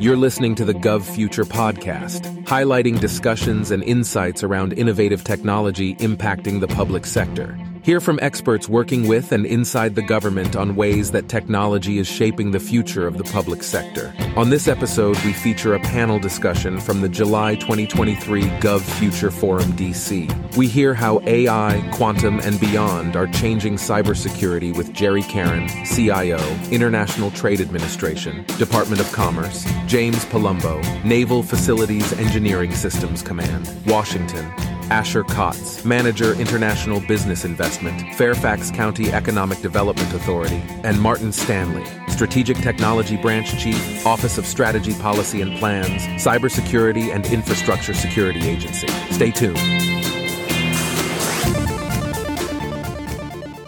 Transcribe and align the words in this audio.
You're 0.00 0.16
listening 0.16 0.54
to 0.54 0.64
the 0.64 0.74
GovFuture 0.74 1.44
podcast, 1.44 2.44
highlighting 2.44 3.00
discussions 3.00 3.72
and 3.72 3.82
insights 3.82 4.44
around 4.44 4.74
innovative 4.74 5.24
technology 5.24 5.96
impacting 5.96 6.60
the 6.60 6.68
public 6.68 7.04
sector. 7.04 7.58
Hear 7.88 8.02
from 8.02 8.18
experts 8.20 8.68
working 8.68 9.08
with 9.08 9.32
and 9.32 9.46
inside 9.46 9.94
the 9.94 10.02
government 10.02 10.56
on 10.56 10.76
ways 10.76 11.10
that 11.12 11.30
technology 11.30 11.96
is 11.96 12.06
shaping 12.06 12.50
the 12.50 12.60
future 12.60 13.06
of 13.06 13.16
the 13.16 13.24
public 13.24 13.62
sector. 13.62 14.12
On 14.36 14.50
this 14.50 14.68
episode, 14.68 15.16
we 15.24 15.32
feature 15.32 15.72
a 15.72 15.80
panel 15.80 16.18
discussion 16.18 16.80
from 16.80 17.00
the 17.00 17.08
July 17.08 17.54
2023 17.54 18.42
Gov 18.60 18.82
Future 18.98 19.30
Forum 19.30 19.72
DC. 19.72 20.28
We 20.54 20.68
hear 20.68 20.92
how 20.92 21.22
AI, 21.24 21.82
quantum, 21.94 22.40
and 22.40 22.60
beyond 22.60 23.16
are 23.16 23.26
changing 23.28 23.76
cybersecurity 23.76 24.76
with 24.76 24.92
Jerry 24.92 25.22
Caron, 25.22 25.66
CIO, 25.86 26.40
International 26.70 27.30
Trade 27.30 27.62
Administration, 27.62 28.44
Department 28.58 29.00
of 29.00 29.10
Commerce, 29.12 29.66
James 29.86 30.26
Palumbo, 30.26 30.76
Naval 31.06 31.42
Facilities 31.42 32.12
Engineering 32.18 32.74
Systems 32.74 33.22
Command, 33.22 33.74
Washington, 33.86 34.46
Asher 34.90 35.22
Kotz, 35.22 35.84
Manager 35.84 36.32
International 36.34 37.00
Business 37.00 37.44
Investment, 37.44 38.14
Fairfax 38.14 38.70
County 38.70 39.12
Economic 39.12 39.60
Development 39.60 40.12
Authority, 40.14 40.62
and 40.82 41.00
Martin 41.00 41.30
Stanley, 41.30 41.84
Strategic 42.08 42.56
Technology 42.58 43.16
Branch 43.16 43.46
Chief, 43.58 44.06
Office 44.06 44.38
of 44.38 44.46
Strategy 44.46 44.94
Policy 44.94 45.42
and 45.42 45.58
Plans, 45.58 46.02
Cybersecurity 46.22 47.14
and 47.14 47.26
Infrastructure 47.26 47.94
Security 47.94 48.48
Agency. 48.48 48.88
Stay 49.10 49.30
tuned. 49.30 49.58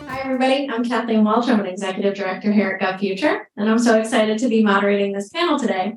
Hi, 0.09 0.21
everybody. 0.25 0.69
I'm 0.71 0.85
Kathleen 0.85 1.23
Walch. 1.23 1.49
I'm 1.49 1.61
an 1.61 1.67
executive 1.67 2.15
director 2.15 2.51
here 2.51 2.79
at 2.81 3.01
GovFuture, 3.01 3.45
and 3.57 3.71
I'm 3.71 3.79
so 3.79 4.01
excited 4.01 4.39
to 4.39 4.49
be 4.49 4.65
moderating 4.65 5.13
this 5.13 5.29
panel 5.29 5.59
today. 5.59 5.93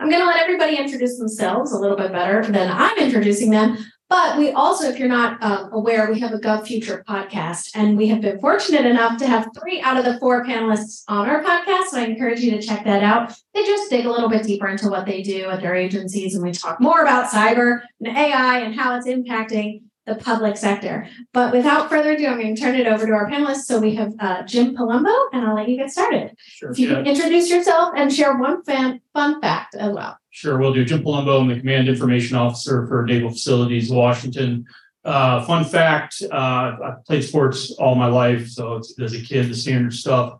I'm 0.00 0.08
going 0.08 0.20
to 0.20 0.26
let 0.26 0.40
everybody 0.40 0.76
introduce 0.76 1.18
themselves 1.18 1.72
a 1.72 1.78
little 1.78 1.96
bit 1.96 2.10
better 2.10 2.42
than 2.50 2.68
I'm 2.68 2.98
introducing 2.98 3.50
them, 3.50 3.78
but 4.12 4.36
we 4.36 4.50
also, 4.50 4.90
if 4.90 4.98
you're 4.98 5.08
not 5.08 5.42
um, 5.42 5.72
aware, 5.72 6.12
we 6.12 6.20
have 6.20 6.34
a 6.34 6.38
GovFuture 6.38 7.02
podcast, 7.04 7.70
and 7.74 7.96
we 7.96 8.08
have 8.08 8.20
been 8.20 8.38
fortunate 8.40 8.84
enough 8.84 9.16
to 9.16 9.26
have 9.26 9.48
three 9.58 9.80
out 9.80 9.96
of 9.96 10.04
the 10.04 10.18
four 10.18 10.44
panelists 10.44 11.02
on 11.08 11.30
our 11.30 11.42
podcast. 11.42 11.84
So 11.84 11.98
I 11.98 12.04
encourage 12.04 12.40
you 12.40 12.50
to 12.50 12.60
check 12.60 12.84
that 12.84 13.02
out. 13.02 13.32
They 13.54 13.62
just 13.64 13.88
dig 13.88 14.04
a 14.04 14.10
little 14.10 14.28
bit 14.28 14.42
deeper 14.42 14.68
into 14.68 14.90
what 14.90 15.06
they 15.06 15.22
do 15.22 15.48
at 15.48 15.62
their 15.62 15.74
agencies, 15.74 16.34
and 16.34 16.44
we 16.44 16.52
talk 16.52 16.78
more 16.78 17.00
about 17.00 17.30
cyber 17.30 17.80
and 18.00 18.14
AI 18.14 18.58
and 18.58 18.78
how 18.78 18.94
it's 18.98 19.08
impacting 19.08 19.80
the 20.06 20.16
public 20.16 20.56
sector. 20.56 21.08
But 21.32 21.52
without 21.52 21.88
further 21.88 22.12
ado, 22.12 22.26
I'm 22.26 22.40
going 22.40 22.54
to 22.54 22.60
turn 22.60 22.74
it 22.74 22.86
over 22.86 23.06
to 23.06 23.12
our 23.12 23.30
panelists. 23.30 23.62
So 23.64 23.78
we 23.78 23.94
have 23.94 24.12
uh, 24.18 24.42
Jim 24.42 24.76
Palumbo, 24.76 25.14
and 25.32 25.46
I'll 25.46 25.54
let 25.54 25.68
you 25.68 25.76
get 25.76 25.90
started. 25.90 26.34
Sure. 26.38 26.70
If 26.70 26.78
you 26.78 26.88
can 26.88 27.06
introduce 27.06 27.48
yourself 27.50 27.94
and 27.96 28.12
share 28.12 28.36
one 28.36 28.62
fan, 28.64 29.00
fun 29.12 29.40
fact 29.40 29.74
as 29.74 29.92
well. 29.92 30.18
Sure, 30.30 30.58
we'll 30.58 30.72
do. 30.72 30.84
Jim 30.84 31.02
Palumbo, 31.02 31.40
I'm 31.40 31.48
the 31.48 31.58
Command 31.58 31.88
Information 31.88 32.36
Officer 32.36 32.86
for 32.86 33.04
Naval 33.04 33.30
Facilities, 33.30 33.90
Washington. 33.90 34.64
Uh, 35.04 35.44
fun 35.44 35.64
fact, 35.64 36.22
uh, 36.30 36.76
I've 36.82 37.04
played 37.04 37.24
sports 37.24 37.72
all 37.72 37.94
my 37.94 38.06
life, 38.06 38.48
so 38.48 38.76
it's, 38.76 38.98
as 39.00 39.14
a 39.14 39.20
kid, 39.20 39.50
the 39.50 39.54
standard 39.54 39.92
stuff. 39.92 40.38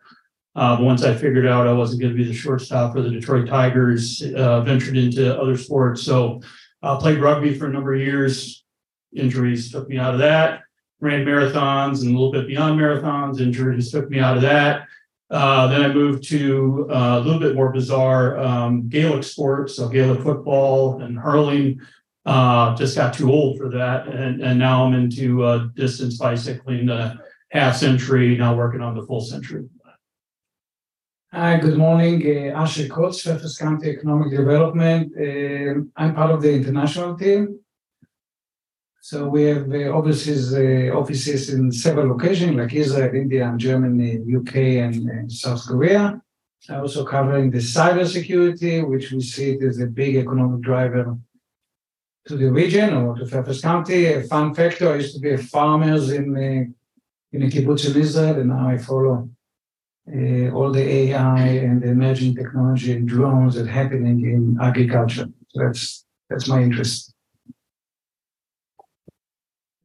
Uh, 0.54 0.76
but 0.76 0.84
once 0.84 1.02
I 1.02 1.14
figured 1.14 1.46
out 1.46 1.66
I 1.66 1.72
wasn't 1.72 2.00
going 2.00 2.12
to 2.12 2.16
be 2.16 2.28
the 2.28 2.34
shortstop 2.34 2.92
for 2.92 3.02
the 3.02 3.10
Detroit 3.10 3.48
Tigers, 3.48 4.22
uh, 4.36 4.60
ventured 4.60 4.96
into 4.96 5.38
other 5.40 5.56
sports. 5.56 6.02
So 6.02 6.42
I 6.82 6.96
played 6.98 7.20
rugby 7.20 7.58
for 7.58 7.66
a 7.66 7.72
number 7.72 7.94
of 7.94 8.00
years. 8.00 8.61
Injuries 9.14 9.70
took 9.70 9.88
me 9.88 9.98
out 9.98 10.14
of 10.14 10.20
that. 10.20 10.62
Ran 11.00 11.24
marathons 11.24 12.02
and 12.02 12.10
a 12.10 12.18
little 12.18 12.32
bit 12.32 12.46
beyond 12.46 12.78
marathons. 12.78 13.40
Injuries 13.40 13.90
took 13.90 14.08
me 14.08 14.20
out 14.20 14.36
of 14.36 14.42
that. 14.42 14.86
Uh, 15.30 15.66
then 15.68 15.82
I 15.82 15.92
moved 15.92 16.24
to 16.28 16.86
uh, 16.90 17.18
a 17.18 17.20
little 17.20 17.40
bit 17.40 17.54
more 17.54 17.72
bizarre 17.72 18.38
um, 18.38 18.88
Gaelic 18.88 19.24
sports, 19.24 19.76
so 19.76 19.88
Gaelic 19.88 20.20
football 20.20 21.00
and 21.00 21.18
hurling. 21.18 21.80
Uh, 22.26 22.76
just 22.76 22.96
got 22.96 23.14
too 23.14 23.32
old 23.32 23.58
for 23.58 23.70
that, 23.70 24.06
and, 24.08 24.42
and 24.42 24.58
now 24.58 24.84
I'm 24.84 24.92
into 24.92 25.42
uh, 25.42 25.68
distance 25.74 26.18
bicycling, 26.18 26.88
uh, 26.88 27.16
half 27.50 27.76
century. 27.76 28.36
Now 28.36 28.54
working 28.54 28.82
on 28.82 28.94
the 28.94 29.06
full 29.06 29.22
century. 29.22 29.64
Hi, 31.32 31.58
good 31.58 31.78
morning. 31.78 32.22
Uh, 32.26 32.60
Asher 32.60 32.88
Kotz, 32.88 33.22
Fairfax 33.22 33.56
County 33.56 33.88
Economic 33.88 34.30
Development. 34.30 35.10
Uh, 35.18 35.80
I'm 35.96 36.14
part 36.14 36.30
of 36.30 36.42
the 36.42 36.52
international 36.52 37.16
team. 37.16 37.58
So 39.04 39.26
we 39.26 39.42
have 39.46 39.68
uh, 39.72 39.90
offices, 39.98 40.54
uh, 40.54 40.96
offices 40.96 41.52
in 41.52 41.72
several 41.72 42.06
locations 42.06 42.54
like 42.54 42.72
Israel, 42.72 43.12
India, 43.12 43.48
and 43.48 43.58
Germany, 43.58 44.20
UK, 44.38 44.54
and, 44.84 45.30
South 45.30 45.66
Korea. 45.66 46.22
Also 46.70 47.04
covering 47.04 47.50
the 47.50 47.58
cybersecurity, 47.58 48.88
which 48.88 49.10
we 49.10 49.20
see 49.20 49.50
it 49.54 49.64
as 49.64 49.80
a 49.80 49.86
big 49.86 50.14
economic 50.14 50.60
driver 50.60 51.18
to 52.28 52.36
the 52.36 52.52
region 52.52 52.94
or 52.94 53.16
to 53.16 53.26
Fairfax 53.26 53.60
County. 53.60 54.06
A 54.06 54.22
fun 54.22 54.54
factor: 54.54 54.92
I 54.92 54.98
used 55.02 55.14
to 55.16 55.20
be 55.20 55.32
a 55.32 55.38
farmer 55.38 55.96
in 56.18 56.26
uh, 56.36 56.64
in 57.34 57.42
a 57.42 57.48
kibbutz 57.52 57.90
in 57.90 58.00
Israel, 58.00 58.36
and 58.38 58.50
now 58.50 58.68
I 58.68 58.78
follow 58.78 59.28
uh, 60.16 60.48
all 60.56 60.70
the 60.70 60.86
AI 61.00 61.46
and 61.66 61.82
the 61.82 61.88
emerging 61.88 62.36
technology 62.36 62.92
and 62.92 63.08
drones 63.08 63.56
that 63.56 63.66
happening 63.66 64.18
in 64.34 64.58
agriculture. 64.62 65.26
So 65.48 65.56
that's 65.64 66.04
that's 66.30 66.46
my 66.46 66.62
interest. 66.62 67.11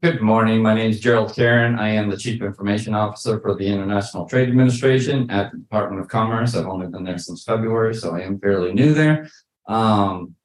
Good 0.04 0.22
morning. 0.22 0.62
My 0.62 0.76
name 0.76 0.92
is 0.92 1.00
Gerald 1.00 1.34
Caron. 1.34 1.80
I 1.80 1.90
am 1.90 2.08
the 2.08 2.18
Chief 2.18 2.40
Information 2.44 2.94
Officer 2.94 3.40
for 3.40 3.56
the 3.56 3.66
International 3.66 4.28
Trade 4.28 4.48
Administration 4.48 5.28
at 5.32 5.52
the 5.52 5.58
Department 5.58 6.00
of 6.00 6.08
Commerce. 6.08 6.56
I've 6.56 6.68
only 6.68 6.86
been 6.86 7.04
there 7.04 7.18
since 7.18 7.44
February, 7.44 7.96
so 7.96 8.14
I 8.14 8.20
am 8.20 8.40
fairly 8.40 8.74
new 8.74 8.94
there. 8.94 9.28
Um, 9.68 10.36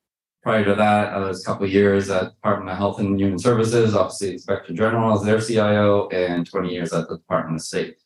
prior 0.42 0.64
to 0.64 0.74
that, 0.76 1.12
I 1.12 1.18
was 1.18 1.42
a 1.42 1.44
couple 1.44 1.66
of 1.66 1.70
years 1.70 2.08
at 2.08 2.30
Department 2.30 2.70
of 2.70 2.78
Health 2.78 2.98
and 2.98 3.20
Human 3.20 3.38
Services, 3.38 3.94
obviously 3.94 4.32
Inspector 4.32 4.72
General 4.72 5.18
as 5.18 5.22
their 5.22 5.38
CIO, 5.38 6.08
and 6.08 6.48
20 6.48 6.72
years 6.72 6.94
at 6.94 7.10
the 7.10 7.18
Department 7.18 7.56
of 7.56 7.62
State. 7.62 7.98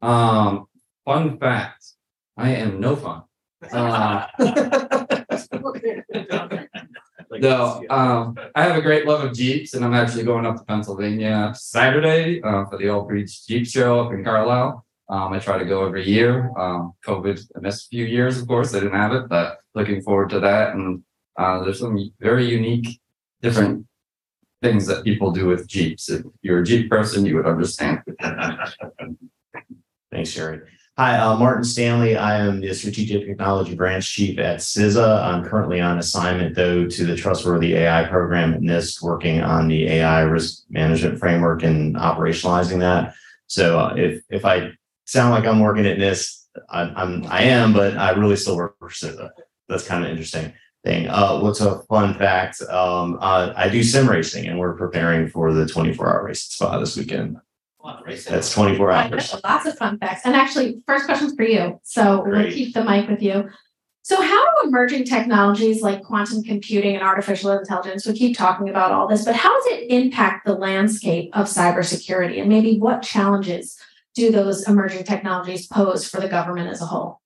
Um, 0.00 0.68
fun 1.04 1.38
fact, 1.38 1.84
I 2.38 2.54
am 2.54 2.80
no 2.80 2.96
fun. 2.96 3.24
Uh, 3.70 4.26
no, 7.30 7.84
um, 7.90 8.36
I 8.54 8.62
have 8.62 8.76
a 8.76 8.82
great 8.82 9.06
love 9.06 9.24
of 9.24 9.34
Jeeps 9.34 9.74
and 9.74 9.84
I'm 9.84 9.94
actually 9.94 10.24
going 10.24 10.46
up 10.46 10.56
to 10.56 10.64
Pennsylvania 10.64 11.52
Saturday, 11.54 12.42
uh, 12.42 12.64
for 12.66 12.78
the 12.78 12.88
Old 12.88 13.08
Breeds 13.08 13.44
Jeep 13.44 13.66
Show 13.66 14.00
up 14.00 14.12
in 14.12 14.24
Carlisle. 14.24 14.84
Um, 15.08 15.32
I 15.32 15.38
try 15.38 15.58
to 15.58 15.64
go 15.64 15.86
every 15.86 16.06
year. 16.06 16.50
Um, 16.58 16.92
COVID, 17.06 17.40
I 17.56 17.60
missed 17.60 17.86
a 17.86 17.88
few 17.88 18.04
years, 18.04 18.40
of 18.40 18.46
course, 18.46 18.74
I 18.74 18.80
didn't 18.80 18.98
have 18.98 19.12
it, 19.12 19.28
but 19.28 19.58
looking 19.74 20.02
forward 20.02 20.30
to 20.30 20.40
that. 20.40 20.74
And, 20.74 21.02
uh, 21.36 21.62
there's 21.62 21.80
some 21.80 22.12
very 22.20 22.46
unique, 22.46 23.00
different 23.40 23.86
things 24.60 24.86
that 24.86 25.04
people 25.04 25.30
do 25.30 25.46
with 25.46 25.68
Jeeps. 25.68 26.10
If 26.10 26.24
you're 26.42 26.60
a 26.60 26.64
Jeep 26.64 26.90
person, 26.90 27.24
you 27.24 27.36
would 27.36 27.46
understand. 27.46 28.02
Thanks, 30.10 30.32
Jerry. 30.32 30.60
Hi, 30.98 31.16
uh, 31.16 31.36
Martin 31.36 31.62
Stanley. 31.62 32.16
I 32.16 32.38
am 32.38 32.60
the 32.60 32.74
Strategic 32.74 33.24
Technology 33.24 33.76
Branch 33.76 34.04
Chief 34.04 34.36
at 34.40 34.58
CISA. 34.58 35.22
I'm 35.22 35.44
currently 35.44 35.80
on 35.80 35.96
assignment, 36.00 36.56
though, 36.56 36.88
to 36.88 37.06
the 37.06 37.14
Trustworthy 37.14 37.74
AI 37.74 38.02
program 38.08 38.52
at 38.52 38.62
NIST, 38.62 39.00
working 39.00 39.40
on 39.40 39.68
the 39.68 39.86
AI 39.86 40.22
risk 40.22 40.64
management 40.70 41.20
framework 41.20 41.62
and 41.62 41.94
operationalizing 41.94 42.80
that. 42.80 43.14
So, 43.46 43.78
uh, 43.78 43.94
if 43.96 44.24
if 44.28 44.44
I 44.44 44.72
sound 45.04 45.30
like 45.30 45.46
I'm 45.46 45.60
working 45.60 45.86
at 45.86 45.98
NIST, 45.98 46.46
I, 46.68 46.80
I'm 46.80 47.24
I 47.26 47.42
am, 47.42 47.72
but 47.72 47.96
I 47.96 48.10
really 48.10 48.34
still 48.34 48.56
work 48.56 48.76
for 48.80 48.88
CISA. 48.88 49.30
That's 49.68 49.86
kind 49.86 50.04
of 50.04 50.10
interesting 50.10 50.52
thing. 50.84 51.06
Uh, 51.06 51.38
what's 51.38 51.60
a 51.60 51.78
fun 51.82 52.14
fact? 52.14 52.60
Um, 52.62 53.18
uh, 53.20 53.52
I 53.54 53.68
do 53.68 53.84
sim 53.84 54.10
racing, 54.10 54.48
and 54.48 54.58
we're 54.58 54.76
preparing 54.76 55.28
for 55.28 55.52
the 55.52 55.64
24 55.64 56.08
hour 56.12 56.24
race 56.24 56.42
Spa 56.42 56.76
this 56.80 56.96
weekend. 56.96 57.36
That's 58.24 58.52
24 58.52 58.90
hours. 58.90 59.10
that's 59.10 59.44
Lots 59.44 59.66
of 59.66 59.78
fun 59.78 59.98
facts. 59.98 60.22
And 60.24 60.34
actually, 60.34 60.82
first 60.86 61.06
question's 61.06 61.34
for 61.34 61.44
you. 61.44 61.80
So 61.82 62.22
we'll 62.24 62.50
keep 62.50 62.74
the 62.74 62.84
mic 62.84 63.08
with 63.08 63.22
you. 63.22 63.48
So, 64.08 64.22
how 64.22 64.62
do 64.62 64.68
emerging 64.68 65.04
technologies 65.04 65.82
like 65.82 66.02
quantum 66.02 66.42
computing 66.42 66.94
and 66.94 67.04
artificial 67.04 67.50
intelligence, 67.50 68.06
we 68.06 68.14
keep 68.14 68.38
talking 68.38 68.70
about 68.70 68.90
all 68.90 69.06
this, 69.06 69.26
but 69.26 69.36
how 69.36 69.54
does 69.54 69.66
it 69.66 69.90
impact 69.90 70.46
the 70.46 70.54
landscape 70.54 71.28
of 71.34 71.44
cybersecurity? 71.44 72.40
And 72.40 72.48
maybe 72.48 72.78
what 72.78 73.02
challenges 73.02 73.78
do 74.14 74.30
those 74.32 74.66
emerging 74.66 75.04
technologies 75.04 75.66
pose 75.66 76.08
for 76.08 76.22
the 76.22 76.28
government 76.28 76.70
as 76.70 76.80
a 76.80 76.86
whole? 76.86 77.20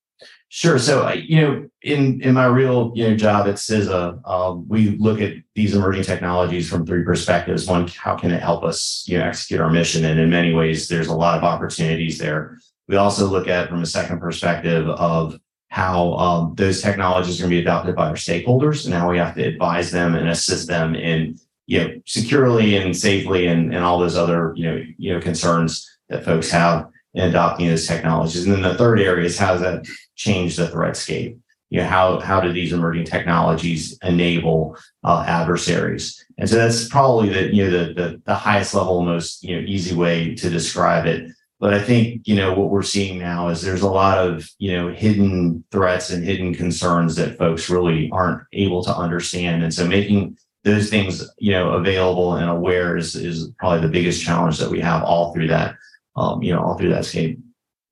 Sure. 0.54 0.78
So, 0.78 1.10
you 1.14 1.40
know, 1.40 1.66
in 1.80 2.20
in 2.20 2.34
my 2.34 2.44
real 2.44 2.92
you 2.94 3.08
know 3.08 3.16
job 3.16 3.48
at 3.48 3.54
CISA, 3.54 4.20
um, 4.28 4.68
we 4.68 4.98
look 4.98 5.18
at 5.18 5.32
these 5.54 5.74
emerging 5.74 6.02
technologies 6.02 6.68
from 6.68 6.84
three 6.84 7.04
perspectives. 7.04 7.66
One, 7.66 7.88
how 7.88 8.16
can 8.16 8.30
it 8.30 8.42
help 8.42 8.62
us 8.62 9.02
you 9.08 9.16
know 9.16 9.24
execute 9.24 9.62
our 9.62 9.70
mission? 9.70 10.04
And 10.04 10.20
in 10.20 10.28
many 10.28 10.52
ways, 10.52 10.88
there's 10.88 11.06
a 11.06 11.16
lot 11.16 11.38
of 11.38 11.42
opportunities 11.42 12.18
there. 12.18 12.58
We 12.86 12.96
also 12.96 13.28
look 13.28 13.48
at 13.48 13.70
from 13.70 13.80
a 13.80 13.86
second 13.86 14.20
perspective 14.20 14.86
of 14.90 15.40
how 15.68 16.12
um, 16.18 16.54
those 16.54 16.82
technologies 16.82 17.40
are 17.40 17.44
going 17.44 17.52
to 17.52 17.56
be 17.56 17.62
adopted 17.62 17.96
by 17.96 18.08
our 18.08 18.14
stakeholders, 18.14 18.84
and 18.84 18.92
how 18.92 19.08
we 19.08 19.16
have 19.16 19.34
to 19.36 19.42
advise 19.42 19.90
them 19.90 20.14
and 20.14 20.28
assist 20.28 20.68
them 20.68 20.94
in 20.94 21.38
you 21.66 21.78
know 21.78 21.94
securely 22.04 22.76
and 22.76 22.94
safely 22.94 23.46
and 23.46 23.74
and 23.74 23.82
all 23.82 23.98
those 23.98 24.18
other 24.18 24.52
you 24.54 24.70
know 24.70 24.82
you 24.98 25.14
know 25.14 25.20
concerns 25.20 25.88
that 26.10 26.26
folks 26.26 26.50
have 26.50 26.88
in 27.14 27.28
adopting 27.28 27.68
those 27.68 27.86
technologies. 27.86 28.44
And 28.44 28.54
then 28.54 28.62
the 28.62 28.74
third 28.74 29.00
area 29.00 29.26
is 29.26 29.38
how 29.38 29.52
does 29.52 29.62
that 29.62 29.86
change 30.16 30.56
the 30.56 30.68
threat 30.68 30.96
scape. 30.96 31.38
you 31.72 31.78
know, 31.78 31.86
how, 31.86 32.20
how 32.20 32.38
do 32.38 32.52
these 32.52 32.74
emerging 32.74 33.06
technologies 33.06 33.96
enable 34.02 34.76
uh, 35.04 35.24
adversaries? 35.26 36.22
And 36.36 36.46
so 36.46 36.56
that's 36.56 36.86
probably 36.86 37.30
the, 37.30 37.54
you 37.54 37.64
know, 37.64 37.70
the, 37.70 37.94
the, 37.94 38.22
the 38.26 38.34
highest 38.34 38.74
level, 38.74 39.00
most, 39.02 39.42
you 39.42 39.56
know, 39.56 39.66
easy 39.66 39.94
way 39.94 40.34
to 40.34 40.50
describe 40.50 41.06
it. 41.06 41.32
But 41.60 41.72
I 41.72 41.80
think, 41.80 42.28
you 42.28 42.36
know, 42.36 42.52
what 42.52 42.68
we're 42.68 42.82
seeing 42.82 43.18
now 43.18 43.48
is 43.48 43.62
there's 43.62 43.80
a 43.80 43.90
lot 43.90 44.18
of, 44.18 44.46
you 44.58 44.72
know, 44.72 44.88
hidden 44.92 45.64
threats 45.72 46.10
and 46.10 46.22
hidden 46.22 46.54
concerns 46.54 47.16
that 47.16 47.38
folks 47.38 47.70
really 47.70 48.10
aren't 48.12 48.42
able 48.52 48.84
to 48.84 48.94
understand. 48.94 49.62
And 49.62 49.72
so 49.72 49.86
making 49.86 50.36
those 50.64 50.90
things, 50.90 51.26
you 51.38 51.52
know, 51.52 51.70
available 51.70 52.34
and 52.34 52.50
aware 52.50 52.98
is, 52.98 53.16
is 53.16 53.48
probably 53.58 53.80
the 53.80 53.92
biggest 53.92 54.22
challenge 54.22 54.58
that 54.58 54.70
we 54.70 54.80
have 54.80 55.02
all 55.04 55.32
through 55.32 55.48
that, 55.48 55.76
um, 56.16 56.42
you 56.42 56.52
know, 56.52 56.62
all 56.62 56.76
through 56.76 56.90
that 56.90 57.04
scape. 57.04 57.38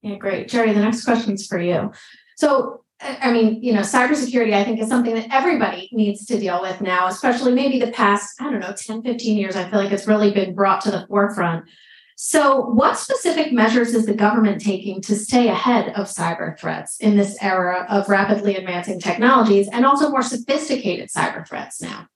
Yeah, 0.02 0.16
great. 0.16 0.48
Jerry, 0.48 0.72
the 0.72 0.80
next 0.80 1.04
question 1.04 1.34
is 1.34 1.46
for 1.46 1.60
you. 1.60 1.92
So 2.36 2.84
I 3.02 3.32
mean, 3.32 3.62
you 3.62 3.72
know, 3.72 3.80
cybersecurity, 3.80 4.52
I 4.52 4.62
think, 4.62 4.78
is 4.78 4.88
something 4.88 5.14
that 5.14 5.28
everybody 5.32 5.88
needs 5.92 6.26
to 6.26 6.38
deal 6.38 6.60
with 6.60 6.82
now, 6.82 7.06
especially 7.06 7.52
maybe 7.52 7.80
the 7.80 7.92
past, 7.92 8.40
I 8.40 8.50
don't 8.50 8.60
know, 8.60 8.74
10, 8.76 9.02
15 9.02 9.38
years. 9.38 9.56
I 9.56 9.68
feel 9.70 9.78
like 9.78 9.90
it's 9.90 10.06
really 10.06 10.32
been 10.32 10.54
brought 10.54 10.82
to 10.82 10.90
the 10.90 11.06
forefront. 11.06 11.64
So, 12.16 12.60
what 12.60 12.98
specific 12.98 13.50
measures 13.54 13.94
is 13.94 14.04
the 14.04 14.12
government 14.12 14.60
taking 14.60 15.00
to 15.02 15.16
stay 15.16 15.48
ahead 15.48 15.94
of 15.94 16.06
cyber 16.06 16.58
threats 16.58 16.98
in 16.98 17.16
this 17.16 17.38
era 17.40 17.86
of 17.88 18.10
rapidly 18.10 18.56
advancing 18.56 19.00
technologies 19.00 19.68
and 19.72 19.86
also 19.86 20.10
more 20.10 20.22
sophisticated 20.22 21.08
cyber 21.08 21.48
threats 21.48 21.80
now? 21.80 22.06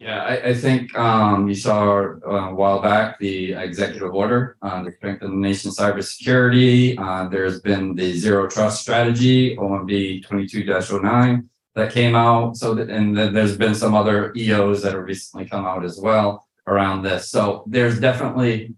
Yeah, 0.00 0.22
I, 0.22 0.48
I 0.48 0.54
think 0.54 0.98
um, 0.98 1.46
you 1.46 1.54
saw 1.54 1.98
uh, 2.26 2.50
a 2.50 2.54
while 2.54 2.80
back 2.80 3.18
the 3.18 3.52
executive 3.52 4.14
order 4.14 4.56
on 4.62 4.82
the 4.82 4.92
strengthen 4.92 5.30
the 5.30 5.36
nation's 5.36 5.76
cybersecurity. 5.76 6.98
Uh, 6.98 7.28
there's 7.28 7.60
been 7.60 7.94
the 7.94 8.14
zero 8.14 8.48
trust 8.48 8.80
strategy, 8.80 9.54
OMB 9.58 10.24
22-09, 10.24 11.46
that 11.74 11.92
came 11.92 12.14
out. 12.14 12.56
So, 12.56 12.74
that, 12.76 12.88
and 12.88 13.14
then 13.14 13.34
there's 13.34 13.58
been 13.58 13.74
some 13.74 13.94
other 13.94 14.32
EOs 14.34 14.82
that 14.82 14.94
have 14.94 15.04
recently 15.04 15.44
come 15.44 15.66
out 15.66 15.84
as 15.84 15.98
well 15.98 16.48
around 16.66 17.02
this. 17.02 17.28
So 17.28 17.64
there's 17.66 18.00
definitely 18.00 18.74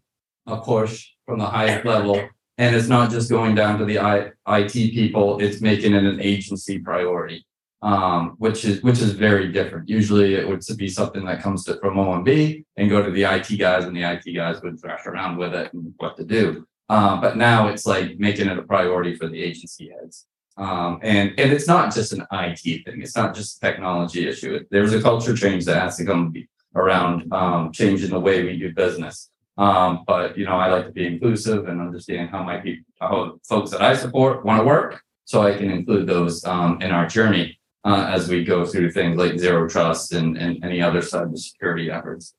a 0.48 0.56
push 0.56 1.10
from 1.24 1.38
the 1.38 1.46
highest 1.46 1.84
level. 1.86 2.20
And 2.58 2.74
it's 2.74 2.88
not 2.88 3.12
just 3.12 3.30
going 3.30 3.54
down 3.54 3.78
to 3.78 3.84
the 3.84 4.00
I, 4.00 4.32
IT 4.48 4.72
people, 4.72 5.40
it's 5.40 5.60
making 5.60 5.94
it 5.94 6.02
an 6.02 6.20
agency 6.20 6.80
priority 6.80 7.46
um, 7.82 8.36
which 8.38 8.64
is 8.64 8.82
which 8.82 9.00
is 9.00 9.12
very 9.12 9.50
different. 9.50 9.88
Usually, 9.88 10.34
it 10.34 10.48
would 10.48 10.62
be 10.76 10.88
something 10.88 11.24
that 11.24 11.42
comes 11.42 11.64
to, 11.64 11.78
from 11.80 11.96
OMB 11.96 12.64
and 12.76 12.90
go 12.90 13.02
to 13.02 13.10
the 13.10 13.24
IT 13.24 13.58
guys, 13.58 13.84
and 13.84 13.96
the 13.96 14.04
IT 14.04 14.32
guys 14.34 14.62
would 14.62 14.80
thrash 14.80 15.04
around 15.06 15.36
with 15.36 15.54
it 15.54 15.72
and 15.72 15.92
what 15.98 16.16
to 16.16 16.24
do. 16.24 16.66
Um, 16.88 17.20
but 17.20 17.36
now 17.36 17.68
it's 17.68 17.86
like 17.86 18.18
making 18.18 18.48
it 18.48 18.58
a 18.58 18.62
priority 18.62 19.16
for 19.16 19.26
the 19.28 19.42
agency 19.42 19.90
heads. 19.90 20.26
Um, 20.56 21.00
and 21.02 21.30
and 21.38 21.52
it's 21.52 21.66
not 21.66 21.92
just 21.92 22.12
an 22.12 22.24
IT 22.30 22.84
thing. 22.84 23.02
It's 23.02 23.16
not 23.16 23.34
just 23.34 23.56
a 23.56 23.60
technology 23.60 24.28
issue. 24.28 24.64
There's 24.70 24.92
a 24.92 25.02
culture 25.02 25.36
change 25.36 25.64
that 25.64 25.80
has 25.80 25.96
to 25.96 26.04
come 26.04 26.34
around 26.76 27.32
um, 27.32 27.72
changing 27.72 28.10
the 28.10 28.20
way 28.20 28.44
we 28.44 28.58
do 28.58 28.72
business. 28.72 29.30
Um, 29.58 30.04
but 30.06 30.38
you 30.38 30.44
know, 30.44 30.52
I 30.52 30.70
like 30.70 30.86
to 30.86 30.92
be 30.92 31.06
inclusive 31.06 31.66
and 31.66 31.80
understand 31.80 32.30
how 32.30 32.44
my 32.44 32.58
people, 32.58 32.84
how 33.00 33.38
folks 33.48 33.70
that 33.72 33.82
I 33.82 33.96
support 33.96 34.44
want 34.44 34.60
to 34.60 34.64
work, 34.64 35.02
so 35.24 35.42
I 35.42 35.56
can 35.56 35.70
include 35.70 36.06
those 36.06 36.44
um, 36.44 36.80
in 36.80 36.92
our 36.92 37.06
journey 37.06 37.58
uh, 37.84 38.06
as 38.08 38.28
we 38.28 38.44
go 38.44 38.64
through 38.64 38.90
things 38.90 39.16
like 39.16 39.38
zero 39.38 39.68
trust 39.68 40.12
and, 40.12 40.36
and 40.36 40.64
any 40.64 40.80
other 40.80 41.00
cybersecurity 41.00 41.94
efforts. 41.96 42.34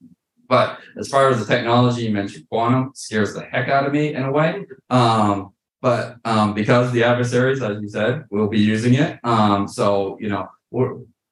But 0.47 0.79
as 0.97 1.07
far 1.07 1.29
as 1.29 1.39
the 1.39 1.45
technology, 1.45 2.03
you 2.03 2.11
mentioned 2.11 2.47
quantum 2.49 2.91
scares 2.95 3.33
the 3.33 3.41
heck 3.41 3.69
out 3.69 3.85
of 3.85 3.93
me 3.93 4.13
in 4.13 4.23
a 4.23 4.31
way. 4.31 4.65
Um, 4.89 5.53
but 5.81 6.17
um, 6.23 6.53
because 6.53 6.91
the 6.91 7.03
adversaries, 7.03 7.61
as 7.61 7.81
you 7.81 7.89
said, 7.89 8.25
will 8.29 8.47
be 8.47 8.59
using 8.59 8.93
it. 8.93 9.19
Um, 9.23 9.67
so 9.67 10.17
you 10.19 10.29
know, 10.29 10.49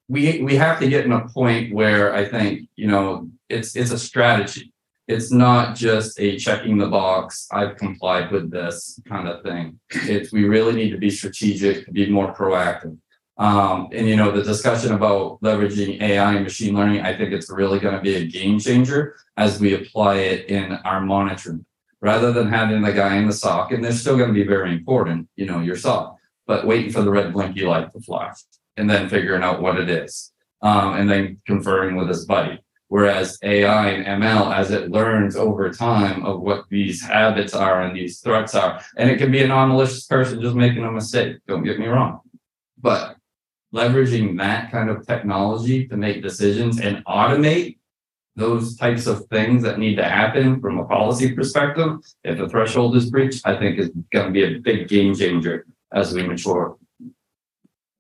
we 0.10 0.42
we 0.42 0.56
have 0.58 0.80
to 0.80 0.90
get 0.90 1.06
in 1.06 1.14
a 1.14 1.28
point 1.30 1.74
where 1.74 2.14
I 2.14 2.26
think 2.26 2.68
you 2.76 2.88
know 2.88 3.30
it's 3.50 3.76
it's 3.76 3.92
a 3.92 4.00
strategy. 4.00 4.74
It's 5.08 5.32
not 5.32 5.76
just 5.76 6.20
a 6.20 6.38
checking 6.38 6.78
the 6.78 6.88
box. 6.88 7.48
I've 7.52 7.78
complied 7.78 8.32
with 8.32 8.52
this 8.52 9.00
kind 9.08 9.28
of 9.28 9.42
thing. 9.44 9.80
It's 9.90 10.32
we 10.32 10.44
really 10.46 10.74
need 10.74 10.92
to 10.92 10.98
be 10.98 11.10
strategic, 11.10 11.92
be 11.92 12.10
more 12.10 12.34
proactive. 12.34 12.98
Um, 13.42 13.90
and 13.92 14.08
you 14.08 14.16
know, 14.16 14.32
the 14.32 14.44
discussion 14.44 14.92
about 14.92 15.42
leveraging 15.42 16.00
AI 16.00 16.36
and 16.36 16.44
machine 16.44 16.76
learning, 16.76 17.02
I 17.02 17.18
think 17.18 17.34
it's 17.34 17.50
really 17.50 17.80
going 17.80 17.96
to 17.96 18.00
be 18.00 18.14
a 18.14 18.28
game 18.28 18.60
changer 18.60 19.16
as 19.36 19.60
we 19.60 19.74
apply 19.74 20.18
it 20.18 20.48
in 20.48 20.74
our 20.86 21.02
monitoring. 21.02 21.66
Rather 22.02 22.32
than 22.32 22.48
having 22.48 22.84
the 22.84 22.94
guy 22.94 23.16
in 23.16 23.26
the 23.26 23.34
SOC, 23.34 23.72
and 23.72 23.84
they're 23.84 23.94
still 23.94 24.16
going 24.16 24.30
to 24.30 24.34
be 24.34 24.46
very 24.46 24.72
important, 24.72 25.28
you 25.36 25.48
know, 25.48 25.60
your 25.60 25.76
SOC, 25.76 26.16
but 26.46 26.68
waiting 26.68 26.92
for 26.92 27.02
the 27.02 27.10
red 27.10 27.34
blinky 27.34 27.66
light 27.66 27.92
to 27.94 28.00
flash 28.02 28.44
and 28.78 28.88
then 28.88 29.10
figuring 29.10 29.42
out 29.42 29.60
what 29.60 29.80
it 29.80 29.90
is. 29.90 30.32
Um, 30.62 30.94
and 30.94 31.10
then 31.10 31.42
conferring 31.48 31.96
with 31.96 32.10
his 32.10 32.26
buddy. 32.26 32.60
Whereas 32.90 33.40
AI 33.42 33.90
and 33.90 34.22
ML, 34.22 34.56
as 34.56 34.70
it 34.70 34.92
learns 34.92 35.36
over 35.36 35.72
time 35.72 36.24
of 36.26 36.42
what 36.42 36.66
these 36.70 37.02
habits 37.02 37.56
are 37.56 37.82
and 37.82 37.96
these 37.96 38.20
threats 38.20 38.54
are, 38.54 38.84
and 38.98 39.10
it 39.10 39.18
can 39.18 39.32
be 39.32 39.42
a 39.42 39.48
non-malicious 39.48 40.06
person 40.06 40.40
just 40.42 40.56
making 40.56 40.84
a 40.84 40.92
mistake. 40.92 41.38
Don't 41.48 41.64
get 41.64 41.80
me 41.80 41.88
wrong, 41.88 42.20
but 42.80 43.16
leveraging 43.74 44.38
that 44.38 44.72
kind 44.72 44.90
of 44.90 45.06
technology 45.06 45.88
to 45.88 45.98
make 45.98 46.22
decisions 46.22 46.80
and 46.80 47.04
automate 47.06 47.78
those 48.36 48.78
types 48.78 49.08
of 49.08 49.26
things 49.28 49.62
that 49.64 49.78
need 49.78 49.96
to 49.96 50.04
happen 50.04 50.62
from 50.62 50.80
a 50.80 50.86
policy 50.86 51.34
perspective, 51.34 51.98
if 52.24 52.38
the 52.38 52.48
threshold 52.48 52.96
is 52.96 53.10
breached, 53.10 53.46
I 53.46 53.58
think 53.58 53.78
is 53.78 53.92
going 54.12 54.28
to 54.28 54.32
be 54.32 54.44
a 54.44 54.60
big 54.60 54.88
game 54.88 55.14
changer 55.14 55.66
as 55.94 56.14
we 56.14 56.24
mature. 56.24 56.78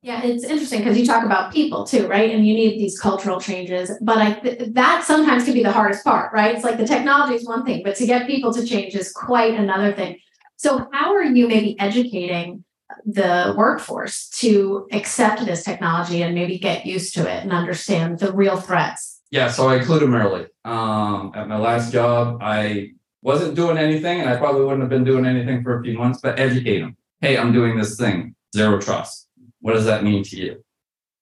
Yeah, 0.03 0.23
it's 0.23 0.43
interesting 0.43 0.79
because 0.79 0.97
you 0.97 1.05
talk 1.05 1.23
about 1.23 1.53
people 1.53 1.85
too, 1.85 2.07
right? 2.07 2.31
And 2.31 2.47
you 2.47 2.55
need 2.55 2.79
these 2.79 2.99
cultural 2.99 3.39
changes, 3.39 3.91
but 4.01 4.17
I 4.17 4.33
th- 4.33 4.73
that 4.73 5.03
sometimes 5.03 5.43
can 5.45 5.53
be 5.53 5.61
the 5.61 5.71
hardest 5.71 6.03
part, 6.03 6.33
right? 6.33 6.55
It's 6.55 6.63
like 6.63 6.77
the 6.77 6.87
technology 6.87 7.35
is 7.35 7.45
one 7.45 7.63
thing, 7.65 7.83
but 7.83 7.95
to 7.97 8.07
get 8.07 8.25
people 8.25 8.51
to 8.53 8.65
change 8.65 8.95
is 8.95 9.11
quite 9.11 9.53
another 9.53 9.93
thing. 9.93 10.17
So, 10.55 10.87
how 10.91 11.13
are 11.13 11.23
you 11.23 11.47
maybe 11.47 11.79
educating 11.79 12.63
the 13.05 13.53
workforce 13.57 14.29
to 14.39 14.87
accept 14.91 15.45
this 15.45 15.63
technology 15.63 16.21
and 16.21 16.35
maybe 16.35 16.57
get 16.57 16.85
used 16.85 17.13
to 17.15 17.21
it 17.21 17.43
and 17.43 17.51
understand 17.51 18.19
the 18.19 18.31
real 18.33 18.57
threats? 18.57 19.21
Yeah, 19.31 19.49
so 19.49 19.69
I 19.69 19.77
include 19.77 20.01
them 20.01 20.13
early. 20.13 20.47
Um, 20.65 21.31
at 21.35 21.47
my 21.47 21.57
last 21.57 21.91
job, 21.93 22.39
I 22.41 22.91
wasn't 23.21 23.55
doing 23.55 23.77
anything, 23.77 24.19
and 24.19 24.29
I 24.29 24.35
probably 24.35 24.63
wouldn't 24.63 24.81
have 24.81 24.89
been 24.89 25.03
doing 25.03 25.25
anything 25.25 25.63
for 25.63 25.79
a 25.79 25.83
few 25.83 25.97
months, 25.97 26.19
but 26.21 26.39
educate 26.39 26.81
them. 26.81 26.97
Hey, 27.21 27.37
I'm 27.37 27.53
doing 27.53 27.77
this 27.77 27.95
thing, 27.97 28.35
zero 28.55 28.79
trust. 28.79 29.29
What 29.61 29.73
does 29.73 29.85
that 29.85 30.03
mean 30.03 30.23
to 30.23 30.37
you? 30.37 30.63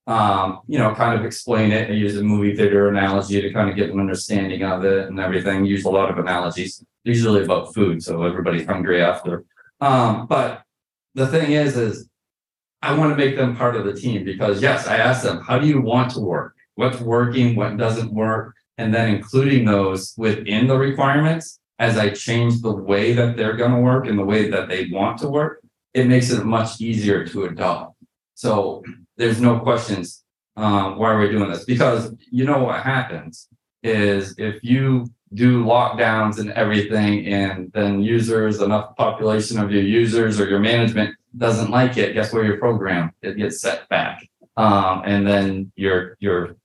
Um, 0.08 0.62
you 0.68 0.80
know, 0.80 0.96
kind 0.96 1.20
of 1.20 1.24
explain 1.24 1.72
it. 1.72 1.92
I 1.92 1.94
use 1.94 2.18
a 2.18 2.24
movie 2.24 2.56
theater 2.56 2.90
analogy 2.90 3.42
to 3.42 3.54
kind 3.54 3.70
of 3.70 3.76
get 3.76 3.92
an 3.92 4.00
understanding 4.00 4.64
of 4.64 4.84
it 4.84 5.08
and 5.08 5.20
everything. 5.20 5.66
Use 5.66 5.86
a 5.86 5.90
lot 5.90 6.10
of 6.10 6.18
analogies, 6.18 6.84
usually 7.04 7.44
about 7.44 7.76
food, 7.76 8.02
so 8.02 8.24
everybody's 8.24 8.66
hungry 8.66 9.04
after. 9.04 9.46
Um, 9.82 10.26
but 10.26 10.64
the 11.16 11.28
thing 11.28 11.52
is, 11.52 11.78
is 11.78 12.10
I 12.82 12.96
want 12.98 13.12
to 13.12 13.18
make 13.18 13.36
them 13.36 13.56
part 13.56 13.76
of 13.76 13.86
the 13.86 13.94
team 13.94 14.24
because 14.24 14.62
yes, 14.62 14.88
I 14.88 14.98
asked 14.98 15.24
them, 15.24 15.42
how 15.42 15.60
do 15.60 15.68
you 15.68 15.82
want 15.82 16.12
to 16.12 16.20
work? 16.20 16.56
What's 16.76 17.00
working, 17.00 17.56
what 17.56 17.78
doesn't 17.78 18.14
work? 18.14 18.56
And 18.78 18.94
then 18.94 19.14
including 19.14 19.66
those 19.66 20.14
within 20.18 20.68
the 20.68 20.78
requirements 20.78 21.60
as 21.80 21.98
I 21.98 22.10
change 22.10 22.62
the 22.62 22.74
way 22.74 23.14
that 23.14 23.36
they're 23.36 23.58
going 23.58 23.72
to 23.72 23.80
work 23.80 24.08
and 24.08 24.18
the 24.18 24.26
way 24.26 24.50
that 24.50 24.70
they 24.70 24.88
want 24.88 25.18
to 25.20 25.28
work, 25.28 25.62
it 25.94 26.08
makes 26.08 26.30
it 26.30 26.46
much 26.46 26.80
easier 26.80 27.26
to 27.28 27.46
adopt. 27.46 27.96
So 28.36 28.84
there's 29.18 29.42
no 29.42 29.60
questions 29.60 30.24
um, 30.60 30.98
why 30.98 31.12
are 31.12 31.20
we 31.20 31.30
doing 31.30 31.50
this? 31.50 31.64
Because 31.64 32.14
you 32.32 32.44
know 32.44 32.64
what 32.64 32.84
happens 32.84 33.48
is 33.82 34.36
if 34.38 34.62
you 34.62 35.10
do 35.34 35.64
lockdowns 35.64 36.40
and 36.40 36.52
everything, 36.52 37.28
and 37.28 37.72
then 37.74 38.02
users, 38.02 38.62
enough 38.62 38.96
population 38.96 39.60
of 39.60 39.72
your 39.72 39.84
users 39.84 40.40
or 40.40 40.48
your 40.48 40.60
management 40.60 41.16
doesn't 41.38 41.70
like 41.70 41.98
it, 41.98 42.14
guess 42.14 42.34
where 42.34 42.44
your 42.44 42.58
program 42.58 43.12
it 43.22 43.38
gets 43.38 43.62
set 43.62 43.88
back, 43.90 44.28
um, 44.58 45.04
and 45.06 45.28
then 45.28 45.72
you're 45.76 46.18
you're 46.20 46.56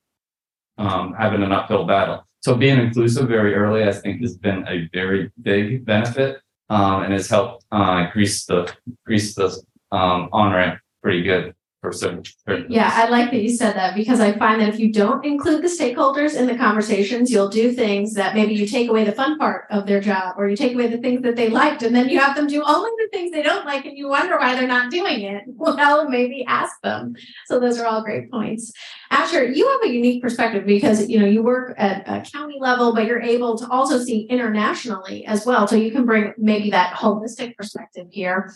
um, 0.78 1.14
having 1.14 1.42
an 1.42 1.52
uphill 1.52 1.84
battle. 1.84 2.26
So 2.40 2.54
being 2.54 2.78
inclusive 2.78 3.28
very 3.28 3.54
early, 3.54 3.84
I 3.84 3.92
think, 3.92 4.20
has 4.20 4.36
been 4.36 4.66
a 4.68 4.88
very 4.92 5.30
big 5.42 5.84
benefit, 5.84 6.40
um, 6.70 7.02
and 7.02 7.12
has 7.12 7.28
helped 7.28 7.64
uh, 7.70 8.04
increase 8.06 8.44
the 8.46 8.72
increase 8.86 9.34
the 9.34 9.60
um, 9.92 10.28
on 10.32 10.52
ramp 10.52 10.80
pretty 11.02 11.22
good 11.22 11.54
person. 11.84 12.22
Yeah, 12.70 12.90
I 12.92 13.08
like 13.10 13.30
that 13.30 13.42
you 13.42 13.50
said 13.50 13.76
that 13.76 13.94
because 13.94 14.18
I 14.18 14.32
find 14.32 14.62
that 14.62 14.70
if 14.70 14.80
you 14.80 14.90
don't 14.90 15.22
include 15.22 15.62
the 15.62 15.68
stakeholders 15.68 16.34
in 16.34 16.46
the 16.46 16.56
conversations, 16.56 17.30
you'll 17.30 17.50
do 17.50 17.72
things 17.72 18.14
that 18.14 18.34
maybe 18.34 18.54
you 18.54 18.66
take 18.66 18.88
away 18.88 19.04
the 19.04 19.12
fun 19.12 19.38
part 19.38 19.66
of 19.70 19.86
their 19.86 20.00
job 20.00 20.36
or 20.38 20.48
you 20.48 20.56
take 20.56 20.72
away 20.72 20.86
the 20.86 20.96
things 20.96 21.22
that 21.22 21.36
they 21.36 21.50
liked 21.50 21.82
and 21.82 21.94
then 21.94 22.08
you 22.08 22.18
have 22.18 22.34
them 22.36 22.46
do 22.46 22.62
only 22.64 22.90
the 22.96 23.08
things 23.12 23.32
they 23.32 23.42
don't 23.42 23.66
like 23.66 23.84
and 23.84 23.98
you 23.98 24.08
wonder 24.08 24.38
why 24.38 24.54
they're 24.54 24.66
not 24.66 24.90
doing 24.90 25.20
it. 25.20 25.44
Well, 25.64 26.08
maybe 26.08 26.44
ask 26.46 26.80
them. 26.82 27.16
So 27.46 27.58
those 27.58 27.78
are 27.78 27.86
all 27.86 28.02
great 28.02 28.30
points. 28.30 28.72
Asher, 29.10 29.44
you 29.44 29.66
have 29.68 29.82
a 29.82 29.92
unique 29.92 30.22
perspective 30.22 30.66
because 30.66 31.08
you 31.08 31.18
know 31.18 31.26
you 31.26 31.42
work 31.42 31.74
at 31.78 32.06
a 32.06 32.20
county 32.30 32.58
level, 32.60 32.94
but 32.94 33.06
you're 33.06 33.22
able 33.22 33.56
to 33.58 33.68
also 33.68 33.98
see 33.98 34.22
internationally 34.22 35.24
as 35.26 35.46
well. 35.46 35.66
So 35.66 35.76
you 35.76 35.90
can 35.90 36.04
bring 36.04 36.34
maybe 36.36 36.70
that 36.70 36.94
holistic 36.94 37.56
perspective 37.56 38.08
here. 38.10 38.54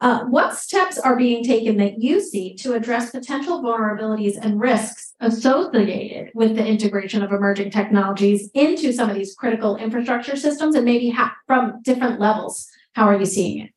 Uh, 0.00 0.24
what 0.24 0.54
steps 0.54 0.98
are 0.98 1.16
being 1.16 1.44
taken 1.44 1.76
that 1.76 2.02
you 2.02 2.20
see 2.20 2.54
to 2.54 2.74
address 2.74 3.10
potential 3.10 3.62
vulnerabilities 3.62 4.36
and 4.40 4.60
risks 4.60 5.14
associated 5.20 6.30
with 6.34 6.56
the 6.56 6.66
integration 6.66 7.22
of 7.22 7.32
emerging 7.32 7.70
technologies 7.70 8.50
into 8.54 8.92
some 8.92 9.08
of 9.08 9.16
these 9.16 9.34
critical 9.34 9.76
infrastructure 9.76 10.36
systems 10.36 10.74
and 10.74 10.84
maybe 10.84 11.10
ha- 11.10 11.34
from 11.46 11.80
different 11.82 12.20
levels? 12.20 12.68
How 12.92 13.06
are 13.06 13.18
you 13.18 13.24
seeing 13.24 13.60
it? 13.60 13.70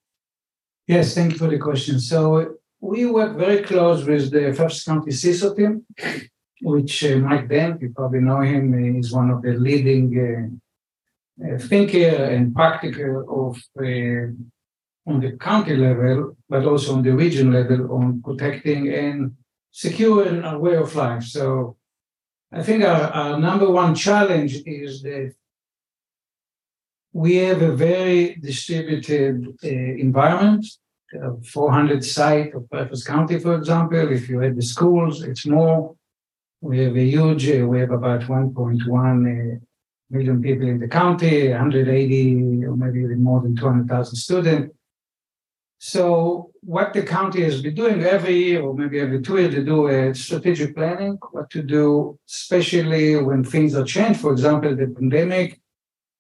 Yes, 0.88 1.14
thank 1.14 1.34
you 1.34 1.38
for 1.38 1.48
the 1.48 1.60
question. 1.60 2.00
So 2.00 2.58
we 2.80 3.06
work 3.06 3.38
very 3.38 3.64
close 3.64 4.06
with 4.06 4.32
the 4.32 4.54
Fairfax 4.54 4.84
County 4.84 5.12
CISO 5.12 5.56
team, 5.56 5.86
which 6.62 7.04
uh, 7.06 7.18
Mike 7.18 7.48
Dent, 7.48 7.82
you 7.82 7.94
probably 7.96 8.22
know 8.22 8.42
him, 8.42 8.98
is 8.98 9.14
one 9.14 9.30
of 9.30 9.42
the 9.42 9.54
leading 9.54 10.60
uh, 11.44 11.46
uh, 11.46 11.58
thinker 11.60 12.16
and 12.34 12.56
practical 12.56 13.50
of 13.50 13.58
uh, 13.80 14.32
on 15.08 15.22
the 15.22 15.32
county 15.38 15.76
level, 15.76 16.36
but 16.50 16.66
also 16.66 16.96
on 16.96 17.02
the 17.02 17.16
region 17.16 17.52
level 17.52 17.96
on 17.96 18.22
protecting 18.22 18.90
and 18.90 19.36
securing 19.72 20.44
our 20.44 20.60
way 20.60 20.76
of 20.76 20.94
life. 20.96 21.24
So 21.24 21.78
I 22.52 22.62
think 22.62 22.84
our, 22.84 23.04
our 23.20 23.40
number 23.40 23.70
one 23.72 23.96
challenge 23.96 24.58
is 24.66 25.02
that 25.04 25.34
we 27.14 27.36
have 27.38 27.62
a 27.62 27.72
very 27.72 28.36
distributed 28.36 29.48
uh, 29.64 29.68
environment. 29.68 30.66
Uh, 31.16 31.32
400 31.42 32.04
site 32.04 32.54
of 32.54 32.68
Fairfax 32.70 33.04
County, 33.06 33.40
for 33.40 33.56
example. 33.56 34.12
If 34.12 34.28
you 34.28 34.44
add 34.44 34.58
the 34.58 34.62
schools, 34.62 35.24
it's 35.24 35.46
more. 35.46 35.96
We 36.60 36.80
have 36.80 36.98
a 36.98 37.04
huge, 37.04 37.50
uh, 37.50 37.66
we 37.66 37.80
have 37.80 37.92
about 37.92 38.22
1.1 38.22 39.56
uh, 39.56 39.60
million 40.10 40.42
people 40.42 40.68
in 40.68 40.80
the 40.80 40.88
county, 40.90 41.50
180 41.50 42.66
or 42.66 42.76
maybe 42.76 43.00
even 43.00 43.24
more 43.24 43.42
than 43.42 43.56
200,000 43.56 44.16
students. 44.16 44.77
So 45.80 46.52
what 46.62 46.94
the 46.94 47.04
county 47.04 47.44
has 47.44 47.62
been 47.62 47.76
doing 47.76 48.04
every 48.04 48.36
year 48.36 48.62
or 48.64 48.74
maybe 48.74 49.00
every 49.00 49.22
two 49.22 49.38
years, 49.38 49.54
they 49.54 49.64
do 49.64 49.88
a 49.88 50.14
strategic 50.16 50.76
planning, 50.76 51.20
what 51.32 51.50
to 51.52 51.62
do, 51.62 52.18
especially 52.28 53.16
when 53.18 53.44
things 53.44 53.76
are 53.76 53.84
changed. 53.84 54.22
For 54.22 54.32
example, 54.32 54.76
the 54.76 54.88
pandemic. 54.88 55.60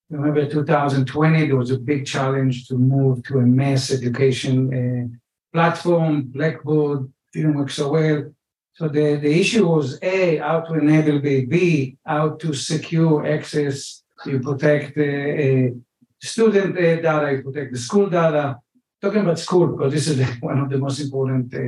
Remember 0.10 0.48
2020, 0.48 1.48
there 1.48 1.56
was 1.58 1.72
a 1.72 1.80
big 1.80 2.06
challenge 2.06 2.68
to 2.68 2.76
move 2.76 3.24
to 3.24 3.40
a 3.40 3.42
mass 3.42 3.92
education 3.92 4.56
uh, 4.74 5.18
platform, 5.52 6.22
Blackboard, 6.22 7.12
didn't 7.34 7.56
work 7.56 7.70
so 7.70 7.92
well. 7.92 8.32
So 8.76 8.88
the, 8.88 9.16
the 9.16 9.40
issue 9.42 9.68
was 9.68 9.98
A, 10.02 10.38
how 10.38 10.62
to 10.62 10.76
enable 10.76 11.20
B, 11.20 11.46
B, 11.46 11.98
how 12.06 12.30
to 12.36 12.54
secure 12.54 13.26
access, 13.26 14.04
you 14.26 14.40
protect 14.40 14.96
the 14.96 15.72
uh, 15.72 15.76
student 16.22 16.78
uh, 16.78 17.02
data, 17.02 17.32
you 17.34 17.42
protect 17.44 17.74
the 17.74 17.80
school 17.80 18.10
data, 18.10 18.60
talking 19.02 19.22
about 19.22 19.40
school 19.40 19.68
because 19.68 19.94
this 19.94 20.08
is 20.08 20.20
one 20.42 20.60
of 20.60 20.70
the 20.70 20.78
most 20.78 21.00
important 21.00 21.54
uh, 21.54 21.60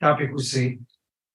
topic 0.00 0.30
we 0.32 0.42
see. 0.42 0.78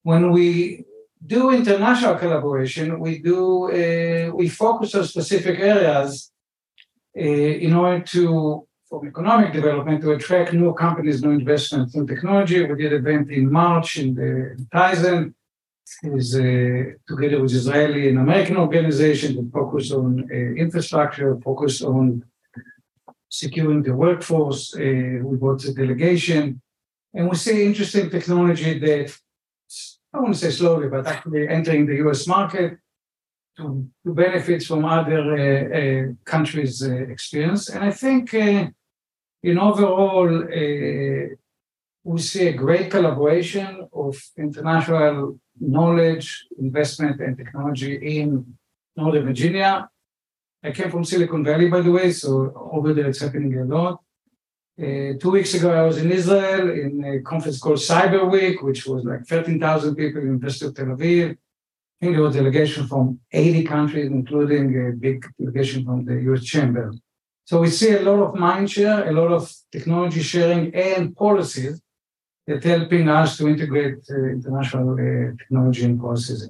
When 0.03 0.31
we 0.31 0.85
do 1.25 1.51
international 1.51 2.15
collaboration, 2.15 2.99
we 2.99 3.19
do 3.19 3.39
uh, 3.71 4.31
we 4.35 4.47
focus 4.49 4.95
on 4.95 5.03
specific 5.03 5.59
areas 5.59 6.31
uh, 7.17 7.21
in 7.65 7.73
order 7.73 8.03
to 8.13 8.65
from 8.89 9.07
economic 9.07 9.53
development 9.53 10.01
to 10.01 10.11
attract 10.11 10.51
new 10.51 10.73
companies, 10.73 11.21
new 11.21 11.31
investment 11.31 11.93
in 11.93 12.07
technology. 12.07 12.65
We 12.65 12.75
did 12.75 12.93
an 12.93 12.99
event 13.05 13.29
in 13.29 13.51
March 13.51 13.97
in 13.97 14.15
the 14.15 14.31
Tysons, 14.73 15.33
is 16.03 16.35
uh, 16.35 16.83
together 17.07 17.41
with 17.41 17.51
Israeli 17.51 18.09
and 18.09 18.19
American 18.19 18.57
organization 18.57 19.35
that 19.35 19.51
focus 19.51 19.91
on 19.91 20.27
uh, 20.31 20.33
infrastructure, 20.33 21.37
focus 21.37 21.81
on 21.81 22.23
securing 23.29 23.83
the 23.83 23.93
workforce. 23.93 24.75
Uh, 24.75 25.19
we 25.23 25.37
brought 25.37 25.63
a 25.65 25.73
delegation, 25.73 26.61
and 27.13 27.29
we 27.29 27.35
see 27.35 27.65
interesting 27.65 28.09
technology 28.09 28.77
that 28.79 29.15
I 30.13 30.19
want 30.19 30.33
to 30.33 30.39
say 30.39 30.51
slowly, 30.51 30.87
but 30.89 31.05
actually 31.05 31.47
entering 31.47 31.85
the 31.85 31.97
U.S. 31.97 32.25
market 32.27 32.77
to, 33.57 33.87
to 34.05 34.13
benefit 34.13 34.63
from 34.63 34.85
other 34.85 35.21
uh, 35.37 35.77
uh, 35.79 36.13
countries' 36.25 36.81
experience. 36.81 37.69
And 37.69 37.83
I 37.83 37.91
think, 37.91 38.33
in 38.33 39.57
overall, 39.57 40.29
we 42.03 42.19
see 42.19 42.47
a 42.47 42.53
great 42.53 42.89
collaboration 42.89 43.87
of 43.93 44.17
international 44.37 45.39
knowledge, 45.59 46.45
investment, 46.57 47.21
and 47.21 47.37
technology 47.37 48.19
in 48.19 48.57
Northern 48.95 49.25
Virginia 49.25 49.89
I 50.63 50.71
came 50.71 50.91
from 50.91 51.05
Silicon 51.05 51.43
Valley, 51.43 51.69
by 51.69 51.81
the 51.81 51.91
way, 51.91 52.11
so 52.11 52.69
over 52.73 52.93
there 52.93 53.07
it's 53.07 53.21
happening 53.21 53.57
a 53.57 53.63
lot. 53.63 54.01
Uh, 54.77 55.13
two 55.19 55.31
weeks 55.31 55.53
ago, 55.53 55.71
I 55.71 55.85
was 55.85 55.97
in 55.97 56.11
Israel 56.11 56.69
in 56.69 57.03
a 57.03 57.21
conference 57.21 57.59
called 57.59 57.79
Cyber 57.79 58.29
Week, 58.29 58.61
which 58.61 58.85
was 58.85 59.03
like 59.05 59.25
13,000 59.25 59.95
people 59.95 60.21
in 60.21 60.27
University 60.27 60.65
of 60.65 60.75
Tel 60.75 60.85
Aviv. 60.87 61.31
I 61.31 62.05
think 62.05 62.15
there 62.15 62.23
was 62.23 62.35
a 62.35 62.39
delegation 62.39 62.87
from 62.87 63.19
80 63.31 63.63
countries, 63.63 64.07
including 64.07 64.87
a 64.87 64.91
big 64.91 65.25
delegation 65.37 65.85
from 65.85 66.05
the 66.05 66.15
US 66.31 66.43
Chamber. 66.43 66.93
So 67.45 67.61
we 67.61 67.69
see 67.69 67.91
a 67.91 68.01
lot 68.01 68.19
of 68.23 68.35
mind 68.35 68.69
share, 68.69 69.09
a 69.09 69.13
lot 69.13 69.31
of 69.31 69.51
technology 69.71 70.21
sharing 70.21 70.73
and 70.75 71.15
policies 71.15 71.81
that 72.47 72.63
helping 72.63 73.09
us 73.09 73.37
to 73.37 73.47
integrate 73.47 73.99
uh, 74.09 74.15
international 74.37 74.93
uh, 74.93 75.35
technology 75.37 75.83
and 75.85 75.99
policies. 75.99 76.49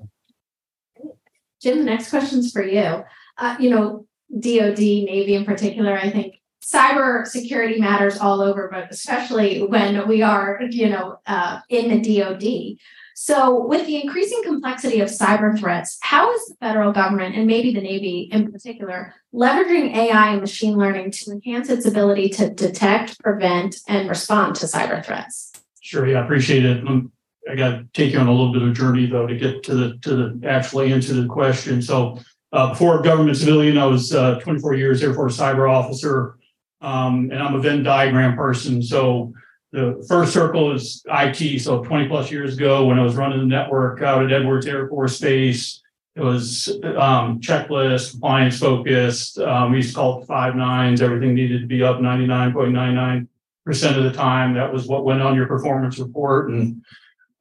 Jim, 1.61 1.79
the 1.79 1.83
next 1.83 2.09
question 2.09 2.39
is 2.39 2.51
for 2.51 2.63
you 2.63 3.03
uh, 3.39 3.55
you 3.59 3.69
know, 3.69 4.05
DoD, 4.33 4.79
Navy 4.79 5.35
in 5.35 5.45
particular, 5.45 5.97
I 5.97 6.09
think 6.09 6.35
cyber 6.63 7.25
security 7.25 7.79
matters 7.79 8.17
all 8.17 8.41
over, 8.41 8.69
but 8.71 8.87
especially 8.91 9.63
when 9.63 10.07
we 10.07 10.21
are, 10.21 10.61
you 10.69 10.89
know, 10.89 11.19
uh, 11.25 11.59
in 11.69 11.89
the 11.89 12.19
DoD. 12.19 12.77
So, 13.15 13.65
with 13.65 13.85
the 13.85 14.01
increasing 14.01 14.43
complexity 14.45 15.01
of 15.01 15.09
cyber 15.09 15.57
threats, 15.59 15.97
how 16.01 16.33
is 16.33 16.45
the 16.45 16.55
federal 16.61 16.93
government 16.93 17.35
and 17.35 17.47
maybe 17.47 17.73
the 17.73 17.81
Navy 17.81 18.29
in 18.31 18.49
particular 18.49 19.13
leveraging 19.33 19.93
AI 19.93 20.29
and 20.31 20.39
machine 20.39 20.77
learning 20.77 21.11
to 21.11 21.31
enhance 21.31 21.69
its 21.69 21.85
ability 21.85 22.29
to 22.29 22.49
detect, 22.49 23.21
prevent, 23.21 23.77
and 23.89 24.07
respond 24.07 24.55
to 24.55 24.67
cyber 24.67 25.03
threats? 25.05 25.51
Sure, 25.81 26.07
yeah, 26.07 26.21
I 26.21 26.23
appreciate 26.23 26.63
it. 26.63 26.87
Um, 26.87 27.11
I 27.51 27.55
got 27.55 27.69
to 27.71 27.87
take 27.93 28.13
you 28.13 28.19
on 28.19 28.27
a 28.27 28.31
little 28.31 28.53
bit 28.53 28.61
of 28.61 28.69
a 28.69 28.73
journey 28.73 29.05
though 29.05 29.27
to 29.27 29.35
get 29.35 29.63
to 29.63 29.75
the 29.75 29.97
to 29.97 30.15
the 30.15 30.47
actually 30.47 30.93
answer 30.93 31.13
the 31.13 31.27
question. 31.27 31.81
So, 31.81 32.19
uh, 32.51 32.69
before 32.69 33.01
government 33.01 33.37
civilian, 33.37 33.77
I 33.77 33.85
was 33.85 34.13
uh, 34.13 34.39
24 34.39 34.75
years 34.75 35.03
Air 35.03 35.13
Force 35.13 35.37
cyber 35.37 35.69
officer, 35.69 36.37
um, 36.81 37.29
and 37.31 37.41
I'm 37.41 37.55
a 37.55 37.59
Venn 37.59 37.83
diagram 37.83 38.35
person. 38.35 38.81
So 38.81 39.33
the 39.71 40.03
first 40.07 40.33
circle 40.33 40.73
is 40.73 41.03
IT. 41.07 41.61
So 41.61 41.83
20 41.83 42.07
plus 42.07 42.31
years 42.31 42.57
ago, 42.57 42.85
when 42.85 42.97
I 42.97 43.03
was 43.03 43.15
running 43.15 43.39
the 43.39 43.45
network 43.45 44.01
out 44.01 44.23
at 44.23 44.31
Edwards 44.31 44.65
Air 44.65 44.87
Force 44.87 45.19
Base, 45.19 45.81
it 46.15 46.21
was 46.21 46.67
um, 46.97 47.39
checklist, 47.39 48.11
compliance 48.11 48.59
focused. 48.59 49.37
Um, 49.37 49.71
we 49.71 49.77
used 49.77 49.89
to 49.89 49.95
call 49.95 50.21
it 50.21 50.25
five 50.25 50.55
nines. 50.55 51.01
Everything 51.01 51.35
needed 51.35 51.61
to 51.61 51.67
be 51.67 51.83
up 51.83 51.97
99.99 51.97 53.27
percent 53.65 53.95
of 53.95 54.03
the 54.03 54.11
time. 54.11 54.55
That 54.55 54.73
was 54.73 54.87
what 54.87 55.05
went 55.05 55.21
on 55.21 55.35
your 55.35 55.45
performance 55.45 55.99
report, 55.99 56.49
and 56.49 56.83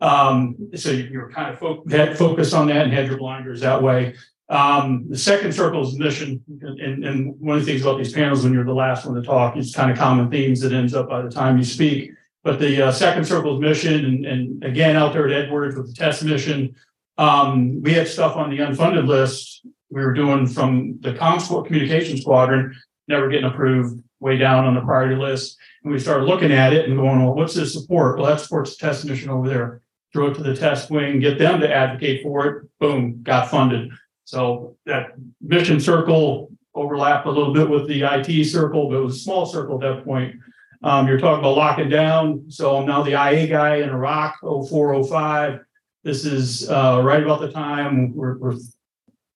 um, 0.02 0.70
so 0.74 0.90
you 0.90 1.18
were 1.18 1.30
kind 1.30 1.52
of 1.52 1.58
fo- 1.58 1.82
focused 2.14 2.52
on 2.52 2.68
that 2.68 2.82
and 2.82 2.92
had 2.92 3.06
your 3.06 3.16
blinders 3.16 3.60
that 3.60 3.82
way. 3.82 4.14
Um, 4.50 5.06
the 5.08 5.18
second 5.18 5.52
circle 5.52 5.86
is 5.86 5.98
mission. 5.98 6.42
And, 6.60 7.04
and 7.04 7.38
one 7.38 7.58
of 7.58 7.64
the 7.64 7.70
things 7.70 7.82
about 7.82 7.98
these 7.98 8.12
panels, 8.12 8.44
when 8.44 8.52
you're 8.52 8.64
the 8.64 8.72
last 8.72 9.04
one 9.04 9.14
to 9.14 9.22
talk, 9.22 9.56
it's 9.56 9.74
kind 9.74 9.90
of 9.90 9.98
common 9.98 10.30
themes 10.30 10.60
that 10.60 10.72
ends 10.72 10.94
up 10.94 11.08
by 11.08 11.22
the 11.22 11.30
time 11.30 11.58
you 11.58 11.64
speak. 11.64 12.12
But 12.44 12.58
the 12.58 12.86
uh, 12.86 12.92
second 12.92 13.26
circle 13.26 13.54
is 13.56 13.60
mission. 13.60 14.04
And, 14.04 14.24
and 14.24 14.64
again, 14.64 14.96
out 14.96 15.12
there 15.12 15.28
at 15.28 15.44
Edwards 15.44 15.76
with 15.76 15.88
the 15.88 15.94
test 15.94 16.24
mission, 16.24 16.74
um, 17.18 17.82
we 17.82 17.92
had 17.92 18.08
stuff 18.08 18.36
on 18.36 18.50
the 18.50 18.58
unfunded 18.58 19.06
list 19.06 19.66
we 19.90 20.02
were 20.02 20.12
doing 20.12 20.46
from 20.46 20.98
the 21.00 21.14
com 21.14 21.40
squad, 21.40 21.64
communication 21.66 22.16
squadron, 22.16 22.74
never 23.08 23.28
getting 23.28 23.50
approved, 23.50 24.02
way 24.20 24.36
down 24.36 24.64
on 24.64 24.74
the 24.74 24.80
priority 24.80 25.16
list. 25.16 25.56
And 25.82 25.92
we 25.92 25.98
started 25.98 26.24
looking 26.24 26.52
at 26.52 26.72
it 26.72 26.88
and 26.88 26.96
going, 26.98 27.24
well, 27.24 27.34
what's 27.34 27.54
this 27.54 27.72
support? 27.72 28.18
Well, 28.18 28.26
that 28.26 28.40
supports 28.40 28.76
the 28.76 28.86
test 28.86 29.04
mission 29.04 29.30
over 29.30 29.48
there. 29.48 29.82
Throw 30.12 30.28
it 30.28 30.34
to 30.34 30.42
the 30.42 30.56
test 30.56 30.90
wing, 30.90 31.20
get 31.20 31.38
them 31.38 31.60
to 31.60 31.72
advocate 31.72 32.22
for 32.22 32.46
it. 32.46 32.68
Boom, 32.80 33.22
got 33.22 33.50
funded. 33.50 33.90
So 34.28 34.76
that 34.84 35.12
mission 35.40 35.80
circle 35.80 36.52
overlapped 36.74 37.26
a 37.26 37.30
little 37.30 37.54
bit 37.54 37.66
with 37.66 37.88
the 37.88 38.02
IT 38.02 38.44
circle, 38.44 38.90
but 38.90 38.96
it 38.96 39.00
was 39.00 39.16
a 39.16 39.20
small 39.20 39.46
circle 39.46 39.82
at 39.82 39.96
that 39.96 40.04
point. 40.04 40.36
Um, 40.82 41.08
you're 41.08 41.18
talking 41.18 41.38
about 41.38 41.56
locking 41.56 41.88
down. 41.88 42.44
So 42.50 42.76
I'm 42.76 42.84
now 42.84 43.02
the 43.02 43.12
IA 43.12 43.46
guy 43.46 43.76
in 43.76 43.88
Iraq, 43.88 44.36
0405. 44.42 45.60
This 46.04 46.26
is 46.26 46.68
uh, 46.68 47.00
right 47.02 47.22
about 47.22 47.40
the 47.40 47.50
time 47.50 48.14
we're, 48.14 48.36
we're 48.36 48.56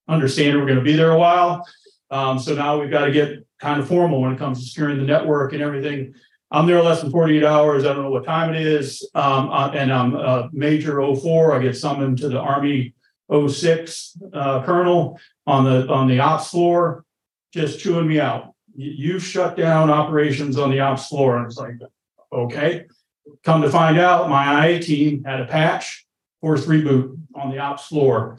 understanding 0.07 0.59
we're 0.59 0.67
going 0.67 0.77
to 0.77 0.85
be 0.85 0.95
there 0.95 1.13
a 1.13 1.17
while. 1.17 1.67
Um, 2.11 2.37
so 2.37 2.53
now 2.53 2.79
we've 2.79 2.91
got 2.91 3.05
to 3.05 3.11
get 3.11 3.43
kind 3.59 3.81
of 3.81 3.87
formal 3.87 4.21
when 4.21 4.33
it 4.33 4.37
comes 4.37 4.59
to 4.59 4.69
securing 4.69 4.99
the 4.99 5.05
network 5.05 5.53
and 5.53 5.63
everything. 5.63 6.13
I'm 6.51 6.67
there 6.67 6.83
less 6.83 7.01
than 7.01 7.09
48 7.09 7.43
hours. 7.43 7.83
I 7.83 7.93
don't 7.93 8.03
know 8.03 8.11
what 8.11 8.25
time 8.25 8.53
it 8.53 8.61
is. 8.61 9.09
Um, 9.15 9.49
uh, 9.49 9.71
and 9.71 9.91
I'm 9.91 10.13
a 10.13 10.51
major 10.53 11.01
04. 11.15 11.55
I 11.55 11.63
get 11.63 11.75
summoned 11.75 12.19
to 12.19 12.29
the 12.29 12.39
Army 12.39 12.93
06 13.33 14.17
uh, 14.33 14.63
colonel 14.63 15.19
on 15.45 15.65
the 15.65 15.87
on 15.87 16.07
the 16.07 16.19
ops 16.19 16.49
floor, 16.49 17.05
just 17.53 17.79
chewing 17.79 18.07
me 18.07 18.19
out. 18.19 18.53
You've 18.75 19.23
shut 19.23 19.55
down 19.55 19.89
operations 19.89 20.57
on 20.57 20.71
the 20.71 20.79
ops 20.79 21.07
floor, 21.07 21.37
and 21.37 21.45
it's 21.45 21.57
like, 21.57 21.75
okay. 22.31 22.85
Come 23.43 23.61
to 23.61 23.69
find 23.69 23.97
out, 23.99 24.29
my 24.29 24.67
IA 24.67 24.81
team 24.81 25.23
had 25.23 25.39
a 25.39 25.45
patch, 25.45 26.05
forced 26.41 26.67
reboot 26.67 27.17
on 27.35 27.51
the 27.51 27.59
ops 27.59 27.87
floor. 27.87 28.37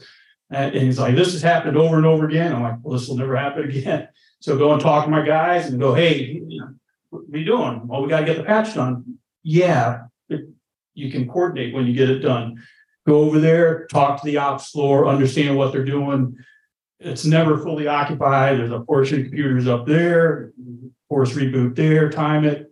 And, 0.51 0.75
he's 0.75 0.99
like, 0.99 1.15
this 1.15 1.33
has 1.33 1.41
happened 1.41 1.75
over 1.75 1.97
and 1.97 2.05
over 2.05 2.27
again. 2.27 2.53
I'm 2.53 2.61
like, 2.61 2.75
well, 2.83 2.97
this 2.97 3.07
will 3.07 3.17
never 3.17 3.35
happen 3.35 3.69
again. 3.69 4.07
So 4.41 4.55
go 4.59 4.73
and 4.73 4.81
talk 4.81 5.05
to 5.05 5.09
my 5.09 5.25
guys 5.25 5.67
and 5.67 5.79
go, 5.79 5.95
hey, 5.95 6.43
you 6.47 6.59
know, 6.59 6.75
what 7.09 7.23
are 7.33 7.37
you 7.37 7.45
doing? 7.45 7.87
Well, 7.87 8.03
we 8.03 8.09
got 8.09 8.19
to 8.19 8.25
get 8.25 8.37
the 8.37 8.43
patch 8.43 8.75
done. 8.75 9.17
Yeah, 9.41 10.01
you 10.95 11.11
can 11.11 11.27
coordinate 11.27 11.73
when 11.73 11.87
you 11.87 11.93
get 11.93 12.11
it 12.11 12.19
done. 12.19 12.63
Go 13.05 13.21
over 13.21 13.39
there, 13.39 13.85
talk 13.87 14.21
to 14.21 14.25
the 14.25 14.37
ops 14.37 14.71
floor, 14.71 15.07
understand 15.07 15.57
what 15.57 15.71
they're 15.71 15.85
doing. 15.85 16.37
It's 16.99 17.25
never 17.25 17.57
fully 17.57 17.87
occupied. 17.87 18.57
There's 18.57 18.71
a 18.71 18.79
portion 18.79 19.19
of 19.19 19.25
computers 19.27 19.67
up 19.67 19.85
there, 19.85 20.53
force 21.07 21.33
reboot 21.33 21.75
there, 21.75 22.09
time 22.09 22.45
it. 22.45 22.71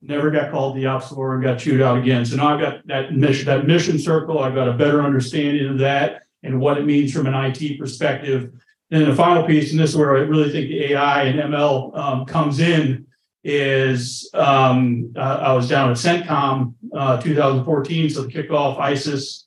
Never 0.00 0.30
got 0.30 0.50
called 0.50 0.76
the 0.76 0.86
ops 0.86 1.08
floor 1.08 1.34
and 1.34 1.42
got 1.42 1.58
chewed 1.58 1.82
out 1.82 1.98
again. 1.98 2.24
So 2.24 2.36
now 2.36 2.54
I've 2.54 2.60
got 2.60 2.86
that 2.86 3.14
mission, 3.14 3.46
that 3.46 3.66
mission 3.66 3.98
circle. 3.98 4.38
I've 4.38 4.54
got 4.54 4.68
a 4.68 4.72
better 4.72 5.02
understanding 5.02 5.68
of 5.68 5.78
that 5.78 6.22
and 6.42 6.60
what 6.60 6.78
it 6.78 6.86
means 6.86 7.12
from 7.12 7.26
an 7.26 7.34
IT 7.34 7.78
perspective. 7.78 8.52
And 8.90 9.06
the 9.06 9.16
final 9.16 9.44
piece, 9.44 9.72
and 9.72 9.80
this 9.80 9.90
is 9.90 9.96
where 9.96 10.16
I 10.16 10.20
really 10.20 10.50
think 10.52 10.68
the 10.68 10.92
AI 10.92 11.24
and 11.24 11.40
ML 11.52 11.96
um, 11.98 12.24
comes 12.24 12.60
in, 12.60 13.06
is 13.42 14.30
um, 14.34 15.12
uh, 15.16 15.38
I 15.42 15.52
was 15.52 15.68
down 15.68 15.90
at 15.90 15.96
CENTCOM 15.96 16.74
uh, 16.94 17.20
2014, 17.20 18.10
so 18.10 18.22
the 18.22 18.28
kickoff 18.28 18.78
ISIS, 18.78 19.45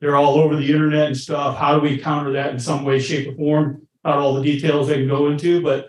they're 0.00 0.16
all 0.16 0.38
over 0.38 0.56
the 0.56 0.70
internet 0.70 1.06
and 1.06 1.16
stuff. 1.16 1.56
How 1.56 1.74
do 1.74 1.80
we 1.80 1.98
counter 1.98 2.32
that 2.32 2.50
in 2.50 2.58
some 2.58 2.84
way, 2.84 2.98
shape, 3.00 3.28
or 3.28 3.36
form? 3.36 3.88
Not 4.04 4.18
all 4.18 4.34
the 4.34 4.42
details 4.42 4.90
I 4.90 4.94
can 4.94 5.08
go 5.08 5.28
into, 5.28 5.60
but 5.62 5.88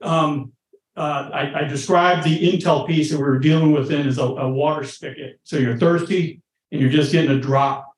um, 0.00 0.52
uh, 0.96 1.30
I, 1.32 1.60
I 1.60 1.64
described 1.64 2.24
the 2.24 2.52
Intel 2.52 2.86
piece 2.86 3.10
that 3.10 3.18
we 3.18 3.24
are 3.24 3.38
dealing 3.38 3.72
with 3.72 3.90
in 3.92 4.06
as 4.06 4.18
a, 4.18 4.24
a 4.24 4.48
water 4.48 4.84
spigot. 4.84 5.38
So 5.44 5.56
you're 5.56 5.76
thirsty 5.76 6.40
and 6.72 6.80
you're 6.80 6.90
just 6.90 7.12
getting 7.12 7.30
a 7.30 7.40
drop, 7.40 7.92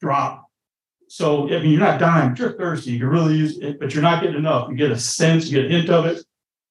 drop. 0.00 0.46
So 1.08 1.46
I 1.48 1.60
mean, 1.60 1.72
you're 1.72 1.80
not 1.80 2.00
dying, 2.00 2.34
you're 2.36 2.56
thirsty. 2.56 2.92
You 2.92 3.00
can 3.00 3.08
really 3.08 3.36
use 3.36 3.58
it, 3.58 3.78
but 3.78 3.92
you're 3.92 4.02
not 4.02 4.22
getting 4.22 4.36
enough. 4.36 4.70
You 4.70 4.76
get 4.76 4.90
a 4.90 4.98
sense, 4.98 5.48
you 5.48 5.60
get 5.60 5.70
a 5.70 5.74
hint 5.74 5.90
of 5.90 6.06
it. 6.06 6.24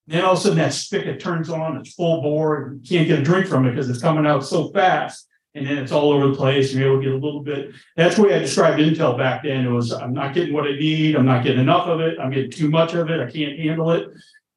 Then 0.08 0.26
all 0.26 0.34
of 0.34 0.40
a 0.40 0.42
sudden 0.42 0.58
that 0.58 0.74
spigot 0.74 1.20
turns 1.20 1.50
on, 1.50 1.78
it's 1.78 1.94
full 1.94 2.22
bore, 2.22 2.76
you 2.82 2.98
can't 2.98 3.08
get 3.08 3.20
a 3.20 3.24
drink 3.24 3.48
from 3.48 3.68
it 3.68 3.72
because 3.72 3.90
it's 3.90 4.02
coming 4.02 4.26
out 4.26 4.44
so 4.44 4.70
fast. 4.70 5.28
And 5.54 5.68
then 5.68 5.78
it's 5.80 5.92
all 5.92 6.12
over 6.12 6.28
the 6.28 6.36
place. 6.36 6.74
You're 6.74 6.88
able 6.94 6.98
to 7.00 7.04
get 7.04 7.14
a 7.14 7.18
little 7.18 7.44
bit. 7.44 7.72
That's 7.98 8.16
the 8.16 8.24
way 8.24 8.34
I 8.34 8.40
described 8.40 8.80
Intel 8.80 9.18
back 9.18 9.44
then. 9.44 9.66
It 9.66 9.70
was 9.70 9.92
I'm 9.92 10.14
not 10.14 10.34
getting 10.34 10.54
what 10.54 10.66
I 10.66 10.72
need. 10.76 11.16
I'm 11.16 11.26
not 11.26 11.44
getting 11.44 11.60
enough 11.60 11.88
of 11.88 12.00
it. 12.00 12.18
I'm 12.20 12.32
getting 12.32 12.52
too 12.52 12.70
much 12.70 12.94
of 12.94 13.10
it. 13.10 13.20
I 13.20 13.30
can't 13.30 13.60
handle 13.60 13.92
it. 13.92 14.08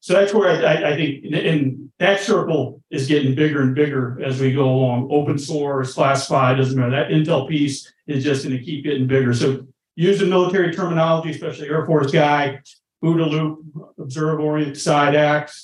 So 0.01 0.13
that's 0.13 0.33
where 0.33 0.51
I, 0.65 0.93
I, 0.93 0.97
think, 0.97 1.25
and- 1.25 1.35
and 1.35 1.91
that 1.99 2.21
circle 2.21 2.83
is 2.91 3.09
getting 3.09 3.35
bigger 3.35 3.63
and 3.63 3.75
bigger 3.75 4.21
as 4.23 4.41
we 4.41 4.53
go 4.53 4.69
along. 4.69 5.09
Open 5.11 5.39
source, 5.39 5.95
classified, 5.95 6.59
doesn't 6.59 6.79
matter. 6.79 6.91
That 6.91 7.09
Intel 7.09 7.49
piece 7.49 7.93
is 8.07 8.23
just 8.23 8.45
going 8.45 8.57
to 8.57 8.63
keep 8.63 8.85
getting 8.85 9.07
bigger. 9.07 9.33
So 9.35 9.67
using 9.97 10.29
military 10.29 10.75
terminology, 10.75 11.31
especially 11.31 11.69
Air 11.71 11.87
Force 11.87 12.13
guy, 12.13 12.61
OODA 13.03 13.31
loop, 13.31 13.65
observe, 13.99 14.41
orient, 14.41 14.75
decide, 14.75 15.15
act, 15.15 15.55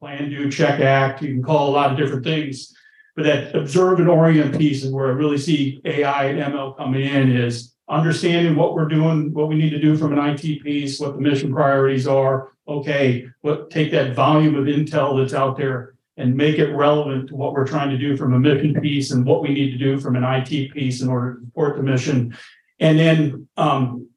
plan, 0.00 0.30
do, 0.30 0.50
check, 0.50 0.80
act. 0.80 1.22
You 1.22 1.28
can 1.34 1.42
call 1.42 1.68
a 1.68 1.72
lot 1.72 1.92
of 1.92 1.98
different 1.98 2.24
things. 2.24 2.74
But 3.16 3.24
that 3.24 3.54
observe 3.54 3.98
and 3.98 4.08
orient 4.08 4.56
piece 4.56 4.84
is 4.84 4.92
where 4.92 5.08
I 5.08 5.10
really 5.10 5.38
see 5.38 5.80
AI 5.84 6.26
and 6.26 6.54
ML 6.54 6.76
coming 6.76 7.02
in 7.02 7.32
is 7.32 7.74
understanding 7.88 8.54
what 8.54 8.74
we're 8.74 8.88
doing, 8.88 9.32
what 9.32 9.48
we 9.48 9.56
need 9.56 9.70
to 9.70 9.80
do 9.80 9.96
from 9.96 10.16
an 10.16 10.24
IT 10.30 10.62
piece, 10.62 11.00
what 11.00 11.14
the 11.14 11.20
mission 11.20 11.52
priorities 11.52 12.06
are. 12.06 12.52
Okay, 12.68 13.26
what 13.40 13.70
take 13.70 13.90
that 13.90 14.14
volume 14.14 14.54
of 14.54 14.66
intel 14.66 15.18
that's 15.18 15.34
out 15.34 15.56
there 15.56 15.94
and 16.16 16.36
make 16.36 16.58
it 16.58 16.72
relevant 16.72 17.28
to 17.28 17.34
what 17.34 17.52
we're 17.52 17.66
trying 17.66 17.90
to 17.90 17.98
do 17.98 18.16
from 18.16 18.34
a 18.34 18.38
mission 18.38 18.80
piece 18.80 19.10
and 19.10 19.24
what 19.24 19.42
we 19.42 19.48
need 19.48 19.72
to 19.72 19.78
do 19.78 19.98
from 19.98 20.16
an 20.16 20.22
IT 20.22 20.72
piece 20.72 21.00
in 21.00 21.08
order 21.08 21.34
to 21.34 21.46
support 21.46 21.76
the 21.76 21.82
mission. 21.82 22.36
And 22.78 22.98
then 22.98 23.48
um, 23.56 24.08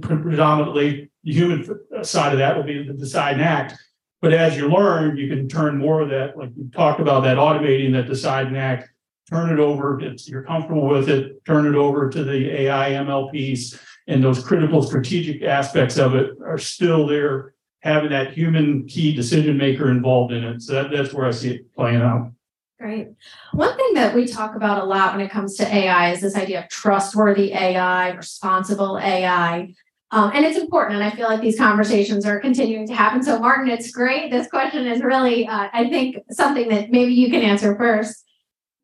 predominantly 0.00 1.10
the 1.24 1.32
human 1.32 1.68
side 2.02 2.32
of 2.32 2.38
that 2.38 2.56
will 2.56 2.62
be 2.62 2.82
the 2.86 2.94
decide 2.94 3.34
and 3.34 3.42
act. 3.42 3.74
But 4.22 4.32
as 4.32 4.56
you 4.56 4.68
learn, 4.68 5.16
you 5.16 5.28
can 5.28 5.48
turn 5.48 5.78
more 5.78 6.00
of 6.00 6.08
that, 6.10 6.36
like 6.36 6.50
you 6.56 6.70
talked 6.72 7.00
about, 7.00 7.22
that 7.24 7.36
automating 7.36 7.92
that 7.92 8.06
decide 8.06 8.46
and 8.46 8.56
act, 8.56 8.88
turn 9.28 9.52
it 9.52 9.60
over, 9.60 10.00
if 10.00 10.26
you're 10.28 10.42
comfortable 10.42 10.88
with 10.88 11.08
it, 11.08 11.44
turn 11.44 11.66
it 11.66 11.74
over 11.74 12.08
to 12.08 12.24
the 12.24 12.62
AI 12.62 12.90
ML 12.92 13.30
piece. 13.30 13.78
And 14.06 14.22
those 14.22 14.42
critical 14.42 14.82
strategic 14.82 15.42
aspects 15.42 15.98
of 15.98 16.14
it 16.14 16.30
are 16.44 16.58
still 16.58 17.06
there, 17.06 17.54
having 17.80 18.10
that 18.10 18.32
human 18.32 18.86
key 18.86 19.14
decision 19.14 19.58
maker 19.58 19.90
involved 19.90 20.32
in 20.32 20.44
it. 20.44 20.62
So 20.62 20.74
that, 20.74 20.90
that's 20.90 21.12
where 21.12 21.26
I 21.26 21.32
see 21.32 21.56
it 21.56 21.74
playing 21.74 22.02
out. 22.02 22.30
Great. 22.78 23.08
One 23.52 23.74
thing 23.76 23.94
that 23.94 24.14
we 24.14 24.26
talk 24.26 24.54
about 24.54 24.82
a 24.82 24.84
lot 24.84 25.16
when 25.16 25.24
it 25.24 25.30
comes 25.30 25.56
to 25.56 25.66
AI 25.66 26.12
is 26.12 26.20
this 26.20 26.36
idea 26.36 26.62
of 26.62 26.68
trustworthy 26.68 27.52
AI, 27.52 28.10
responsible 28.10 28.98
AI. 28.98 29.72
Um, 30.16 30.30
and 30.34 30.46
it's 30.46 30.56
important. 30.56 30.94
And 30.94 31.04
I 31.04 31.14
feel 31.14 31.28
like 31.28 31.42
these 31.42 31.58
conversations 31.58 32.24
are 32.24 32.40
continuing 32.40 32.86
to 32.86 32.94
happen. 32.94 33.22
So, 33.22 33.38
Martin, 33.38 33.68
it's 33.68 33.90
great. 33.90 34.30
This 34.30 34.48
question 34.48 34.86
is 34.86 35.02
really, 35.02 35.46
uh, 35.46 35.68
I 35.70 35.90
think, 35.90 36.16
something 36.30 36.70
that 36.70 36.90
maybe 36.90 37.12
you 37.12 37.28
can 37.28 37.42
answer 37.42 37.76
first. 37.76 38.24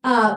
Uh, 0.03 0.35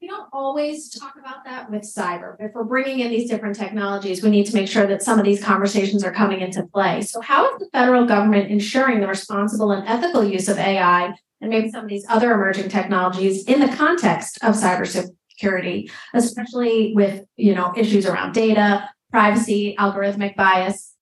we 0.00 0.08
don't 0.08 0.28
always 0.32 0.90
talk 0.90 1.14
about 1.16 1.44
that 1.44 1.70
with 1.70 1.82
cyber. 1.82 2.36
But 2.36 2.46
if 2.46 2.52
we're 2.52 2.64
bringing 2.64 2.98
in 2.98 3.12
these 3.12 3.30
different 3.30 3.54
technologies, 3.54 4.20
we 4.20 4.30
need 4.30 4.46
to 4.46 4.54
make 4.56 4.66
sure 4.66 4.88
that 4.88 5.04
some 5.04 5.20
of 5.20 5.24
these 5.24 5.40
conversations 5.40 6.02
are 6.02 6.12
coming 6.12 6.40
into 6.40 6.66
play. 6.66 7.02
So, 7.02 7.20
how 7.20 7.54
is 7.54 7.60
the 7.60 7.68
federal 7.72 8.04
government 8.04 8.50
ensuring 8.50 8.98
the 8.98 9.06
responsible 9.06 9.70
and 9.70 9.86
ethical 9.86 10.24
use 10.24 10.48
of 10.48 10.58
AI 10.58 11.14
and 11.40 11.48
maybe 11.48 11.70
some 11.70 11.84
of 11.84 11.88
these 11.88 12.04
other 12.08 12.32
emerging 12.32 12.70
technologies 12.70 13.44
in 13.44 13.60
the 13.60 13.68
context 13.68 14.36
of 14.42 14.56
cybersecurity, 14.56 15.92
especially 16.12 16.92
with 16.96 17.24
you 17.36 17.54
know 17.54 17.72
issues 17.76 18.04
around 18.04 18.32
data, 18.32 18.88
privacy, 19.10 19.74
algorithmic 19.78 20.36
bias? 20.36 20.94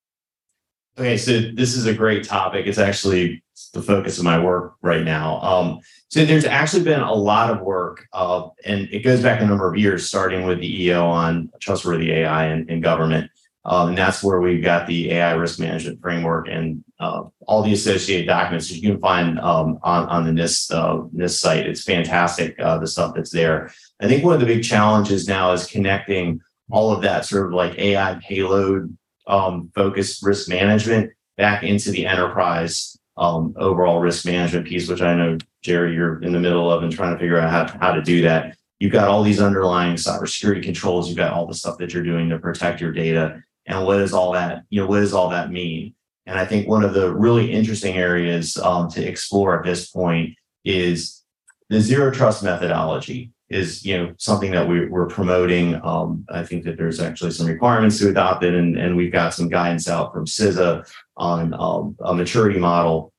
Okay, 0.98 1.18
so 1.18 1.40
this 1.52 1.76
is 1.76 1.86
a 1.86 1.92
great 1.92 2.24
topic. 2.24 2.66
It's 2.66 2.78
actually 2.78 3.42
the 3.74 3.82
focus 3.82 4.18
of 4.18 4.24
my 4.24 4.42
work 4.42 4.74
right 4.80 5.04
now. 5.04 5.40
Um, 5.40 5.80
so 6.08 6.24
there's 6.24 6.46
actually 6.46 6.84
been 6.84 7.00
a 7.00 7.12
lot 7.12 7.50
of 7.50 7.60
work, 7.60 8.06
uh, 8.12 8.48
and 8.64 8.88
it 8.90 9.00
goes 9.00 9.22
back 9.22 9.40
a 9.40 9.46
number 9.46 9.68
of 9.68 9.76
years, 9.76 10.06
starting 10.06 10.46
with 10.46 10.60
the 10.60 10.84
EO 10.84 11.04
on 11.04 11.50
trustworthy 11.60 12.12
AI 12.12 12.48
in, 12.48 12.68
in 12.70 12.80
government. 12.80 13.30
Um, 13.66 13.88
and 13.90 13.98
that's 13.98 14.22
where 14.22 14.40
we've 14.40 14.62
got 14.62 14.86
the 14.86 15.10
AI 15.10 15.32
risk 15.32 15.58
management 15.58 16.00
framework 16.00 16.46
and 16.48 16.84
uh, 17.00 17.24
all 17.48 17.62
the 17.62 17.72
associated 17.72 18.26
documents 18.26 18.68
that 18.68 18.76
you 18.76 18.92
can 18.92 19.00
find 19.00 19.40
um, 19.40 19.80
on, 19.82 20.08
on 20.08 20.24
the 20.24 20.30
NIST, 20.30 20.70
uh, 20.70 21.02
NIST 21.14 21.40
site. 21.40 21.66
It's 21.66 21.82
fantastic, 21.82 22.54
uh, 22.60 22.78
the 22.78 22.86
stuff 22.86 23.14
that's 23.16 23.32
there. 23.32 23.72
I 24.00 24.06
think 24.06 24.24
one 24.24 24.34
of 24.34 24.40
the 24.40 24.46
big 24.46 24.62
challenges 24.62 25.26
now 25.26 25.52
is 25.52 25.66
connecting 25.66 26.40
all 26.70 26.92
of 26.92 27.02
that 27.02 27.24
sort 27.24 27.46
of 27.46 27.52
like 27.52 27.78
AI 27.78 28.18
payload 28.22 28.96
um, 29.26 29.70
focused 29.74 30.22
risk 30.22 30.48
management 30.48 31.12
back 31.36 31.62
into 31.62 31.90
the 31.90 32.06
enterprise 32.06 32.98
um, 33.16 33.54
overall 33.56 34.00
risk 34.00 34.26
management 34.26 34.66
piece, 34.66 34.88
which 34.88 35.02
I 35.02 35.14
know, 35.14 35.38
Jerry, 35.62 35.94
you're 35.94 36.22
in 36.22 36.32
the 36.32 36.40
middle 36.40 36.70
of 36.70 36.82
and 36.82 36.92
trying 36.92 37.14
to 37.14 37.18
figure 37.18 37.38
out 37.38 37.50
how, 37.50 37.78
how 37.78 37.92
to 37.92 38.02
do 38.02 38.22
that. 38.22 38.56
You've 38.78 38.92
got 38.92 39.08
all 39.08 39.22
these 39.22 39.40
underlying 39.40 39.94
cybersecurity 39.94 40.62
controls. 40.62 41.08
You've 41.08 41.16
got 41.16 41.32
all 41.32 41.46
the 41.46 41.54
stuff 41.54 41.78
that 41.78 41.94
you're 41.94 42.02
doing 42.02 42.28
to 42.28 42.38
protect 42.38 42.80
your 42.80 42.92
data. 42.92 43.42
And 43.66 43.86
what 43.86 43.98
does 43.98 44.12
all 44.12 44.32
that, 44.32 44.64
you 44.68 44.80
know, 44.80 44.86
what 44.86 45.00
does 45.00 45.14
all 45.14 45.30
that 45.30 45.50
mean? 45.50 45.94
And 46.26 46.38
I 46.38 46.44
think 46.44 46.68
one 46.68 46.84
of 46.84 46.92
the 46.92 47.14
really 47.14 47.52
interesting 47.52 47.96
areas 47.96 48.56
um, 48.58 48.90
to 48.90 49.02
explore 49.02 49.58
at 49.58 49.64
this 49.64 49.90
point 49.90 50.34
is 50.64 51.22
the 51.70 51.80
zero 51.80 52.10
trust 52.10 52.42
methodology 52.42 53.30
is 53.48 53.84
you 53.84 53.96
know 53.96 54.12
something 54.18 54.50
that 54.50 54.68
we, 54.68 54.86
we're 54.86 55.06
promoting. 55.06 55.80
Um, 55.84 56.24
I 56.28 56.42
think 56.42 56.64
that 56.64 56.76
there's 56.76 57.00
actually 57.00 57.30
some 57.30 57.46
requirements 57.46 57.98
to 57.98 58.08
adopt 58.08 58.44
it, 58.44 58.54
and, 58.54 58.76
and 58.76 58.96
we've 58.96 59.12
got 59.12 59.34
some 59.34 59.48
guidance 59.48 59.88
out 59.88 60.12
from 60.12 60.26
CISA 60.26 60.88
on 61.16 61.54
um, 61.54 61.96
a 62.00 62.14
maturity 62.14 62.58
model. 62.58 63.12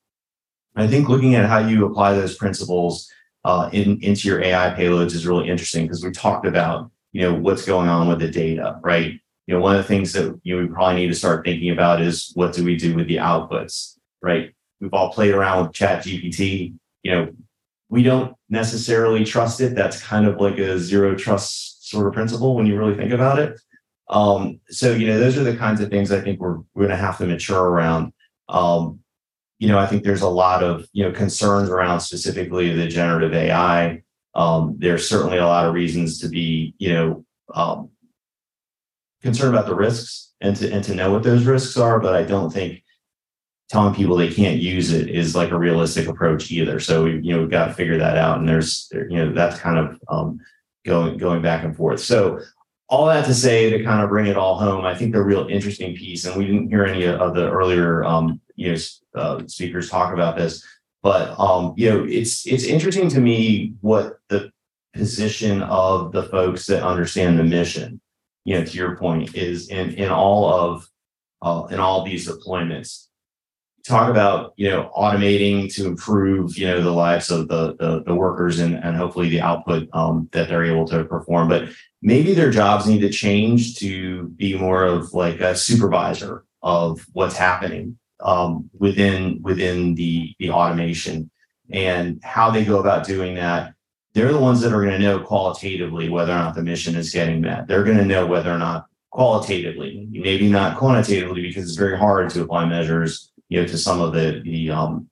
I 0.76 0.88
think 0.88 1.10
looking 1.10 1.36
at 1.36 1.50
how 1.50 1.60
you 1.60 1.86
apply 1.86 2.13
those 2.13 2.36
principles 2.36 3.10
uh, 3.44 3.70
in, 3.74 4.00
into 4.04 4.28
your 4.28 4.44
AI 4.44 4.76
payloads 4.78 5.13
is 5.13 5.26
really 5.26 5.50
interesting 5.50 5.86
because 5.86 6.04
we 6.04 6.12
talked 6.12 6.46
about 6.46 6.92
you 7.13 7.22
know 7.22 7.34
what's 7.34 7.66
going 7.66 7.90
on 7.90 8.08
with 8.08 8.20
the 8.20 8.30
data, 8.30 8.80
right? 8.84 9.20
You 9.48 9.54
know, 9.54 9.62
one 9.62 9.76
of 9.76 9.82
the 9.82 9.88
things 9.88 10.12
that 10.13 10.40
you 10.44 10.58
we 10.58 10.68
probably 10.68 10.96
need 10.96 11.08
to 11.08 11.16
start 11.16 11.46
thinking 11.46 11.72
about 11.72 12.02
is 12.02 12.32
what 12.36 12.54
do 12.54 12.66
we 12.66 12.76
do 12.76 12.96
with 12.96 13.08
the 13.08 13.18
outputs, 13.18 13.98
right? 14.22 14.54
We've 14.82 14.94
all 14.94 15.12
played 15.12 15.34
around 15.34 15.68
with 15.68 15.76
ChatGPT. 15.76 16.76
You 17.04 17.12
know, 17.12 17.34
we 17.90 18.04
don't 18.04 18.37
necessarily 18.49 19.23
trust 19.23 19.62
it. 19.62 19.75
That's 19.75 20.01
kind 20.01 20.25
of 20.25 20.39
like 20.39 20.57
a 20.57 20.79
zero 20.79 21.15
trust 21.15 21.89
sort 21.89 22.07
of 22.07 22.13
principle 22.13 22.55
when 22.55 22.65
you 22.65 22.77
really 22.77 22.95
think 22.95 23.12
about 23.12 23.39
it. 23.39 23.60
Um, 24.10 24.60
so, 24.69 24.93
you 24.93 25.07
know, 25.07 25.19
those 25.19 25.38
are 25.38 25.43
the 25.43 25.57
kinds 25.57 25.81
of 25.81 25.89
things 25.89 26.12
I 26.12 26.21
think 26.21 26.39
we're, 26.39 26.57
we're 26.73 26.88
going 26.88 26.89
to 26.89 26.95
have 26.95 27.17
to 27.17 27.25
mature 27.25 27.63
around. 27.63 28.13
Um, 28.47 28.99
you 29.60 29.67
know, 29.67 29.79
I 29.79 29.86
think 29.86 30.03
there's 30.03 30.21
a 30.21 30.29
lot 30.29 30.63
of, 30.63 30.88
you 30.93 31.03
know, 31.03 31.12
concerns 31.12 31.69
around 31.69 31.99
specifically 31.99 32.73
the 32.73 32.88
generative 32.88 33.33
AI. 33.33 34.03
Um, 34.36 34.75
there's 34.77 35.10
certainly 35.10 35.39
a 35.39 35.47
lot 35.47 35.65
of 35.65 35.73
reasons 35.73 36.19
to 36.21 36.29
be, 36.29 36.73
you 36.77 36.93
know, 36.93 37.25
um, 37.53 37.89
concerned 39.21 39.55
about 39.55 39.67
the 39.67 39.75
risks 39.75 40.33
and 40.41 40.55
to, 40.55 40.71
and 40.71 40.83
to 40.83 40.93
know 40.93 41.12
what 41.12 41.23
those 41.23 41.45
risks 41.45 41.75
are. 41.75 41.99
But 41.99 42.15
I 42.15 42.23
don't 42.23 42.53
think 42.53 42.83
telling 43.69 43.93
people 43.93 44.15
they 44.15 44.32
can't 44.32 44.60
use 44.60 44.91
it 44.91 45.10
is 45.10 45.36
like 45.36 45.51
a 45.51 45.58
realistic 45.58 46.08
approach 46.08 46.51
either. 46.51 46.80
So 46.80 47.03
we, 47.03 47.19
you 47.21 47.34
know, 47.34 47.41
we've 47.41 47.49
got 47.49 47.67
to 47.67 47.73
figure 47.73 47.97
that 47.97 48.17
out. 48.17 48.39
And 48.39 48.47
there's, 48.47 48.89
you 48.91 49.17
know, 49.17 49.34
that's 49.34 49.60
kind 49.60 49.77
of 49.77 49.99
um, 50.08 50.39
going 50.86 51.17
going 51.17 51.41
back 51.41 51.63
and 51.63 51.75
forth. 51.75 51.99
So 51.99 52.39
all 52.89 53.08
that 53.08 53.25
to 53.25 53.34
say 53.34 53.69
to 53.69 53.84
kind 53.84 54.01
of 54.01 54.10
bring 54.10 54.27
it 54.27 54.38
all 54.38 54.58
home, 54.58 54.86
I 54.86 54.95
think 54.95 55.13
the 55.13 55.21
real 55.21 55.47
interesting 55.47 55.95
piece, 55.95 56.25
and 56.25 56.38
we 56.38 56.45
didn't 56.45 56.69
hear 56.69 56.86
any 56.86 57.06
of 57.06 57.36
the 57.36 57.49
earlier 57.49 58.06
um, 58.06 58.39
you 58.56 58.71
know 58.71 58.77
uh, 59.15 59.45
speakers 59.47 59.89
talk 59.89 60.13
about 60.13 60.38
this, 60.38 60.65
but 61.03 61.38
um, 61.39 61.73
you 61.75 61.89
know, 61.89 62.06
it's 62.06 62.47
it's 62.47 62.63
interesting 62.63 63.10
to 63.10 63.19
me 63.19 63.73
what 63.82 64.19
the 64.30 64.51
position 64.93 65.62
of 65.63 66.12
the 66.13 66.23
folks 66.23 66.65
that 66.67 66.84
understand 66.84 67.38
the 67.38 67.43
mission, 67.43 67.99
you 68.45 68.58
know, 68.58 68.63
to 68.63 68.77
your 68.77 68.95
point, 68.95 69.36
is 69.36 69.69
in 69.69 69.93
in 69.95 70.10
all 70.10 70.51
of 70.51 70.89
uh, 71.41 71.67
in 71.69 71.80
all 71.82 72.06
these 72.06 72.27
deployments 72.30 73.07
talk 73.88 74.10
about 74.10 74.54
you 74.58 74.69
know 74.69 74.91
automating 74.95 75.73
to 75.76 75.88
improve 75.88 76.58
you 76.58 76.67
know 76.67 76.82
the 76.82 76.91
lives 76.91 77.32
of 77.32 77.47
the 77.47 77.76
the, 77.78 78.04
the 78.06 78.15
workers 78.15 78.60
and 78.60 78.76
and 78.76 78.95
hopefully 78.95 79.30
the 79.30 79.41
output 79.41 79.88
um, 79.93 80.30
that 80.34 80.50
they're 80.50 80.65
able 80.65 80.88
to 80.88 81.04
perform. 81.06 81.47
But 81.47 81.69
maybe 82.02 82.34
their 82.34 82.52
jobs 82.52 82.86
need 82.86 83.00
to 83.02 83.10
change 83.10 83.78
to 83.78 84.28
be 84.30 84.58
more 84.58 84.84
of 84.84 85.13
like 85.13 85.39
a 85.39 85.56
supervisor 85.56 86.45
of 86.62 87.06
what's 87.13 87.38
happening 87.38 87.97
um, 88.19 88.69
within 88.78 89.39
within 89.41 89.95
the 89.95 90.36
the 90.39 90.52
automation 90.52 91.32
and 91.71 92.19
how 92.23 92.52
they 92.52 92.65
go 92.65 92.80
about 92.80 93.06
doing 93.06 93.36
that. 93.36 93.73
They're 94.13 94.34
the 94.34 94.39
ones 94.39 94.62
that 94.62 94.73
are 94.73 94.82
going 94.82 95.00
to 95.00 95.00
know 95.00 95.19
qualitatively 95.19 96.10
whether 96.10 96.32
or 96.32 96.39
not 96.39 96.56
the 96.56 96.63
mission 96.63 96.95
is 96.95 97.12
getting 97.12 97.41
met. 97.41 97.67
They're 97.67 97.84
going 97.84 97.97
to 97.97 98.06
know 98.06 98.26
whether 98.26 98.52
or 98.52 98.58
not 98.58 98.88
qualitatively 99.12 100.08
maybe 100.12 100.50
not 100.50 100.78
quantitatively 100.78 101.41
because 101.41 101.63
it's 101.63 101.78
very 101.78 101.97
hard 101.97 102.30
to 102.30 102.41
apply 102.41 102.65
measures 102.65 103.32
you 103.49 103.62
know, 103.62 103.67
to 103.67 103.77
some 103.77 104.01
of 104.01 104.13
the 104.13 104.41
the 104.43 104.71
um, 104.71 105.10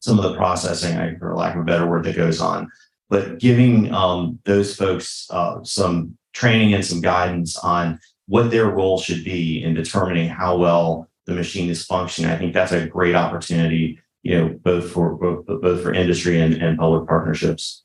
some 0.00 0.18
of 0.18 0.24
the 0.24 0.36
processing, 0.36 0.96
I, 0.96 1.16
for 1.16 1.34
lack 1.34 1.54
of 1.54 1.62
a 1.62 1.64
better 1.64 1.86
word, 1.86 2.04
that 2.04 2.16
goes 2.16 2.40
on. 2.40 2.70
But 3.10 3.38
giving 3.38 3.92
um, 3.94 4.38
those 4.44 4.76
folks 4.76 5.26
uh, 5.30 5.62
some 5.64 6.16
training 6.34 6.74
and 6.74 6.84
some 6.84 7.00
guidance 7.00 7.56
on 7.58 7.98
what 8.26 8.50
their 8.50 8.66
role 8.66 8.98
should 8.98 9.24
be 9.24 9.62
in 9.64 9.74
determining 9.74 10.28
how 10.28 10.56
well 10.58 11.08
the 11.26 11.32
machine 11.32 11.70
is 11.70 11.84
functioning, 11.84 12.30
I 12.30 12.36
think 12.36 12.52
that's 12.52 12.72
a 12.72 12.86
great 12.86 13.14
opportunity, 13.14 13.98
you 14.22 14.38
know, 14.38 14.48
both 14.62 14.90
for 14.90 15.14
both, 15.14 15.46
both 15.46 15.82
for 15.82 15.92
industry 15.92 16.40
and, 16.40 16.54
and 16.54 16.78
public 16.78 17.08
partnerships. 17.08 17.84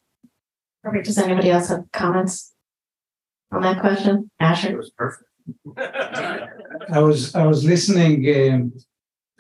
Perfect. 0.84 1.06
Does 1.06 1.18
anybody 1.18 1.50
else 1.50 1.70
have 1.70 1.86
comments 1.94 2.54
on 3.52 3.62
that 3.62 3.80
question? 3.80 4.30
Asher? 4.40 4.72
It 4.72 4.78
was 4.78 4.92
perfect. 4.92 5.30
I 6.90 7.00
was 7.00 7.36
I 7.36 7.46
was 7.46 7.66
listening 7.66 8.52
um, 8.52 8.74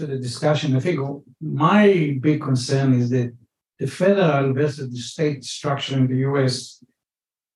to 0.03 0.15
the 0.15 0.21
discussion. 0.21 0.75
I 0.75 0.79
think 0.79 0.99
my 1.41 2.17
big 2.19 2.41
concern 2.41 2.93
is 2.93 3.09
that 3.11 3.33
the 3.79 3.87
federal 3.87 4.53
versus 4.53 4.91
the 4.91 4.99
state 4.99 5.43
structure 5.43 5.97
in 5.97 6.07
the 6.07 6.19
US, 6.29 6.83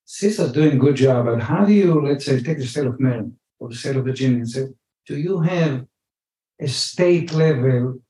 CISA 0.06 0.52
doing 0.52 0.72
a 0.72 0.82
good 0.84 0.96
job, 0.96 1.26
but 1.26 1.40
how 1.40 1.64
do 1.64 1.72
you, 1.72 2.00
let's 2.00 2.24
say, 2.24 2.40
take 2.40 2.58
the 2.58 2.66
state 2.66 2.86
of 2.86 2.98
Maryland 2.98 3.34
or 3.58 3.68
the 3.68 3.74
state 3.74 3.96
of 3.96 4.04
Virginia 4.04 4.38
and 4.38 4.50
say, 4.50 4.66
do 5.06 5.16
you 5.16 5.40
have 5.40 5.86
a 6.60 6.68
state 6.68 7.32
level 7.32 8.00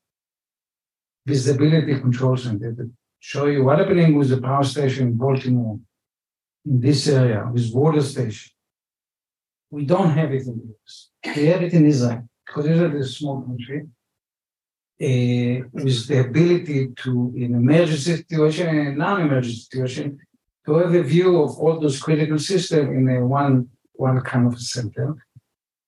visibility 1.26 1.94
control 2.00 2.36
center 2.36 2.72
that 2.78 2.90
show 3.20 3.46
you 3.46 3.64
what 3.64 3.78
happening 3.78 4.16
with 4.16 4.30
the 4.30 4.40
power 4.40 4.64
station 4.64 5.08
in 5.08 5.14
Baltimore, 5.14 5.78
in 6.64 6.80
this 6.80 7.08
area, 7.08 7.48
with 7.52 7.74
water 7.74 8.02
station? 8.02 8.52
We 9.70 9.84
don't 9.84 10.10
have 10.10 10.32
it 10.32 10.46
in 10.46 10.56
the 10.58 10.74
US. 10.74 11.10
We 11.36 11.46
have 11.46 11.62
it 11.62 11.74
in 11.74 11.84
Israel 11.84 12.22
because 12.46 12.66
Israel 12.66 12.96
is 12.96 13.10
a 13.10 13.12
small 13.12 13.42
country 13.42 13.88
uh, 15.00 15.68
with 15.72 16.08
the 16.08 16.20
ability 16.28 16.88
to, 17.02 17.32
in 17.36 17.54
emergency 17.54 18.16
situation 18.16 18.66
and 18.68 18.98
non-emergency 18.98 19.60
situation, 19.60 20.18
to 20.66 20.74
have 20.74 20.94
a 20.94 21.02
view 21.02 21.40
of 21.42 21.56
all 21.58 21.78
those 21.78 22.00
critical 22.00 22.38
systems 22.38 22.88
in 22.90 23.08
a 23.08 23.24
one 23.24 23.68
one 23.92 24.20
kind 24.20 24.46
of 24.46 24.60
center. 24.60 25.16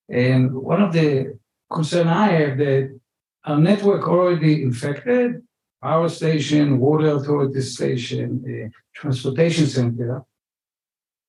And 0.09 0.53
one 0.53 0.83
of 0.83 0.93
the 0.93 1.39
concern 1.71 2.09
I 2.09 2.27
have 2.41 2.59
that 2.59 2.99
our 3.45 3.59
network 3.59 4.09
already 4.09 4.63
infected, 4.63 5.43
power 5.83 6.09
station, 6.09 6.79
water 6.79 7.11
authority 7.17 7.63
station, 7.63 8.73
transportation 8.95 9.67
center. 9.67 10.25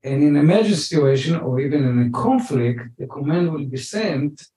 And 0.04 0.24
in 0.24 0.36
emergency 0.36 0.82
situation 0.82 1.36
or 1.36 1.60
even 1.60 1.84
in 1.86 2.08
a 2.08 2.10
conflict, 2.10 2.82
the 2.98 3.06
command 3.06 3.52
will 3.52 3.66
be 3.66 3.78
sent 3.78 4.48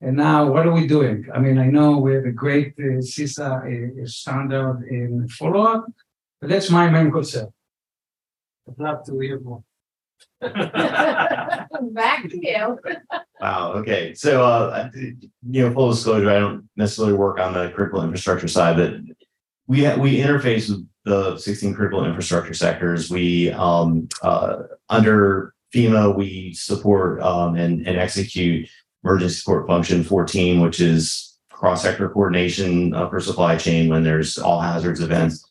and 0.00 0.16
now, 0.16 0.50
what 0.50 0.66
are 0.66 0.72
we 0.72 0.86
doing? 0.86 1.26
I 1.34 1.38
mean, 1.38 1.58
I 1.58 1.66
know 1.66 1.98
we 1.98 2.14
have 2.14 2.26
a 2.26 2.30
great 2.32 2.74
uh, 2.78 3.00
CISA 3.00 4.02
uh, 4.02 4.06
standard 4.06 4.86
in 4.90 5.26
follow 5.28 5.62
up, 5.62 5.86
but 6.40 6.50
that's 6.50 6.70
my 6.70 6.90
main 6.90 7.10
concern. 7.10 7.48
I'd 8.68 8.78
love 8.78 9.04
to 9.06 9.18
hear 9.18 9.40
more. 9.40 9.62
Back 10.40 12.28
to 12.28 12.38
you. 12.46 12.78
Wow. 13.40 13.72
Okay. 13.74 14.12
So, 14.14 14.44
uh, 14.44 14.90
you 14.94 15.30
know, 15.62 15.72
full 15.72 15.90
disclosure, 15.90 16.30
I 16.30 16.40
don't 16.40 16.68
necessarily 16.76 17.14
work 17.14 17.38
on 17.38 17.54
the 17.54 17.70
critical 17.70 18.02
infrastructure 18.02 18.48
side, 18.48 18.76
but 18.76 18.94
we 19.66 19.84
ha- 19.84 19.96
we 19.96 20.18
interface 20.18 20.68
with 20.68 20.86
the 21.04 21.38
16 21.38 21.74
critical 21.74 22.04
infrastructure 22.04 22.54
sectors. 22.54 23.10
We 23.10 23.50
um, 23.52 24.08
uh, 24.22 24.64
under 24.90 25.54
FEMA, 25.74 26.14
we 26.14 26.52
support 26.52 27.22
um, 27.22 27.56
and, 27.56 27.86
and 27.86 27.96
execute 27.96 28.68
emergency 29.06 29.36
support 29.36 29.66
function 29.66 30.02
14, 30.02 30.60
which 30.60 30.80
is 30.80 31.38
cross 31.50 31.82
sector 31.82 32.08
coordination 32.08 32.92
for 32.92 33.20
supply 33.20 33.56
chain 33.56 33.88
when 33.88 34.02
there's 34.02 34.36
all 34.36 34.60
hazards 34.60 35.00
events. 35.00 35.48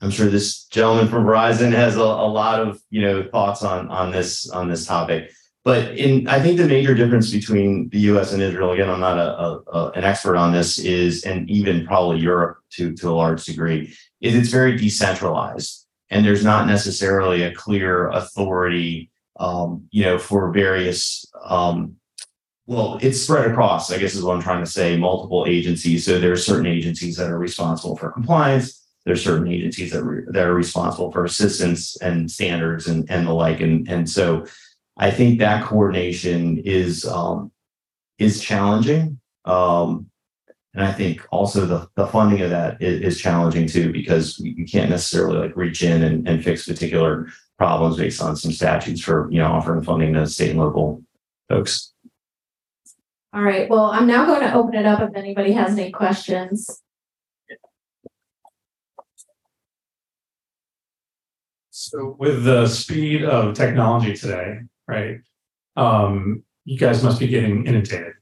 I'm 0.00 0.10
sure 0.10 0.28
this 0.28 0.64
gentleman 0.66 1.08
from 1.08 1.24
Verizon 1.24 1.72
has 1.72 1.96
a, 1.96 2.00
a 2.00 2.30
lot 2.30 2.60
of 2.60 2.80
you 2.90 3.02
know 3.02 3.24
thoughts 3.24 3.62
on 3.62 3.88
on 3.88 4.12
this 4.12 4.48
on 4.50 4.68
this 4.68 4.86
topic. 4.86 5.32
But 5.64 5.98
in 5.98 6.28
I 6.28 6.40
think 6.40 6.56
the 6.56 6.68
major 6.68 6.94
difference 6.94 7.32
between 7.32 7.88
the 7.90 7.98
U.S. 8.12 8.32
and 8.32 8.40
Israel, 8.40 8.70
again, 8.70 8.88
I'm 8.88 9.00
not 9.00 9.18
a, 9.18 9.38
a, 9.38 9.60
a, 9.72 9.90
an 9.90 10.04
expert 10.04 10.36
on 10.36 10.52
this, 10.52 10.78
is 10.78 11.24
and 11.24 11.50
even 11.50 11.84
probably 11.84 12.20
Europe 12.20 12.58
to 12.74 12.94
to 12.94 13.10
a 13.10 13.18
large 13.22 13.44
degree, 13.44 13.92
is 14.20 14.36
it's 14.36 14.50
very 14.50 14.76
decentralized 14.76 15.84
and 16.10 16.24
there's 16.24 16.44
not 16.44 16.66
necessarily 16.66 17.42
a 17.42 17.54
clear 17.54 18.08
authority, 18.08 19.10
um, 19.38 19.86
you 19.90 20.04
know, 20.04 20.18
for 20.18 20.50
various 20.52 21.26
um, 21.44 21.96
well, 22.68 22.98
it's 23.00 23.22
spread 23.22 23.50
across, 23.50 23.90
I 23.90 23.96
guess 23.96 24.14
is 24.14 24.22
what 24.22 24.36
I'm 24.36 24.42
trying 24.42 24.62
to 24.62 24.70
say, 24.70 24.94
multiple 24.98 25.46
agencies. 25.48 26.04
So 26.04 26.20
there 26.20 26.32
are 26.32 26.36
certain 26.36 26.66
agencies 26.66 27.16
that 27.16 27.30
are 27.30 27.38
responsible 27.38 27.96
for 27.96 28.12
compliance. 28.12 28.86
There's 29.06 29.24
certain 29.24 29.48
agencies 29.48 29.92
that, 29.92 30.04
re- 30.04 30.26
that 30.28 30.44
are 30.44 30.52
responsible 30.52 31.10
for 31.10 31.24
assistance 31.24 31.96
and 32.02 32.30
standards 32.30 32.86
and, 32.86 33.10
and 33.10 33.26
the 33.26 33.32
like. 33.32 33.60
And, 33.62 33.88
and 33.88 34.08
so 34.08 34.44
I 34.98 35.10
think 35.10 35.38
that 35.38 35.64
coordination 35.64 36.58
is 36.58 37.06
um, 37.06 37.50
is 38.18 38.42
challenging. 38.42 39.18
Um, 39.46 40.10
and 40.74 40.84
I 40.84 40.92
think 40.92 41.26
also 41.32 41.64
the, 41.64 41.88
the 41.94 42.06
funding 42.08 42.42
of 42.42 42.50
that 42.50 42.82
is, 42.82 43.14
is 43.14 43.20
challenging 43.20 43.66
too, 43.66 43.90
because 43.92 44.38
you 44.40 44.66
can't 44.66 44.90
necessarily 44.90 45.38
like 45.38 45.56
reach 45.56 45.82
in 45.82 46.02
and, 46.02 46.28
and 46.28 46.44
fix 46.44 46.68
particular 46.68 47.28
problems 47.56 47.96
based 47.96 48.20
on 48.20 48.36
some 48.36 48.52
statutes 48.52 49.00
for, 49.00 49.26
you 49.32 49.38
know, 49.38 49.46
offering 49.46 49.82
funding 49.82 50.12
to 50.12 50.26
state 50.26 50.50
and 50.50 50.58
local 50.58 51.02
folks. 51.48 51.94
All 53.34 53.42
right, 53.42 53.68
well, 53.68 53.86
I'm 53.86 54.06
now 54.06 54.24
going 54.24 54.40
to 54.40 54.54
open 54.54 54.74
it 54.74 54.86
up 54.86 55.02
if 55.02 55.14
anybody 55.14 55.52
has 55.52 55.78
any 55.78 55.90
questions. 55.90 56.82
So 61.70 62.16
with 62.18 62.44
the 62.44 62.66
speed 62.66 63.24
of 63.24 63.54
technology 63.54 64.14
today, 64.14 64.60
right? 64.86 65.18
Um, 65.76 66.42
you 66.64 66.78
guys 66.78 67.02
must 67.02 67.20
be 67.20 67.28
getting 67.28 67.66
inundated 67.66 68.14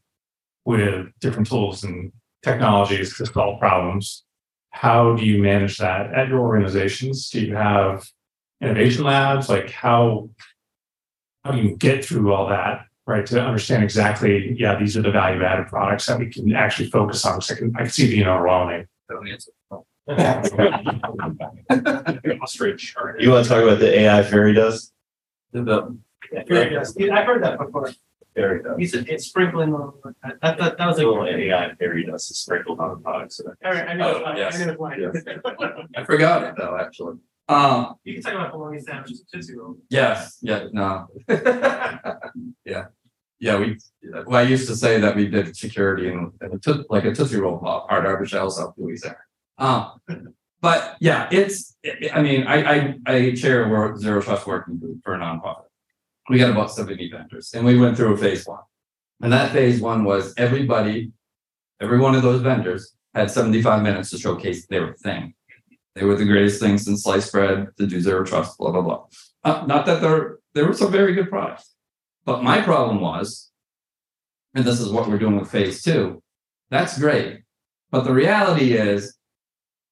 with 0.64 1.08
different 1.20 1.48
tools 1.48 1.84
and 1.84 2.12
technologies 2.42 3.16
to 3.16 3.26
solve 3.26 3.60
problems. 3.60 4.24
How 4.70 5.14
do 5.14 5.24
you 5.24 5.40
manage 5.40 5.78
that 5.78 6.12
at 6.14 6.28
your 6.28 6.40
organizations? 6.40 7.30
Do 7.30 7.40
you 7.40 7.54
have 7.54 8.04
innovation 8.60 9.04
labs? 9.04 9.48
Like 9.48 9.70
how 9.70 10.30
how 11.44 11.52
do 11.52 11.58
you 11.58 11.76
get 11.76 12.04
through 12.04 12.32
all 12.32 12.48
that 12.48 12.85
right? 13.06 13.24
To 13.26 13.40
understand 13.40 13.82
exactly, 13.84 14.54
yeah, 14.58 14.78
these 14.78 14.96
are 14.96 15.02
the 15.02 15.10
value 15.10 15.42
added 15.44 15.68
products 15.68 16.06
that 16.06 16.18
we 16.18 16.26
can 16.26 16.54
actually 16.54 16.90
focus 16.90 17.24
on. 17.24 17.40
So 17.40 17.54
I 17.54 17.58
can, 17.58 17.74
I 17.76 17.80
can 17.82 17.90
see 17.90 18.10
being 18.10 18.26
overwhelming. 18.26 18.86
Ostrich. 22.42 22.94
You 23.18 23.30
want 23.30 23.44
to 23.44 23.48
talk 23.50 23.62
about 23.62 23.78
the 23.78 23.98
AI 24.00 24.22
fairy 24.22 24.54
dust? 24.54 24.92
The, 25.52 25.96
Fairy 26.48 26.70
dust. 26.74 26.96
Yeah, 26.98 27.14
I've 27.16 27.26
heard 27.26 27.42
that 27.44 27.58
before. 27.58 27.92
Fairy 28.34 28.62
dust. 28.62 28.78
He 28.78 28.86
said 28.86 29.08
it's 29.08 29.26
sprinkling 29.26 29.72
on. 29.74 29.92
That, 30.42 30.58
that, 30.58 30.76
that 30.78 30.86
was 30.86 30.96
Little 30.98 31.18
like. 31.20 31.34
AI 31.36 31.74
fairy 31.76 32.04
dust 32.04 32.30
is 32.30 32.38
sprinkled 32.38 32.80
on 32.80 32.90
the 32.90 32.96
products. 32.96 33.40
All 33.40 33.54
right, 33.72 33.88
I 33.88 33.94
know, 33.94 34.08
it's 34.10 34.18
Oh, 34.20 34.24
fine. 34.24 34.36
yes. 34.36 34.60
I 34.60 34.64
know 34.64 35.10
it's 35.14 35.24
fine. 35.24 35.88
I 35.96 36.04
forgot 36.04 36.42
it 36.42 36.54
though, 36.58 36.76
actually. 36.80 37.16
Um, 37.48 37.94
You 38.04 38.14
can 38.14 38.22
talk 38.22 38.34
about 38.34 38.52
bologna 38.52 38.80
sandwiches, 38.80 39.24
Tootsie 39.32 39.56
Roll. 39.56 39.76
yes, 39.88 40.38
yeah, 40.42 40.64
no. 40.72 41.06
Yeah. 42.64 42.86
yeah, 43.38 43.58
we, 43.58 43.78
well, 44.26 44.36
I 44.40 44.42
used 44.42 44.66
to 44.68 44.74
say 44.74 44.98
that 45.00 45.14
we 45.14 45.28
did 45.28 45.56
security 45.56 46.08
and 46.08 46.32
and 46.40 46.54
it 46.54 46.62
took 46.62 46.86
like 46.90 47.04
a 47.04 47.14
Tootsie 47.14 47.36
Roll 47.38 47.58
pop, 47.58 47.88
hard 47.88 48.04
arbor 48.06 48.26
shells 48.26 48.58
up 48.58 48.74
Louisiana. 48.76 49.16
Um, 49.58 49.92
but 50.60 50.96
yeah, 51.00 51.28
it's, 51.30 51.76
I 51.84 52.10
I 52.14 52.22
mean, 52.22 52.46
I, 52.48 52.56
I, 52.74 52.94
I 53.06 53.34
chair 53.34 53.62
a 53.62 53.96
zero 53.98 54.20
trust 54.20 54.46
working 54.46 54.78
group 54.78 54.98
for 55.04 55.14
a 55.14 55.18
nonprofit. 55.18 55.64
We 56.28 56.38
got 56.38 56.50
about 56.50 56.72
seventy 56.72 57.08
vendors 57.08 57.52
and 57.54 57.64
we 57.64 57.78
went 57.78 57.96
through 57.96 58.14
a 58.14 58.16
phase 58.16 58.44
one. 58.46 58.64
And 59.22 59.32
that 59.32 59.52
phase 59.52 59.80
one 59.80 60.02
was 60.04 60.34
everybody, 60.36 61.12
every 61.80 61.98
one 62.00 62.14
of 62.16 62.22
those 62.22 62.42
vendors 62.42 62.96
had 63.14 63.30
seventy-five 63.30 63.82
minutes 63.82 64.10
to 64.10 64.18
showcase 64.18 64.66
their 64.66 64.94
thing. 64.94 65.34
They 65.96 66.04
were 66.04 66.14
the 66.14 66.26
greatest 66.26 66.60
thing 66.60 66.76
since 66.76 67.04
sliced 67.04 67.32
bread 67.32 67.68
the 67.78 67.86
do 67.86 68.00
zero 68.00 68.22
trust, 68.22 68.58
blah, 68.58 68.70
blah, 68.70 68.82
blah. 68.82 69.04
Uh, 69.42 69.64
not 69.66 69.86
that 69.86 70.02
there, 70.02 70.38
there 70.54 70.66
were 70.66 70.74
some 70.74 70.92
very 70.92 71.14
good 71.14 71.30
products. 71.30 71.74
But 72.26 72.42
my 72.42 72.60
problem 72.60 73.00
was, 73.00 73.50
and 74.54 74.64
this 74.64 74.78
is 74.78 74.90
what 74.90 75.08
we're 75.08 75.18
doing 75.18 75.40
with 75.40 75.50
phase 75.50 75.82
two, 75.82 76.22
that's 76.70 76.98
great. 76.98 77.44
But 77.90 78.04
the 78.04 78.12
reality 78.12 78.74
is, 78.74 79.16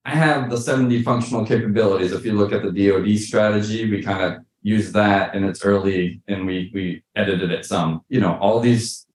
I 0.04 0.10
have 0.10 0.50
the 0.50 0.58
70 0.58 1.02
functional 1.02 1.46
capabilities. 1.46 2.12
If 2.12 2.26
you 2.26 2.34
look 2.34 2.52
at 2.52 2.62
the 2.62 2.88
DoD 2.88 3.18
strategy, 3.18 3.90
we 3.90 4.02
kind 4.02 4.22
of 4.22 4.42
use 4.60 4.92
that 4.92 5.34
in 5.34 5.44
its 5.44 5.64
early 5.64 6.20
and 6.28 6.44
we 6.46 6.70
we 6.74 7.02
edited 7.16 7.50
it 7.50 7.64
some, 7.64 8.02
you 8.08 8.20
know, 8.20 8.36
all 8.40 8.60
these 8.60 9.06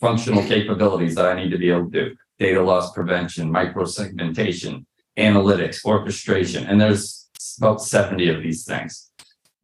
functional 0.00 0.42
capabilities 0.42 1.14
that 1.16 1.26
I 1.26 1.34
need 1.34 1.50
to 1.50 1.58
be 1.58 1.70
able 1.70 1.90
to 1.90 1.90
do. 1.90 2.16
Data 2.38 2.62
loss 2.62 2.92
prevention, 2.92 3.50
microsegmentation, 3.50 4.86
analytics, 5.16 5.84
orchestration, 5.84 6.66
and 6.66 6.80
there's 6.80 7.28
about 7.58 7.82
70 7.82 8.28
of 8.28 8.42
these 8.42 8.64
things. 8.64 9.10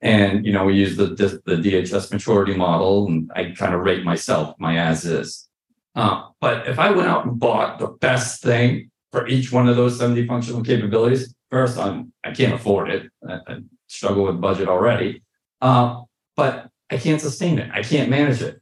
And, 0.03 0.47
you 0.47 0.53
know, 0.53 0.65
we 0.65 0.75
use 0.75 0.97
the, 0.97 1.07
the, 1.07 1.57
DHS 1.57 2.11
maturity 2.11 2.55
model 2.55 3.07
and 3.07 3.31
I 3.35 3.51
kind 3.51 3.75
of 3.75 3.83
rate 3.83 4.03
myself, 4.03 4.55
my 4.59 4.79
as 4.79 5.05
is. 5.05 5.49
Uh, 5.95 6.29
but 6.41 6.67
if 6.69 6.79
I 6.79 6.91
went 6.91 7.09
out 7.09 7.27
and 7.27 7.39
bought 7.39 7.79
the 7.79 7.89
best 7.89 8.43
thing 8.43 8.91
for 9.13 9.27
each 9.27 9.53
one 9.53 9.69
of 9.69 9.77
those 9.77 9.99
70 9.99 10.27
functional 10.27 10.63
capabilities, 10.63 11.35
first, 11.51 11.79
I'm, 11.79 12.13
I 12.25 12.31
can't 12.31 12.55
afford 12.55 12.91
it. 12.91 13.11
I, 13.29 13.41
I 13.47 13.59
struggle 13.89 14.25
with 14.25 14.41
budget 14.41 14.69
already. 14.69 15.23
Uh, 15.61 16.03
but 16.35 16.71
I 16.91 16.97
can't 16.97 17.21
sustain 17.21 17.59
it. 17.59 17.71
I 17.75 17.83
can't 17.83 18.09
manage 18.09 18.41
it. 18.41 18.61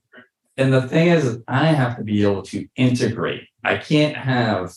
And 0.57 0.73
the 0.73 0.83
thing 0.83 1.09
is, 1.09 1.39
I 1.47 1.67
have 1.67 1.97
to 1.99 2.03
be 2.03 2.23
able 2.25 2.43
to 2.43 2.67
integrate. 2.75 3.47
I 3.63 3.77
can't 3.77 4.17
have 4.17 4.75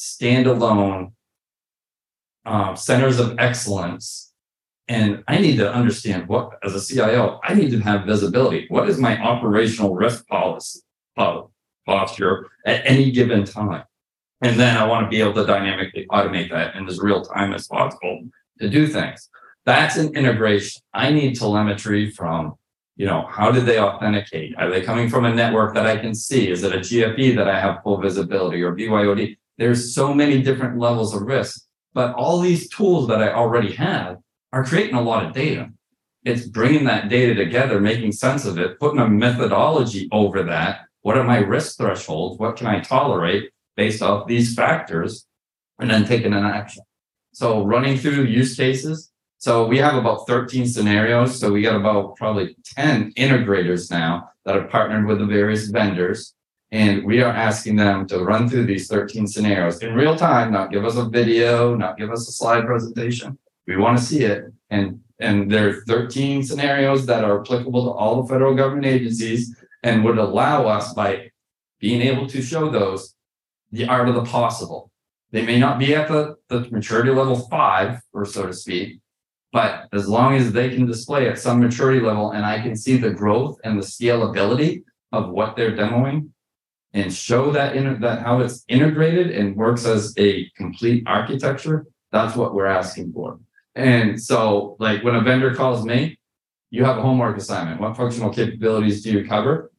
standalone 0.00 1.12
uh, 2.46 2.74
centers 2.74 3.20
of 3.20 3.38
excellence. 3.38 4.32
And 4.88 5.22
I 5.28 5.38
need 5.38 5.58
to 5.58 5.72
understand 5.72 6.26
what, 6.26 6.58
as 6.64 6.74
a 6.74 6.84
CIO, 6.84 7.38
I 7.44 7.54
need 7.54 7.70
to 7.70 7.80
have 7.80 8.06
visibility. 8.06 8.66
What 8.70 8.88
is 8.88 8.98
my 8.98 9.20
operational 9.20 9.94
risk 9.94 10.26
policy 10.26 10.80
posture 11.86 12.46
at 12.66 12.82
any 12.84 13.12
given 13.12 13.44
time? 13.44 13.84
And 14.42 14.58
then 14.58 14.76
I 14.76 14.86
want 14.86 15.04
to 15.04 15.10
be 15.10 15.20
able 15.20 15.34
to 15.34 15.46
dynamically 15.46 16.06
automate 16.10 16.50
that 16.50 16.74
in 16.74 16.88
as 16.88 16.98
real 16.98 17.22
time 17.22 17.52
as 17.52 17.68
possible 17.68 18.22
to 18.58 18.68
do 18.70 18.86
things. 18.86 19.28
That's 19.66 19.96
an 19.96 20.16
integration. 20.16 20.80
I 20.94 21.12
need 21.12 21.36
telemetry 21.36 22.10
from, 22.10 22.54
you 22.96 23.06
know, 23.06 23.26
how 23.28 23.52
did 23.52 23.66
they 23.66 23.78
authenticate? 23.78 24.56
Are 24.56 24.70
they 24.70 24.80
coming 24.80 25.10
from 25.10 25.26
a 25.26 25.34
network 25.34 25.74
that 25.74 25.86
I 25.86 25.98
can 25.98 26.14
see? 26.14 26.50
Is 26.50 26.64
it 26.64 26.74
a 26.74 26.78
GFE 26.78 27.36
that 27.36 27.48
I 27.48 27.60
have 27.60 27.82
full 27.82 28.00
visibility 28.00 28.62
or 28.62 28.74
BYOD? 28.74 29.36
There's 29.60 29.94
so 29.94 30.14
many 30.14 30.40
different 30.40 30.78
levels 30.78 31.14
of 31.14 31.20
risk, 31.20 31.66
but 31.92 32.14
all 32.14 32.40
these 32.40 32.70
tools 32.70 33.08
that 33.08 33.22
I 33.22 33.30
already 33.30 33.72
have 33.74 34.16
are 34.54 34.64
creating 34.64 34.94
a 34.94 35.02
lot 35.02 35.26
of 35.26 35.34
data. 35.34 35.68
It's 36.24 36.46
bringing 36.46 36.84
that 36.84 37.10
data 37.10 37.34
together, 37.34 37.78
making 37.78 38.12
sense 38.12 38.46
of 38.46 38.58
it, 38.58 38.80
putting 38.80 39.00
a 39.00 39.06
methodology 39.06 40.08
over 40.12 40.42
that. 40.44 40.86
What 41.02 41.18
are 41.18 41.24
my 41.24 41.40
risk 41.40 41.76
thresholds? 41.76 42.38
What 42.38 42.56
can 42.56 42.68
I 42.68 42.80
tolerate 42.80 43.50
based 43.76 44.00
off 44.00 44.26
these 44.26 44.54
factors? 44.54 45.26
And 45.78 45.90
then 45.90 46.06
taking 46.06 46.32
an 46.32 46.44
action. 46.46 46.82
So 47.32 47.62
running 47.62 47.98
through 47.98 48.24
use 48.24 48.56
cases. 48.56 49.12
So 49.36 49.66
we 49.66 49.76
have 49.76 49.94
about 49.94 50.26
13 50.26 50.68
scenarios. 50.68 51.38
So 51.38 51.52
we 51.52 51.60
got 51.60 51.76
about 51.76 52.16
probably 52.16 52.56
10 52.76 53.12
integrators 53.12 53.90
now 53.90 54.30
that 54.46 54.56
are 54.56 54.68
partnered 54.68 55.06
with 55.06 55.18
the 55.18 55.26
various 55.26 55.68
vendors. 55.68 56.34
And 56.72 57.04
we 57.04 57.20
are 57.20 57.32
asking 57.32 57.76
them 57.76 58.06
to 58.08 58.22
run 58.24 58.48
through 58.48 58.66
these 58.66 58.86
13 58.86 59.26
scenarios 59.26 59.82
in 59.82 59.94
real 59.94 60.14
time, 60.14 60.52
not 60.52 60.70
give 60.70 60.84
us 60.84 60.96
a 60.96 61.08
video, 61.08 61.74
not 61.74 61.98
give 61.98 62.10
us 62.10 62.28
a 62.28 62.32
slide 62.32 62.64
presentation. 62.64 63.38
We 63.66 63.76
want 63.76 63.98
to 63.98 64.04
see 64.04 64.24
it. 64.24 64.44
And 64.70 65.00
and 65.18 65.50
there 65.50 65.68
are 65.68 65.80
13 65.86 66.42
scenarios 66.42 67.04
that 67.06 67.24
are 67.24 67.40
applicable 67.40 67.84
to 67.84 67.90
all 67.90 68.22
the 68.22 68.28
federal 68.28 68.54
government 68.54 68.86
agencies 68.86 69.54
and 69.82 70.02
would 70.04 70.16
allow 70.16 70.66
us 70.66 70.94
by 70.94 71.30
being 71.78 72.00
able 72.00 72.26
to 72.28 72.40
show 72.40 72.70
those 72.70 73.14
the 73.70 73.86
art 73.86 74.08
of 74.08 74.14
the 74.14 74.24
possible. 74.24 74.90
They 75.30 75.42
may 75.42 75.58
not 75.58 75.78
be 75.78 75.94
at 75.94 76.08
the, 76.08 76.36
the 76.48 76.68
maturity 76.70 77.10
level 77.10 77.36
five, 77.48 78.00
or 78.12 78.24
so 78.24 78.46
to 78.46 78.52
speak, 78.52 79.00
but 79.52 79.88
as 79.92 80.08
long 80.08 80.36
as 80.36 80.52
they 80.52 80.70
can 80.70 80.86
display 80.86 81.28
at 81.28 81.38
some 81.38 81.60
maturity 81.60 82.00
level 82.00 82.32
and 82.32 82.44
I 82.44 82.60
can 82.60 82.74
see 82.74 82.96
the 82.96 83.10
growth 83.10 83.58
and 83.62 83.78
the 83.78 83.86
scalability 83.86 84.84
of 85.12 85.28
what 85.28 85.54
they're 85.54 85.76
demoing 85.76 86.30
and 86.92 87.12
show 87.12 87.50
that 87.52 87.76
in 87.76 88.00
that 88.00 88.22
how 88.22 88.40
it's 88.40 88.64
integrated 88.68 89.30
and 89.30 89.56
works 89.56 89.84
as 89.86 90.14
a 90.18 90.48
complete 90.56 91.04
architecture, 91.06 91.86
that's 92.10 92.36
what 92.36 92.54
we're 92.54 92.66
asking 92.66 93.12
for. 93.12 93.38
And 93.74 94.20
so, 94.20 94.76
like 94.80 95.04
when 95.04 95.14
a 95.14 95.20
vendor 95.20 95.54
calls 95.54 95.84
me, 95.84 96.18
you 96.70 96.84
have 96.84 96.98
a 96.98 97.02
homework 97.02 97.36
assignment. 97.36 97.80
What 97.80 97.96
functional 97.96 98.32
capabilities 98.32 99.02
do 99.02 99.12
you 99.12 99.26
cover 99.26 99.70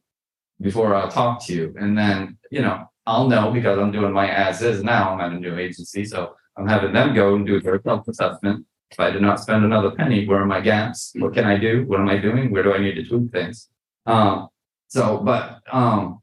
before 0.60 0.94
I'll 0.94 1.10
talk 1.10 1.44
to 1.46 1.54
you? 1.54 1.74
And 1.78 1.96
then, 1.96 2.38
you 2.50 2.62
know, 2.62 2.86
I'll 3.06 3.28
know 3.28 3.50
because 3.50 3.78
I'm 3.78 3.92
doing 3.92 4.12
my 4.12 4.30
as 4.30 4.62
is 4.62 4.82
now. 4.82 5.10
I'm 5.10 5.20
at 5.20 5.32
a 5.32 5.40
new 5.40 5.58
agency. 5.58 6.04
So 6.04 6.34
I'm 6.56 6.68
having 6.68 6.92
them 6.92 7.14
go 7.14 7.34
and 7.34 7.46
do 7.46 7.60
their 7.60 7.80
self 7.82 8.08
assessment. 8.08 8.66
If 8.90 9.00
I 9.00 9.10
did 9.10 9.22
not 9.22 9.40
spend 9.40 9.64
another 9.64 9.90
penny, 9.90 10.26
where 10.26 10.42
are 10.42 10.46
my 10.46 10.60
gaps? 10.60 11.12
What 11.16 11.32
can 11.32 11.46
I 11.46 11.56
do? 11.56 11.84
What 11.86 12.00
am 12.00 12.08
I 12.08 12.18
doing? 12.18 12.50
Where 12.50 12.62
do 12.62 12.74
I 12.74 12.78
need 12.78 12.94
to 12.96 13.04
tweak 13.04 13.32
things? 13.32 13.68
Um, 14.04 14.48
so, 14.88 15.18
but, 15.18 15.60
um, 15.72 16.21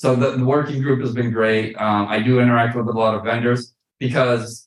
so 0.00 0.16
the, 0.16 0.30
the 0.30 0.44
working 0.46 0.80
group 0.80 1.02
has 1.02 1.12
been 1.12 1.30
great. 1.30 1.74
Um, 1.76 2.08
I 2.08 2.20
do 2.20 2.40
interact 2.40 2.74
with 2.74 2.88
a 2.88 2.90
lot 2.90 3.14
of 3.14 3.22
vendors 3.22 3.74
because 3.98 4.66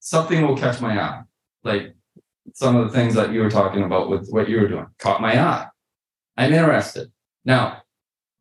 something 0.00 0.46
will 0.46 0.58
catch 0.58 0.78
my 0.82 1.00
eye. 1.00 1.22
Like 1.62 1.94
some 2.52 2.76
of 2.76 2.84
the 2.84 2.92
things 2.92 3.14
that 3.14 3.32
you 3.32 3.40
were 3.40 3.48
talking 3.48 3.84
about 3.84 4.10
with 4.10 4.28
what 4.28 4.46
you 4.46 4.60
were 4.60 4.68
doing 4.68 4.84
caught 4.98 5.22
my 5.22 5.40
eye. 5.40 5.68
I'm 6.36 6.52
interested. 6.52 7.10
Now, 7.46 7.80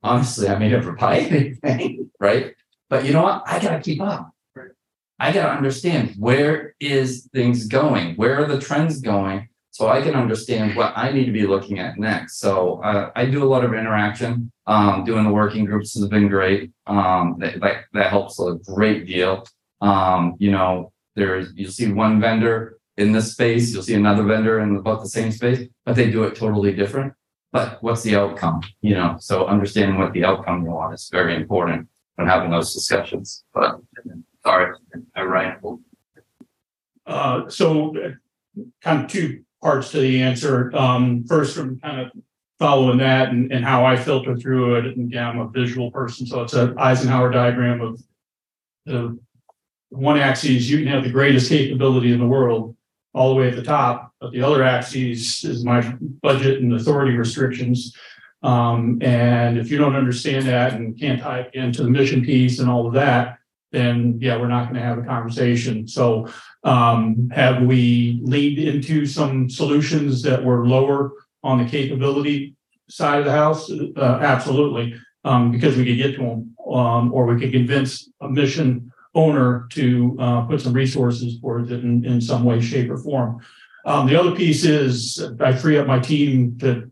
honestly, 0.03 0.49
I 0.49 0.59
may 0.59 0.67
never 0.67 0.91
buy 0.91 1.19
anything, 1.31 2.11
right? 2.19 2.53
But 2.89 3.05
you 3.05 3.13
know 3.13 3.23
what? 3.23 3.43
I 3.45 3.59
gotta 3.59 3.79
keep 3.79 4.01
up. 4.01 4.29
I 5.21 5.31
gotta 5.31 5.53
understand 5.53 6.15
where 6.19 6.75
is 6.81 7.29
things 7.33 7.67
going? 7.67 8.17
Where 8.17 8.43
are 8.43 8.47
the 8.47 8.59
trends 8.59 8.99
going? 8.99 9.47
So 9.71 9.87
I 9.87 10.01
can 10.01 10.13
understand 10.13 10.75
what 10.75 10.91
I 10.97 11.13
need 11.13 11.27
to 11.27 11.31
be 11.31 11.47
looking 11.47 11.79
at 11.79 11.97
next. 11.97 12.39
So 12.39 12.81
uh, 12.83 13.11
I 13.15 13.27
do 13.27 13.41
a 13.41 13.47
lot 13.47 13.63
of 13.63 13.73
interaction. 13.73 14.51
Um, 14.65 15.03
doing 15.03 15.25
the 15.25 15.31
working 15.31 15.65
groups 15.65 15.93
has 15.95 16.07
been 16.07 16.29
great. 16.29 16.71
Um, 16.87 17.35
that, 17.39 17.59
that 17.59 17.83
that 17.93 18.09
helps 18.09 18.39
a 18.39 18.55
great 18.65 19.05
deal. 19.05 19.45
Um, 19.81 20.35
you 20.39 20.51
know, 20.51 20.93
there's 21.15 21.51
you'll 21.55 21.71
see 21.71 21.91
one 21.91 22.21
vendor 22.21 22.77
in 22.97 23.11
this 23.11 23.31
space, 23.31 23.73
you'll 23.73 23.83
see 23.83 23.95
another 23.95 24.23
vendor 24.23 24.59
in 24.59 24.75
about 24.75 25.01
the 25.01 25.09
same 25.09 25.31
space, 25.31 25.67
but 25.85 25.95
they 25.95 26.11
do 26.11 26.23
it 26.23 26.35
totally 26.35 26.73
different. 26.73 27.13
But 27.51 27.81
what's 27.81 28.03
the 28.03 28.15
outcome? 28.15 28.61
You 28.81 28.95
know, 28.95 29.17
so 29.19 29.45
understanding 29.45 29.97
what 29.99 30.13
the 30.13 30.25
outcome 30.25 30.63
you 30.63 30.71
want 30.71 30.93
is 30.93 31.09
very 31.11 31.35
important 31.35 31.87
when 32.15 32.27
having 32.27 32.51
those 32.51 32.73
discussions. 32.73 33.43
But 33.53 33.79
sorry, 34.43 34.75
I 35.15 35.21
rambled. 35.21 35.81
Uh, 37.05 37.49
so 37.49 37.95
uh, 37.97 38.61
kind 38.81 39.03
of 39.03 39.11
two 39.11 39.43
parts 39.61 39.91
to 39.91 39.99
the 39.99 40.21
answer. 40.21 40.75
Um, 40.75 41.25
first, 41.27 41.55
from 41.55 41.79
kind 41.79 42.01
of 42.01 42.11
following 42.59 42.99
that 42.99 43.29
and, 43.29 43.51
and 43.51 43.65
how 43.65 43.85
I 43.85 43.95
filter 43.95 44.35
through 44.37 44.75
it. 44.75 44.97
And 44.97 45.11
yeah, 45.11 45.29
I'm 45.29 45.39
a 45.39 45.49
visual 45.49 45.91
person, 45.91 46.25
so 46.25 46.41
it's 46.41 46.53
an 46.53 46.77
Eisenhower 46.77 47.31
diagram 47.31 47.81
of 47.81 48.01
the 48.85 49.19
one 49.89 50.17
axis. 50.17 50.69
You 50.69 50.79
can 50.79 50.87
have 50.87 51.03
the 51.03 51.09
greatest 51.09 51.49
capability 51.49 52.11
in 52.11 52.19
the 52.19 52.27
world 52.27 52.75
all 53.13 53.29
the 53.29 53.39
way 53.39 53.47
at 53.47 53.55
the 53.55 53.63
top, 53.63 54.11
but 54.19 54.31
the 54.31 54.41
other 54.41 54.63
axis 54.63 55.43
is 55.43 55.63
my 55.63 55.81
budget 56.21 56.61
and 56.61 56.73
authority 56.73 57.15
restrictions. 57.15 57.95
Um, 58.41 58.99
and 59.01 59.57
if 59.57 59.71
you 59.71 59.77
don't 59.77 59.95
understand 59.95 60.47
that 60.47 60.73
and 60.73 60.99
can't 60.99 61.21
tie 61.21 61.49
into 61.53 61.83
the 61.83 61.89
mission 61.89 62.23
piece 62.23 62.59
and 62.59 62.69
all 62.69 62.87
of 62.87 62.93
that, 62.93 63.37
then 63.71 64.17
yeah, 64.19 64.37
we're 64.37 64.47
not 64.47 64.65
going 64.65 64.75
to 64.75 64.81
have 64.81 64.97
a 64.97 65.03
conversation. 65.03 65.87
So 65.87 66.27
um, 66.63 67.29
have 67.33 67.63
we 67.63 68.19
leaned 68.23 68.59
into 68.59 69.05
some 69.05 69.49
solutions 69.49 70.21
that 70.23 70.43
were 70.43 70.67
lower 70.67 71.11
on 71.43 71.63
the 71.63 71.69
capability 71.69 72.55
side 72.89 73.19
of 73.19 73.25
the 73.25 73.31
house? 73.31 73.71
Uh, 73.71 74.19
absolutely, 74.21 74.95
um, 75.23 75.51
because 75.51 75.77
we 75.77 75.85
could 75.85 75.97
get 75.97 76.15
to 76.15 76.21
them, 76.21 76.55
um, 76.71 77.13
or 77.13 77.25
we 77.25 77.39
could 77.39 77.51
convince 77.51 78.09
a 78.21 78.29
mission 78.29 78.91
owner 79.15 79.67
to 79.71 80.17
uh, 80.19 80.41
put 80.41 80.61
some 80.61 80.73
resources 80.73 81.39
towards 81.39 81.71
it 81.71 81.83
in, 81.83 82.03
in 82.05 82.19
some 82.19 82.43
way, 82.43 82.59
shape, 82.59 82.89
or 82.89 82.97
form. 82.97 83.39
Um, 83.85 84.07
the 84.07 84.19
other 84.19 84.35
piece 84.35 84.63
is 84.63 85.23
I 85.39 85.53
free 85.53 85.77
up 85.77 85.85
my 85.85 85.99
team 85.99 86.57
to 86.59 86.89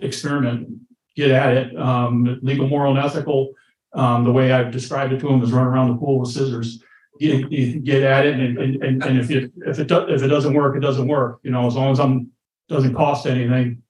experiment 0.00 0.80
get 1.16 1.30
at 1.30 1.56
it. 1.56 1.78
Um, 1.78 2.38
legal, 2.42 2.68
moral, 2.68 2.96
and 2.96 3.04
ethical. 3.04 3.52
Um, 3.92 4.24
the 4.24 4.32
way 4.32 4.52
I've 4.52 4.70
described 4.70 5.12
it 5.12 5.20
to 5.20 5.26
them 5.26 5.42
is 5.42 5.52
run 5.52 5.66
around 5.66 5.88
the 5.88 5.96
pool 5.96 6.20
with 6.20 6.30
scissors. 6.30 6.82
You 7.18 7.80
get 7.80 8.02
at 8.02 8.26
it, 8.26 8.34
and 8.34 8.58
and 8.58 8.82
and, 8.82 9.04
and 9.04 9.18
if 9.18 9.30
it 9.30 9.52
if 9.66 9.78
it 9.78 9.88
does 9.88 10.10
if 10.10 10.22
it 10.22 10.28
doesn't 10.28 10.54
work, 10.54 10.76
it 10.76 10.80
doesn't 10.80 11.06
work. 11.06 11.40
You 11.42 11.50
know, 11.50 11.66
as 11.66 11.76
long 11.76 11.92
as 11.92 12.00
I'm 12.00 12.30
doesn't 12.70 12.94
cost 12.94 13.26
anything. 13.26 13.82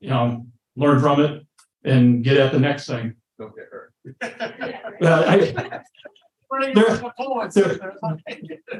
You 0.00 0.10
know, 0.10 0.46
learn 0.76 1.00
from 1.00 1.20
it 1.20 1.46
and 1.84 2.24
get 2.24 2.36
at 2.38 2.52
the 2.52 2.58
next 2.58 2.86
thing. 2.86 3.14
Don't 3.38 3.54
get 3.54 3.66
hurt. 3.70 3.92
Well, 5.00 5.24
I, 5.28 5.52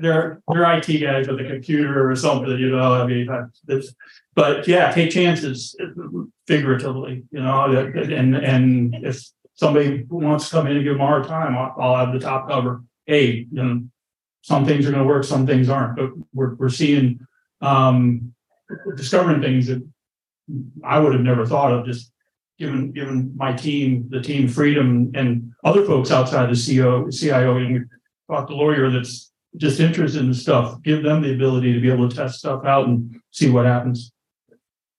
they're, 0.00 0.40
they're 0.48 0.76
IT 0.78 1.00
guys 1.00 1.28
with 1.28 1.40
a 1.40 1.44
computer 1.48 2.10
or 2.10 2.16
something, 2.16 2.58
you 2.58 2.70
know, 2.70 2.94
I 2.94 3.06
mean, 3.06 3.28
I- 3.28 3.44
but 4.34 4.66
yeah, 4.66 4.90
take 4.90 5.10
chances 5.10 5.76
figuratively, 6.46 7.24
you 7.30 7.40
know, 7.40 7.64
and, 7.64 8.34
and 8.36 8.94
if 9.04 9.22
somebody 9.54 10.04
wants 10.08 10.46
to 10.46 10.50
come 10.52 10.66
in 10.66 10.76
and 10.76 10.84
give 10.84 10.94
them 10.94 11.02
a 11.02 11.06
hard 11.06 11.26
time, 11.28 11.56
I'll, 11.56 11.74
I'll 11.78 12.06
have 12.06 12.14
the 12.14 12.20
top 12.20 12.48
cover. 12.48 12.82
Hey, 13.06 13.46
you 13.52 13.62
know, 13.62 13.82
some 14.42 14.64
things 14.64 14.86
are 14.86 14.90
gonna 14.90 15.04
work, 15.04 15.24
some 15.24 15.46
things 15.46 15.68
aren't, 15.68 15.96
but 15.96 16.10
we're, 16.32 16.54
we're 16.54 16.68
seeing, 16.70 17.20
um, 17.60 18.32
discovering 18.96 19.40
things 19.40 19.66
that 19.66 19.86
I 20.84 20.98
would 20.98 21.12
have 21.12 21.22
never 21.22 21.46
thought 21.46 21.72
of, 21.72 21.86
just 21.86 22.12
given, 22.58 22.92
given 22.92 23.32
my 23.36 23.52
team, 23.52 24.06
the 24.10 24.20
team 24.20 24.48
freedom 24.48 25.10
and 25.14 25.52
other 25.64 25.84
folks 25.84 26.10
outside 26.10 26.50
the 26.54 26.76
CO, 26.76 27.08
CIO, 27.10 27.56
and 27.56 27.74
we 27.74 27.80
talked 28.34 28.48
to 28.50 28.56
lawyer 28.56 28.90
that's 28.90 29.32
just 29.56 29.80
interested 29.80 30.22
in 30.24 30.34
stuff, 30.34 30.80
give 30.82 31.02
them 31.02 31.22
the 31.22 31.32
ability 31.34 31.72
to 31.72 31.80
be 31.80 31.90
able 31.90 32.08
to 32.08 32.14
test 32.16 32.38
stuff 32.38 32.64
out 32.64 32.86
and 32.86 33.16
see 33.30 33.50
what 33.50 33.64
happens. 33.66 34.12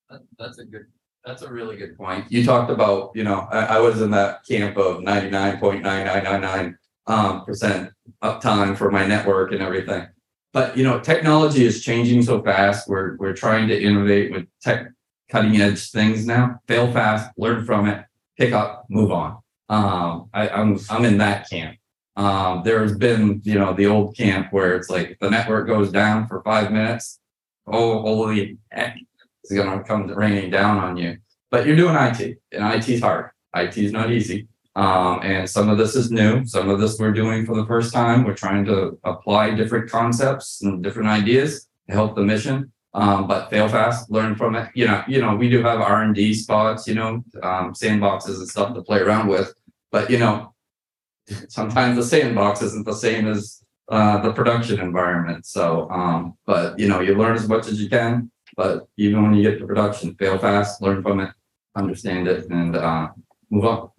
That- 0.10 0.22
That's 0.38 0.58
a 0.60 0.66
good, 0.66 0.86
that's 1.26 1.42
a 1.44 1.52
really 1.52 1.78
good 1.78 1.96
point. 1.98 2.32
You 2.32 2.44
talked 2.44 2.72
about, 2.72 3.12
you 3.16 3.24
know, 3.24 3.48
I, 3.52 3.78
I 3.78 3.80
was 3.80 4.02
in 4.02 4.10
that 4.12 4.46
camp 4.48 4.78
of 4.78 5.04
ninety-nine 5.04 5.60
point 5.60 5.84
nine 5.84 6.06
nine 6.06 6.24
nine 6.24 6.42
nine 6.42 6.78
um, 7.08 7.46
percent 7.46 7.92
uptime 8.24 8.76
for 8.78 8.90
my 8.90 9.06
network 9.06 9.52
and 9.52 9.62
everything. 9.62 10.08
But, 10.52 10.78
you 10.78 10.84
know, 10.84 11.00
technology 11.00 11.66
is 11.66 11.84
changing 11.84 12.24
so 12.24 12.42
fast. 12.42 12.88
We're, 12.88 13.18
we're 13.18 13.34
trying 13.34 13.68
to 13.68 13.82
innovate 13.82 14.32
with 14.32 14.48
tech, 14.62 14.88
cutting 15.30 15.62
edge 15.62 15.92
things 15.92 16.26
now. 16.26 16.60
Fail 16.68 16.92
fast, 16.92 17.30
learn 17.38 17.66
from 17.66 17.88
it, 17.88 18.04
pick 18.38 18.54
up, 18.54 18.86
move 18.90 19.12
on. 19.12 19.38
Um, 19.70 20.30
I, 20.34 20.50
I'm, 20.50 20.80
I'm 20.90 21.06
in 21.06 21.20
that 21.20 21.50
camp. 21.50 21.78
Um, 22.20 22.64
there's 22.66 22.98
been, 22.98 23.42
you 23.46 23.58
know, 23.58 23.74
the 23.74 23.86
old 23.86 24.18
camp 24.18 24.52
where 24.52 24.76
it's 24.76 24.90
like 24.90 25.18
the 25.22 25.30
network 25.30 25.68
goes 25.68 25.90
down 25.90 26.28
for 26.28 26.42
five 26.44 26.70
minutes. 26.70 27.18
Oh, 27.66 28.02
holy 28.02 28.58
heck 28.72 28.98
is 29.46 29.58
gonna 29.58 29.82
come 29.86 30.08
raining 30.08 30.52
down 30.52 30.80
on 30.80 30.98
you. 30.98 31.20
But 31.50 31.66
you're 31.66 31.78
doing 31.78 31.96
IT, 31.96 32.40
and 32.52 32.74
IT 32.74 32.90
is 32.90 33.00
hard. 33.00 33.30
IT 33.56 33.78
is 33.78 33.94
not 33.94 34.12
easy. 34.12 34.49
Um, 34.76 35.20
and 35.24 35.50
some 35.50 35.70
of 35.70 35.78
this 35.78 35.96
is 35.96 36.12
new. 36.12 36.46
Some 36.46 36.70
of 36.70 36.80
this 36.80 37.00
we're 37.00 37.12
doing 37.12 37.46
for 37.46 37.56
the 37.56 37.66
first 37.66 37.94
time. 37.94 38.24
We're 38.24 38.36
trying 38.36 38.66
to 38.66 38.98
apply 39.04 39.52
different 39.52 39.90
concepts 39.90 40.62
and 40.62 40.84
different 40.84 41.10
ideas 41.10 41.68
to 41.88 41.96
help 41.96 42.16
the 42.16 42.22
mission. 42.22 42.72
Um, 42.94 43.28
but 43.28 43.50
fail 43.50 43.68
fast, 43.68 44.10
learn 44.10 44.36
from 44.36 44.56
it. 44.56 44.70
You 44.74 44.88
know, 44.88 45.04
you 45.08 45.22
know, 45.22 45.36
we 45.36 45.50
do 45.50 45.62
have 45.62 45.80
R 45.80 46.04
and 46.04 46.16
D 46.16 46.34
spots, 46.34 46.88
you 46.88 46.96
know, 46.96 47.24
um, 47.44 47.74
sandboxes 47.74 48.38
and 48.38 48.48
stuff 48.48 48.74
to 48.74 48.82
play 48.82 49.00
around 49.00 49.28
with. 49.28 49.54
But 49.92 50.10
you 50.10 50.18
know, 50.18 50.54
sometimes 51.50 51.98
the 51.98 52.04
sandbox 52.04 52.62
isn't 52.62 52.86
the 52.86 52.96
same 52.96 53.28
as 53.28 53.64
uh, 53.90 54.22
the 54.22 54.34
production 54.34 54.80
environment. 54.80 55.46
So, 55.46 55.90
um, 55.90 56.38
but 56.46 56.80
you 56.80 56.88
know, 56.88 57.00
you 57.00 57.16
learn 57.16 57.36
as 57.36 57.48
much 57.48 57.68
as 57.68 57.82
you 57.82 57.90
can. 57.90 58.32
But 58.56 58.88
even 58.98 59.22
when 59.24 59.34
you 59.36 59.44
get 59.44 59.60
to 59.60 59.68
production, 59.68 60.16
fail 60.16 60.38
fast, 60.38 60.82
learn 60.82 61.04
from 61.04 61.20
it, 61.20 61.30
understand 61.76 62.28
it, 62.28 62.50
and 62.50 62.76
uh, 62.76 63.10
move 63.50 63.66
on. 63.66 63.90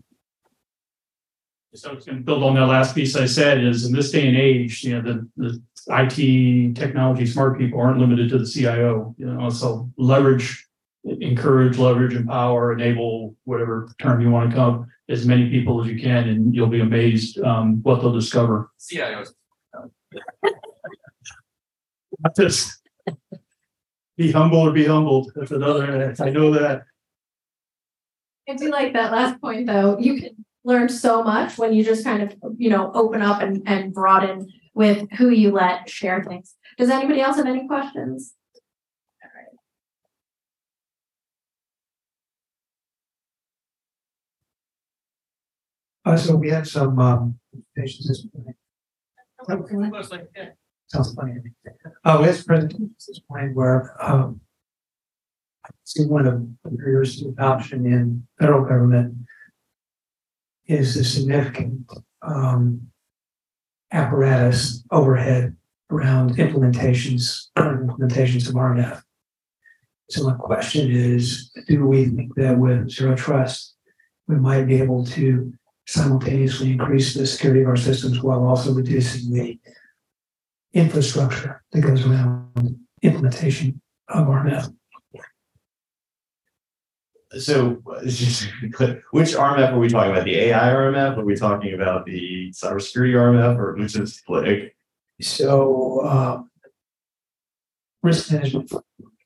So 1.72 1.92
it's 1.92 2.04
gonna 2.04 2.20
build 2.20 2.42
on 2.42 2.54
that 2.54 2.66
last 2.66 2.96
piece 2.96 3.14
I 3.14 3.26
said 3.26 3.62
is 3.62 3.84
in 3.84 3.92
this 3.92 4.10
day 4.10 4.26
and 4.26 4.36
age, 4.36 4.82
you 4.82 5.00
know, 5.00 5.02
the, 5.02 5.28
the 5.36 5.62
IT 5.88 6.74
technology 6.74 7.26
smart 7.26 7.58
people 7.58 7.80
aren't 7.80 7.98
limited 7.98 8.28
to 8.30 8.38
the 8.38 8.46
CIO, 8.46 9.14
you 9.16 9.26
know, 9.26 9.48
so 9.50 9.88
leverage, 9.96 10.66
encourage, 11.04 11.78
leverage, 11.78 12.14
empower, 12.14 12.72
enable, 12.72 13.36
whatever 13.44 13.88
term 14.00 14.20
you 14.20 14.30
want 14.30 14.50
to 14.50 14.56
come, 14.56 14.90
as 15.08 15.24
many 15.26 15.48
people 15.48 15.80
as 15.80 15.88
you 15.88 16.00
can, 16.00 16.28
and 16.28 16.54
you'll 16.54 16.66
be 16.66 16.80
amazed, 16.80 17.38
um, 17.40 17.80
what 17.82 18.00
they'll 18.00 18.12
discover. 18.12 18.70
CIOs. 18.80 19.28
Just 22.36 22.80
be 24.16 24.32
humble 24.32 24.58
or 24.58 24.72
be 24.72 24.86
humbled. 24.86 25.30
That's 25.36 25.52
another, 25.52 26.14
I 26.18 26.30
know 26.30 26.52
that. 26.52 26.82
I 28.48 28.54
do 28.54 28.70
like 28.70 28.92
that 28.94 29.12
last 29.12 29.40
point, 29.40 29.68
though. 29.68 29.96
You 29.98 30.20
can 30.20 30.44
learn 30.70 30.88
so 30.88 31.22
much 31.24 31.58
when 31.58 31.72
you 31.72 31.84
just 31.84 32.04
kind 32.04 32.22
of, 32.22 32.36
you 32.56 32.70
know, 32.70 32.92
open 32.94 33.22
up 33.22 33.42
and, 33.42 33.62
and 33.66 33.92
broaden 33.92 34.48
with 34.72 35.10
who 35.18 35.28
you 35.30 35.50
let 35.50 35.90
share 35.90 36.22
things. 36.22 36.54
Does 36.78 36.90
anybody 36.90 37.20
else 37.20 37.36
have 37.36 37.46
any 37.46 37.66
questions? 37.66 38.34
Uh, 46.04 46.16
so 46.16 46.34
we 46.36 46.48
had 46.48 46.66
some, 46.66 46.98
um, 46.98 47.38
presentations 47.74 48.08
this 48.08 48.26
morning. 48.32 48.54
Sounds 50.86 51.14
funny. 51.14 51.32
me. 51.32 51.50
Uh, 52.04 52.32
some 52.32 52.44
presentations 52.44 53.06
this 53.06 53.20
morning 53.28 53.54
where, 53.54 53.96
um, 54.00 54.40
I 55.66 55.70
see 55.84 56.06
one 56.06 56.26
of 56.26 56.34
the 56.64 56.70
barriers 56.70 57.20
to 57.20 57.28
adoption 57.28 57.86
in 57.86 58.26
federal 58.38 58.64
government 58.64 59.14
is 60.70 60.94
the 60.94 61.04
significant, 61.04 61.90
um, 62.22 62.90
apparatus 63.92 64.84
overhead 64.90 65.56
around 65.90 66.36
implementations, 66.36 67.48
implementations 67.58 68.48
of 68.48 68.54
RMF. 68.54 69.02
So 70.10 70.24
my 70.28 70.34
question 70.34 70.90
is, 70.90 71.50
do 71.66 71.86
we 71.86 72.06
think 72.06 72.34
that 72.36 72.56
with 72.56 72.90
zero 72.90 73.16
trust, 73.16 73.74
we 74.28 74.36
might 74.36 74.64
be 74.64 74.80
able 74.80 75.04
to 75.06 75.52
simultaneously 75.86 76.72
increase 76.72 77.14
the 77.14 77.26
security 77.26 77.62
of 77.62 77.68
our 77.68 77.76
systems 77.76 78.22
while 78.22 78.44
also 78.44 78.72
reducing 78.72 79.32
the 79.32 79.58
infrastructure 80.72 81.64
that 81.72 81.80
goes 81.80 82.06
around 82.06 82.78
implementation 83.02 83.80
of 84.08 84.26
RMF. 84.26 84.72
So 87.38 87.82
just 88.04 88.42
to 88.42 88.48
be 88.62 88.70
clear, 88.70 89.02
which 89.12 89.30
RMF 89.34 89.72
are 89.72 89.78
we 89.78 89.88
talking 89.88 90.10
about? 90.12 90.24
The 90.24 90.36
AI 90.36 90.72
RMF? 90.72 91.16
Are 91.18 91.24
we 91.24 91.36
talking 91.36 91.74
about 91.74 92.04
the 92.06 92.50
cybersecurity 92.50 93.14
RMF 93.14 93.58
or 93.58 93.74
which 93.76 93.96
is 93.96 94.22
like? 94.28 94.74
So 95.20 96.00
uh, 96.00 96.42
risk 98.02 98.32
management 98.32 98.72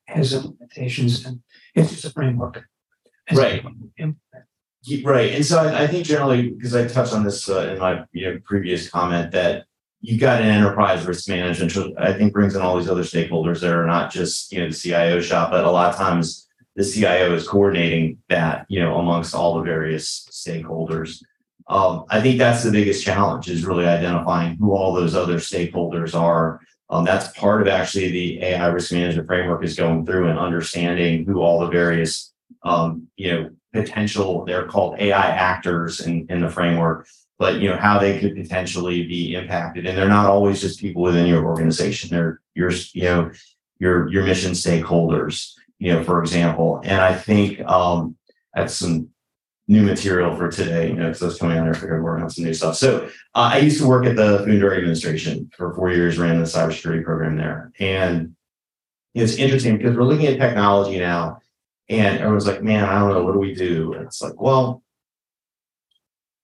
has 0.07 0.33
implementations 0.33 1.25
and 1.25 1.41
it's 1.73 1.91
just 1.91 2.05
a 2.05 2.09
framework. 2.11 2.63
Right. 3.33 3.65
Ye- 4.83 5.03
Right, 5.03 5.33
and 5.33 5.43
so 5.43 5.57
I, 5.57 5.83
I 5.83 5.87
think 5.87 6.05
generally, 6.05 6.51
because 6.51 6.75
I 6.75 6.87
touched 6.87 7.11
on 7.13 7.23
this 7.23 7.49
uh, 7.49 7.69
in 7.73 7.79
my, 7.79 8.05
you 8.11 8.29
know, 8.29 8.39
previous 8.45 8.87
comment, 8.87 9.31
that 9.31 9.65
you've 10.01 10.19
got 10.19 10.41
an 10.43 10.47
enterprise 10.47 11.03
risk 11.07 11.27
management, 11.27 11.75
which 11.75 11.91
I 11.97 12.13
think 12.13 12.33
brings 12.33 12.55
in 12.55 12.61
all 12.61 12.77
these 12.77 12.87
other 12.87 13.01
stakeholders 13.01 13.61
that 13.61 13.73
are 13.73 13.87
not 13.87 14.11
just, 14.11 14.51
you 14.51 14.59
know, 14.59 14.69
the 14.69 14.75
CIO 14.75 15.21
shop, 15.21 15.49
but 15.49 15.63
a 15.65 15.71
lot 15.71 15.89
of 15.91 15.95
times 15.95 16.44
the 16.75 16.83
CIO 16.83 17.33
is 17.33 17.47
coordinating 17.47 18.17
that, 18.29 18.65
you 18.67 18.79
know, 18.79 18.97
amongst 18.99 19.33
all 19.33 19.55
the 19.55 19.63
various 19.63 20.27
stakeholders. 20.31 21.23
Um, 21.67 22.05
I 22.09 22.21
think 22.21 22.37
that's 22.37 22.63
the 22.63 22.71
biggest 22.71 23.03
challenge 23.03 23.49
is 23.49 23.65
really 23.65 23.85
identifying 23.85 24.57
who 24.57 24.73
all 24.73 24.93
those 24.93 25.15
other 25.15 25.37
stakeholders 25.37 26.13
are. 26.13 26.59
Um, 26.89 27.05
that's 27.05 27.37
part 27.37 27.61
of 27.61 27.67
actually 27.67 28.11
the 28.11 28.43
AI 28.43 28.67
risk 28.67 28.91
management 28.91 29.27
framework 29.27 29.63
is 29.63 29.75
going 29.75 30.05
through 30.05 30.27
and 30.27 30.37
understanding 30.37 31.25
who 31.25 31.41
all 31.41 31.59
the 31.59 31.69
various 31.69 32.33
um, 32.63 33.07
you 33.15 33.31
know, 33.31 33.49
potential, 33.73 34.43
they're 34.45 34.65
called 34.65 34.99
AI 34.99 35.29
actors 35.29 36.01
in, 36.01 36.25
in 36.29 36.41
the 36.41 36.49
framework, 36.49 37.07
but 37.37 37.61
you 37.61 37.69
know, 37.69 37.77
how 37.77 37.99
they 37.99 38.19
could 38.19 38.35
potentially 38.35 39.05
be 39.07 39.35
impacted. 39.35 39.85
And 39.85 39.97
they're 39.97 40.07
not 40.07 40.25
always 40.25 40.61
just 40.61 40.79
people 40.79 41.03
within 41.03 41.27
your 41.27 41.45
organization. 41.45 42.09
They're 42.09 42.41
your, 42.55 42.71
you 42.93 43.03
know, 43.03 43.31
your, 43.79 44.09
your 44.09 44.23
mission 44.23 44.53
stakeholders, 44.53 45.53
you 45.85 45.93
know, 45.93 46.03
for 46.03 46.19
example. 46.19 46.81
And 46.83 46.99
I 46.99 47.13
think, 47.13 47.61
um, 47.61 48.17
that's 48.55 48.73
some 48.73 49.09
new 49.67 49.83
material 49.83 50.35
for 50.35 50.49
today, 50.49 50.87
you 50.87 50.95
know, 50.95 51.07
because 51.07 51.21
I 51.21 51.25
was 51.27 51.37
coming 51.37 51.59
out 51.59 51.63
there, 51.63 51.75
I 51.75 51.77
figured 51.77 52.03
working 52.03 52.23
on 52.23 52.29
some 52.31 52.43
new 52.43 52.55
stuff. 52.55 52.75
So 52.75 53.05
uh, 53.35 53.51
I 53.53 53.59
used 53.59 53.79
to 53.81 53.87
work 53.87 54.07
at 54.07 54.15
the 54.15 54.39
Food 54.39 54.49
and 54.49 54.59
Drug 54.59 54.77
Administration 54.77 55.51
for 55.55 55.75
four 55.75 55.91
years, 55.91 56.17
ran 56.17 56.39
the 56.39 56.45
cybersecurity 56.45 57.03
program 57.03 57.37
there. 57.37 57.71
And 57.79 58.35
it's 59.13 59.35
interesting 59.35 59.77
because 59.77 59.95
we're 59.95 60.05
looking 60.05 60.25
at 60.25 60.39
technology 60.39 60.97
now 60.97 61.41
and 61.87 62.17
everyone's 62.17 62.47
like, 62.47 62.63
man, 62.63 62.83
I 62.83 62.97
don't 62.97 63.13
know, 63.13 63.23
what 63.23 63.33
do 63.33 63.39
we 63.39 63.53
do? 63.53 63.93
And 63.93 64.07
it's 64.07 64.23
like, 64.23 64.41
well, 64.41 64.81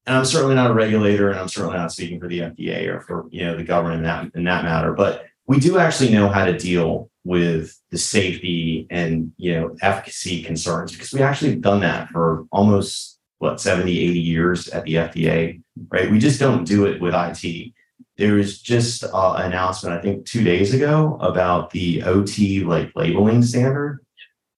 and 0.06 0.16
I'm 0.16 0.26
certainly 0.26 0.54
not 0.54 0.70
a 0.70 0.76
regulator 0.76 1.32
and 1.32 1.40
I'm 1.40 1.48
certainly 1.48 1.78
not 1.78 1.92
speaking 1.92 2.20
for 2.20 2.28
the 2.28 2.42
FDA 2.42 2.88
or 2.88 3.02
for, 3.02 3.26
you 3.32 3.44
know, 3.46 3.58
the 3.58 3.64
government 3.64 3.98
in 3.98 4.04
that, 4.04 4.36
in 4.36 4.44
that 4.44 4.66
matter, 4.66 4.94
but 4.94 5.26
we 5.48 5.60
do 5.60 5.80
actually 5.80 6.12
know 6.12 6.30
how 6.30 6.46
to 6.46 6.56
deal 6.56 7.11
with 7.24 7.80
the 7.92 7.98
safety 7.98 8.88
and, 8.90 9.32
you 9.38 9.54
know, 9.54 9.76
efficacy 9.82 10.44
concerns, 10.44 10.92
because 10.92 11.14
we 11.14 11.22
actually 11.22 11.52
have 11.52 11.62
done 11.62 11.82
that 11.82 12.10
for 12.10 12.46
almost, 12.52 13.20
what, 13.38 13.60
70, 13.60 13.92
80 13.92 14.20
years 14.20 14.68
at 14.70 14.84
the 14.86 14.96
FDA, 14.96 15.62
right? 15.90 16.12
We 16.12 16.20
just 16.20 16.40
don't 16.40 16.66
do 16.66 16.86
it 16.86 17.02
with 17.02 17.14
IT. 17.16 17.74
There 18.18 18.34
was 18.34 18.62
just 18.62 19.04
uh, 19.04 19.34
an 19.38 19.48
announcement, 19.48 19.98
I 19.98 20.02
think, 20.02 20.26
two 20.26 20.44
days 20.44 20.74
ago 20.74 21.18
about 21.22 21.72
the 21.72 22.04
OT 22.04 22.64
like 22.64 22.92
labeling 22.96 23.42
standard, 23.44 24.00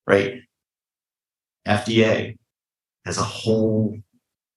right? 0.06 0.42
FDA 1.68 2.38
has 3.06 3.18
a 3.18 3.24
whole 3.24 3.98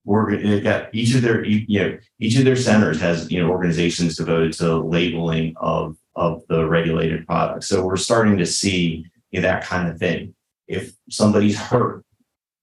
they've 0.07 0.63
got 0.63 0.95
each 0.95 1.15
of 1.15 1.23
their 1.23 1.45
you 1.45 1.81
know 1.81 1.99
each 2.21 2.37
of 2.39 2.45
their 2.45 2.57
centers 2.57 3.01
has 3.01 3.31
you 3.31 3.43
know 3.43 3.51
organizations 3.51 4.17
devoted 4.17 4.53
to 4.53 4.77
labeling 4.79 5.55
of 5.57 5.97
of 6.17 6.43
the 6.49 6.67
regulated 6.67 7.27
products. 7.27 7.69
So 7.69 7.85
we're 7.85 7.97
starting 7.97 8.39
to 8.39 8.47
see 8.47 9.07
that 9.33 9.64
kind 9.64 9.89
of 9.89 9.99
thing. 9.99 10.35
If 10.67 10.93
somebody's 11.11 11.59
hurt 11.59 12.05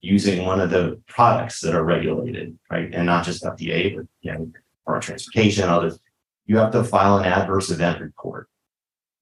using 0.02 0.46
one 0.46 0.60
of 0.60 0.72
the 0.72 1.00
products 1.08 1.62
that 1.62 1.76
are 1.76 1.84
regulated, 1.84 2.58
right, 2.70 2.90
and 2.94 3.06
not 3.06 3.24
just 3.24 3.44
FDA, 3.44 3.96
but 3.96 4.06
you 4.22 4.34
know, 4.34 4.52
or 4.86 5.00
transportation, 5.00 5.70
others, 5.70 6.00
you 6.46 6.58
have 6.58 6.72
to 6.72 6.84
file 6.84 7.20
an 7.20 7.26
adverse 7.26 7.70
event 7.70 8.02
report, 8.02 8.50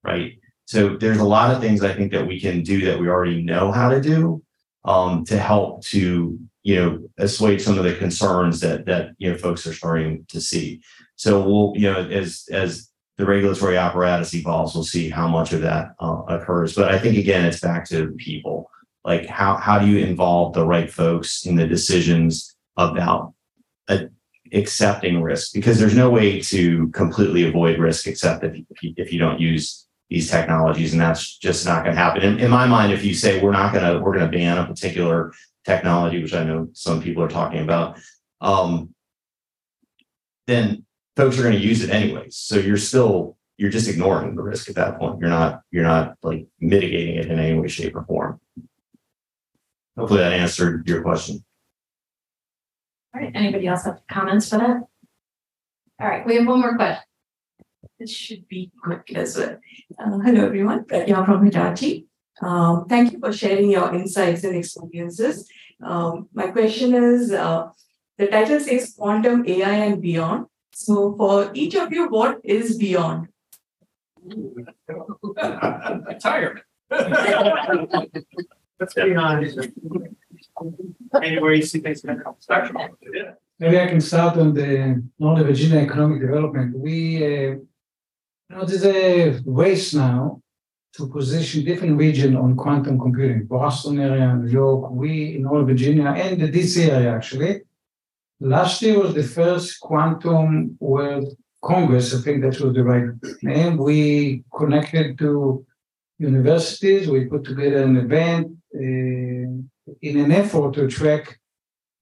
right? 0.03 0.39
So 0.65 0.95
there's 0.95 1.17
a 1.17 1.23
lot 1.25 1.53
of 1.53 1.61
things 1.61 1.83
I 1.83 1.93
think 1.93 2.11
that 2.13 2.25
we 2.25 2.39
can 2.39 2.63
do 2.63 2.85
that 2.85 2.99
we 2.99 3.09
already 3.09 3.43
know 3.43 3.71
how 3.71 3.89
to 3.89 4.01
do 4.01 4.41
um, 4.85 5.25
to 5.25 5.37
help 5.37 5.83
to 5.87 6.39
you 6.63 6.75
know 6.75 7.09
assuage 7.17 7.61
some 7.61 7.77
of 7.77 7.83
the 7.83 7.95
concerns 7.95 8.59
that 8.61 8.85
that 8.85 9.11
you 9.17 9.31
know 9.31 9.37
folks 9.37 9.67
are 9.67 9.73
starting 9.73 10.25
to 10.29 10.39
see. 10.39 10.81
So 11.15 11.41
we'll 11.41 11.73
you 11.75 11.91
know 11.91 11.99
as 12.09 12.47
as 12.51 12.90
the 13.17 13.25
regulatory 13.25 13.77
apparatus 13.77 14.33
evolves, 14.33 14.73
we'll 14.73 14.83
see 14.83 15.09
how 15.09 15.27
much 15.27 15.53
of 15.53 15.61
that 15.61 15.93
uh, 15.99 16.23
occurs. 16.27 16.75
But 16.75 16.91
I 16.91 16.99
think 16.99 17.17
again, 17.17 17.45
it's 17.45 17.59
back 17.59 17.87
to 17.89 18.11
people. 18.17 18.69
Like 19.03 19.25
how 19.27 19.57
how 19.57 19.79
do 19.79 19.87
you 19.87 20.05
involve 20.05 20.53
the 20.53 20.65
right 20.65 20.91
folks 20.91 21.45
in 21.45 21.55
the 21.55 21.67
decisions 21.67 22.55
about 22.77 23.33
uh, 23.87 24.05
accepting 24.53 25.21
risk? 25.21 25.53
Because 25.53 25.79
there's 25.79 25.95
no 25.95 26.09
way 26.09 26.41
to 26.41 26.87
completely 26.89 27.47
avoid 27.47 27.79
risk 27.79 28.07
except 28.07 28.43
if 28.43 28.55
if 28.69 28.83
you, 28.83 28.93
if 28.97 29.13
you 29.13 29.19
don't 29.19 29.39
use 29.39 29.87
these 30.09 30.29
technologies, 30.29 30.91
and 30.91 31.01
that's 31.01 31.37
just 31.37 31.65
not 31.65 31.83
going 31.83 31.95
to 31.95 32.01
happen. 32.01 32.21
In, 32.21 32.39
in 32.39 32.51
my 32.51 32.67
mind, 32.67 32.91
if 32.91 33.03
you 33.03 33.13
say 33.13 33.41
we're 33.41 33.51
not 33.51 33.73
going 33.73 33.85
to 33.85 33.99
we're 33.99 34.13
going 34.13 34.29
to 34.29 34.37
ban 34.37 34.57
a 34.57 34.67
particular 34.67 35.31
technology, 35.65 36.21
which 36.21 36.33
I 36.33 36.43
know 36.43 36.69
some 36.73 37.01
people 37.01 37.23
are 37.23 37.29
talking 37.29 37.61
about, 37.61 37.97
um, 38.41 38.93
then 40.47 40.85
folks 41.15 41.37
are 41.37 41.43
going 41.43 41.55
to 41.55 41.61
use 41.61 41.83
it 41.83 41.89
anyways. 41.89 42.35
So 42.35 42.57
you're 42.57 42.77
still 42.77 43.37
you're 43.57 43.69
just 43.69 43.87
ignoring 43.87 44.35
the 44.35 44.41
risk 44.41 44.69
at 44.69 44.75
that 44.75 44.97
point. 44.97 45.19
You're 45.19 45.29
not 45.29 45.61
you're 45.71 45.83
not 45.83 46.17
like 46.23 46.47
mitigating 46.59 47.15
it 47.17 47.27
in 47.27 47.39
any 47.39 47.59
way, 47.59 47.67
shape, 47.67 47.95
or 47.95 48.03
form. 48.05 48.39
Hopefully 49.97 50.19
that 50.19 50.33
answered 50.33 50.87
your 50.87 51.01
question. 51.01 51.43
All 53.13 53.21
right, 53.21 53.31
anybody 53.35 53.67
else 53.67 53.85
have 53.85 53.99
comments 54.09 54.49
for 54.49 54.57
that? 54.57 54.81
All 55.99 56.07
right, 56.07 56.25
we 56.25 56.35
have 56.37 56.47
one 56.47 56.61
more 56.61 56.75
question. 56.75 57.03
This 57.99 58.09
should 58.09 58.47
be 58.47 58.71
quick 58.81 59.11
as 59.13 59.37
well. 59.37 59.59
Uh, 59.99 60.17
hello, 60.19 60.45
everyone. 60.45 60.85
Pratya 60.85 61.23
from 61.25 61.45
Hitachi. 61.45 62.07
Um, 62.41 62.85
thank 62.87 63.11
you 63.11 63.19
for 63.19 63.31
sharing 63.31 63.69
your 63.69 63.93
insights 63.93 64.43
and 64.43 64.55
experiences. 64.55 65.47
Um, 65.83 66.29
my 66.33 66.47
question 66.47 66.95
is 66.95 67.31
uh, 67.31 67.69
the 68.17 68.27
title 68.27 68.59
says 68.59 68.95
quantum 68.97 69.45
AI 69.47 69.73
and 69.85 70.01
beyond. 70.01 70.47
So, 70.73 71.15
for 71.15 71.51
each 71.53 71.75
of 71.75 71.91
you, 71.91 72.07
what 72.07 72.39
is 72.43 72.77
beyond? 72.77 73.27
Retirement. 76.05 76.65
Let's 78.79 78.93
be 78.95 79.15
honest. 79.15 79.59
Anywhere 81.21 81.53
you 81.53 81.63
see 81.63 81.79
things 81.79 82.01
gonna 82.01 82.21
come, 82.23 82.35
start. 82.39 82.71
Yeah. 83.13 83.33
Maybe 83.59 83.79
I 83.79 83.87
can 83.87 84.01
start 84.01 84.37
on 84.37 84.53
the 84.53 85.03
Northern 85.19 85.45
Virginia 85.45 85.79
economic 85.79 86.21
development. 86.21 86.77
We, 86.77 87.17
uh, 87.23 87.29
you 87.29 87.67
know, 88.49 88.65
there's 88.65 88.85
a 88.85 89.39
race 89.45 89.93
now 89.93 90.41
to 90.93 91.07
position 91.07 91.63
different 91.63 91.97
region 91.97 92.35
on 92.35 92.55
quantum 92.55 92.99
computing. 92.99 93.45
Boston 93.45 93.99
area, 93.99 94.35
New 94.35 94.49
York, 94.49 94.91
we 94.91 95.35
in 95.35 95.43
Northern 95.43 95.67
Virginia 95.67 96.07
and 96.07 96.41
the 96.41 96.49
DC 96.51 96.89
area 96.89 97.13
actually. 97.13 97.61
Last 98.43 98.81
year 98.81 98.97
was 98.99 99.13
the 99.13 99.21
first 99.21 99.79
quantum 99.79 100.75
world 100.79 101.37
congress. 101.63 102.15
I 102.15 102.21
think 102.21 102.41
that 102.41 102.59
was 102.59 102.73
the 102.73 102.83
right 102.83 103.09
name. 103.43 103.77
We 103.77 104.43
connected 104.57 105.19
to 105.19 105.63
universities. 106.17 107.07
We 107.07 107.25
put 107.25 107.43
together 107.43 107.83
an 107.83 107.97
event 107.97 108.47
uh, 108.75 109.47
in 110.01 110.15
an 110.25 110.31
effort 110.31 110.73
to 110.73 110.85
attract 110.85 111.37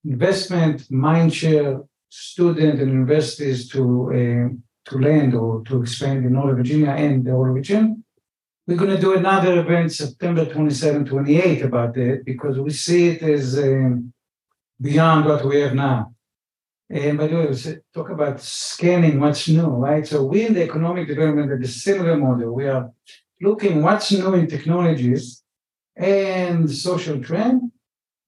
investment, 0.06 0.88
mindshare, 0.90 1.86
student 2.08 2.80
and 2.80 2.90
universities 2.90 3.68
to 3.70 3.82
uh, 4.20 4.90
to 4.90 4.98
land 4.98 5.36
or 5.36 5.62
to 5.66 5.82
expand 5.82 6.26
in 6.26 6.34
Northern 6.34 6.56
Virginia 6.56 6.92
and 6.92 7.26
the 7.26 7.32
whole 7.32 7.54
region. 7.60 8.06
We're 8.66 8.78
going 8.78 8.96
to 8.96 9.02
do 9.02 9.18
another 9.18 9.60
event 9.60 9.92
September 9.92 10.46
27, 10.46 11.06
28 11.06 11.64
about 11.64 11.96
that 11.96 12.22
because 12.24 12.58
we 12.58 12.70
see 12.70 13.10
it 13.10 13.22
as 13.24 13.60
um, 13.60 14.14
beyond 14.80 15.26
what 15.26 15.44
we 15.44 15.60
have 15.60 15.76
now. 15.76 16.14
And 16.92 17.20
by 17.20 17.28
the 17.28 17.36
way, 17.36 17.46
we 17.46 17.76
talk 17.94 18.10
about 18.10 18.42
scanning 18.42 19.20
what's 19.20 19.48
new, 19.48 19.68
right? 19.68 20.06
So 20.08 20.24
we 20.24 20.48
in 20.48 20.56
the 20.56 20.64
economic 20.64 21.08
development 21.08 21.52
of 21.52 21.62
the 21.62 21.68
similar 21.68 22.18
model, 22.18 22.52
we 22.54 22.68
are 22.68 22.92
looking 23.40 23.84
what's 23.84 24.12
new 24.12 24.34
in 24.34 24.48
technologies 24.48 25.44
and 25.96 26.70
social 26.70 27.22
trend 27.22 27.72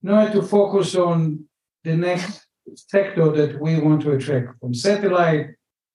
in 0.04 0.10
order 0.10 0.32
to 0.34 0.44
focus 0.44 0.96
on 0.96 1.46
the 1.84 1.96
next 1.96 2.46
sector 2.76 3.32
that 3.32 3.60
we 3.60 3.80
want 3.80 4.02
to 4.04 4.12
attract 4.12 4.60
from 4.60 4.76
satellite 4.76 5.48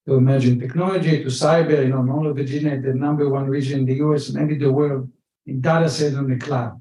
to 0.07 0.15
emerging 0.15 0.59
technology 0.59 1.23
to 1.23 1.29
cyber, 1.29 1.85
you 1.85 1.91
know, 1.91 2.03
Northern 2.03 2.35
Virginia, 2.35 2.81
the 2.81 2.95
number 2.95 3.29
one 3.29 3.47
region 3.47 3.81
in 3.81 3.87
the 3.87 3.95
US 4.07 4.29
and 4.29 4.39
maybe 4.39 4.59
the 4.59 4.73
world 4.73 5.09
in 5.47 5.61
data 5.61 5.89
centers 5.89 6.19
on 6.19 6.29
the 6.29 6.37
cloud. 6.37 6.81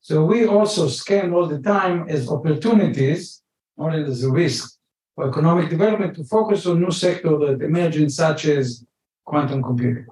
So 0.00 0.24
we 0.24 0.46
also 0.46 0.86
scan 0.86 1.32
all 1.32 1.48
the 1.48 1.60
time 1.60 2.06
as 2.08 2.28
opportunities, 2.28 3.42
not 3.76 3.96
as 3.96 4.22
a 4.22 4.30
risk 4.30 4.73
for 5.14 5.28
economic 5.28 5.70
development 5.70 6.16
to 6.16 6.24
focus 6.24 6.66
on 6.66 6.80
new 6.80 6.90
sectors 6.90 7.40
that 7.40 7.62
emerging 7.62 8.08
such 8.08 8.46
as 8.46 8.84
quantum 9.24 9.62
computing. 9.62 10.06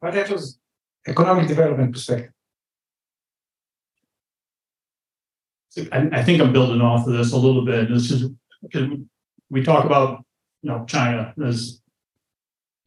But 0.00 0.14
that 0.14 0.30
was 0.30 0.58
economic 1.06 1.48
development 1.48 1.92
perspective. 1.92 2.32
I, 5.92 6.22
think 6.22 6.40
I'm 6.40 6.54
building 6.54 6.80
off 6.80 7.06
of 7.06 7.12
this 7.12 7.32
a 7.32 7.36
little 7.36 7.64
bit. 7.64 7.90
This 7.90 8.10
is 8.10 8.30
because 8.62 8.88
we 9.50 9.62
talk 9.62 9.84
about, 9.84 10.24
you 10.62 10.70
know, 10.70 10.86
China 10.86 11.34
as 11.44 11.82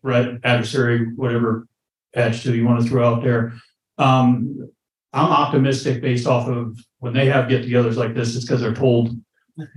right 0.01 0.39
adversary, 0.43 1.13
whatever 1.13 1.67
adjective 2.15 2.55
you 2.55 2.65
want 2.65 2.81
to 2.81 2.89
throw 2.89 3.13
out 3.13 3.23
there. 3.23 3.53
Um, 3.99 4.71
I'm 5.13 5.31
optimistic 5.31 6.01
based 6.01 6.25
off 6.25 6.47
of 6.47 6.79
when 6.99 7.13
they 7.13 7.27
have 7.27 7.49
get-togethers 7.49 7.95
like 7.95 8.15
this, 8.15 8.35
it's 8.35 8.45
because 8.45 8.61
they're 8.61 8.73
told 8.73 9.15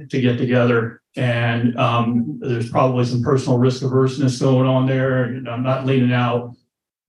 to 0.09 0.21
get 0.21 0.39
together. 0.39 1.03
And 1.17 1.77
um, 1.77 2.39
there's 2.41 2.71
probably 2.71 3.05
some 3.05 3.23
personal 3.23 3.59
risk 3.59 3.83
averseness 3.83 4.41
going 4.41 4.67
on 4.67 4.87
there. 4.87 5.25
And 5.25 5.49
I'm 5.49 5.63
not 5.63 5.87
leaning 5.87 6.13
out. 6.13 6.55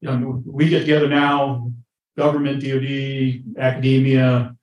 You 0.01 0.11
know, 0.11 0.43
we 0.45 0.67
get 0.67 0.82
together 0.82 1.07
now, 1.07 1.71
government, 2.17 2.61
DoD, 2.61 3.57
academia, 3.57 4.55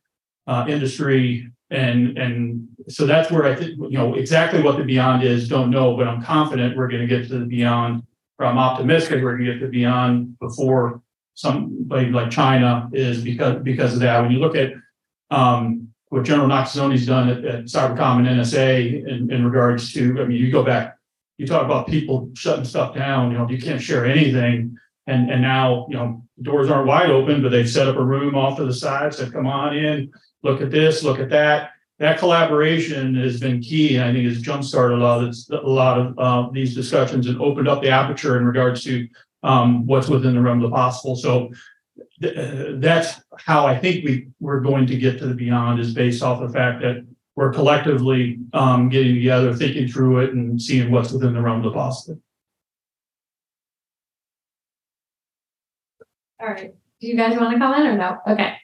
uh, 0.47 0.67
industry, 0.69 1.51
and 1.71 2.19
and 2.19 2.69
so 2.89 3.07
that's 3.07 3.31
where 3.31 3.45
I 3.45 3.55
think 3.55 3.79
you 3.79 3.97
know 3.97 4.15
exactly 4.15 4.61
what 4.61 4.77
the 4.77 4.85
beyond 4.85 5.23
is. 5.23 5.49
Don't 5.49 5.71
know, 5.71 5.97
but 5.97 6.09
I'm 6.09 6.23
confident 6.23 6.77
we're 6.77 6.89
going 6.89 7.07
to 7.07 7.07
get 7.07 7.29
to 7.29 7.39
the 7.39 7.47
beyond. 7.47 8.03
Or 8.39 8.47
I'm 8.47 8.59
optimistic 8.59 9.23
we're 9.23 9.37
going 9.37 9.47
to 9.47 9.53
get 9.53 9.61
to 9.61 9.67
the 9.67 9.71
beyond 9.71 10.39
before 10.39 11.03
somebody 11.35 12.11
like 12.11 12.31
China 12.31 12.91
is 12.93 13.23
because 13.23 13.63
because 13.63 13.95
of 13.95 14.01
that. 14.01 14.21
When 14.21 14.31
you 14.31 14.41
look 14.41 14.57
at 14.57 14.73
um, 15.31 15.89
what 16.11 16.25
General 16.25 16.49
Nakasone's 16.49 17.07
done 17.07 17.29
at, 17.29 17.45
at 17.45 17.65
Cybercom 17.65 18.19
and 18.19 18.27
NSA 18.27 19.07
in, 19.07 19.33
in 19.33 19.45
regards 19.45 19.93
to, 19.95 20.21
I 20.21 20.25
mean, 20.25 20.37
you 20.37 20.51
go 20.51 20.63
back, 20.63 20.97
you 21.39 21.47
talk 21.47 21.65
about 21.65 21.87
people 21.87 22.31
shutting 22.35 22.65
stuff 22.65 22.95
down, 22.95 23.31
you 23.31 23.39
know, 23.39 23.49
you 23.49 23.59
can't 23.59 23.81
share 23.81 24.05
anything. 24.05 24.77
And, 25.07 25.31
and 25.31 25.41
now, 25.41 25.87
you 25.89 25.97
know, 25.97 26.23
doors 26.43 26.69
aren't 26.69 26.89
wide 26.89 27.11
open, 27.11 27.43
but 27.43 27.51
they've 27.51 27.69
set 27.69 27.89
up 27.89 27.97
a 27.97 28.05
room 28.05 28.35
off 28.35 28.59
to 28.59 28.65
the 28.65 28.75
side, 28.75 29.15
said, 29.15 29.33
come 29.33 29.47
on 29.47 29.77
in, 29.77 30.13
look 30.43 30.61
at 30.61 30.71
this, 30.71 31.03
look 31.03 31.21
at 31.21 31.31
that. 31.31 31.71
That 32.01 32.19
collaboration 32.19 33.15
has 33.17 33.39
been 33.39 33.61
key, 33.61 33.97
and 33.97 34.05
I 34.05 34.13
think 34.13 34.27
has 34.27 34.43
jumpstarted 34.43 34.99
a 34.99 35.03
lot 35.03 35.23
of 35.23 35.29
this, 35.29 35.49
a 35.51 35.57
lot 35.57 35.99
of 35.99 36.19
uh, 36.19 36.51
these 36.51 36.75
discussions 36.75 37.29
and 37.29 37.41
opened 37.41 37.69
up 37.69 37.83
the 37.83 37.91
aperture 37.91 38.37
in 38.37 38.47
regards 38.47 38.83
to 38.85 39.07
um, 39.43 39.87
what's 39.87 40.09
within 40.09 40.35
the 40.35 40.41
realm 40.41 40.63
of 40.63 40.71
the 40.71 40.75
possible. 40.75 41.15
So 41.15 41.51
th- 42.23 42.81
that's 42.81 43.21
how 43.39 43.66
I 43.66 43.79
think 43.79 44.05
we 44.05 44.29
we're 44.41 44.61
going 44.61 44.87
to 44.87 44.97
get 44.97 45.18
to 45.18 45.27
the 45.27 45.35
beyond 45.35 45.81
is 45.81 45.95
based 45.95 46.23
off 46.23 46.41
the 46.41 46.49
fact 46.49 46.83
that 46.83 47.07
we're 47.37 47.53
collectively 47.53 48.39
um, 48.53 48.89
getting 48.89 49.14
together, 49.14 49.55
thinking 49.55 49.89
through 49.89 50.21
it, 50.21 50.35
and 50.35 50.61
seeing 50.61 50.91
what's 50.91 51.12
within 51.12 51.33
the 51.33 51.41
realm 51.41 51.59
of 51.59 51.64
the 51.64 51.73
possible. 51.73 52.21
All 56.41 56.49
right, 56.49 56.75
Do 57.01 57.07
you 57.07 57.16
guys 57.16 57.39
want 57.39 57.53
to 57.53 57.59
comment 57.59 57.87
or 57.87 57.97
no? 57.97 58.18
Okay. 58.27 58.55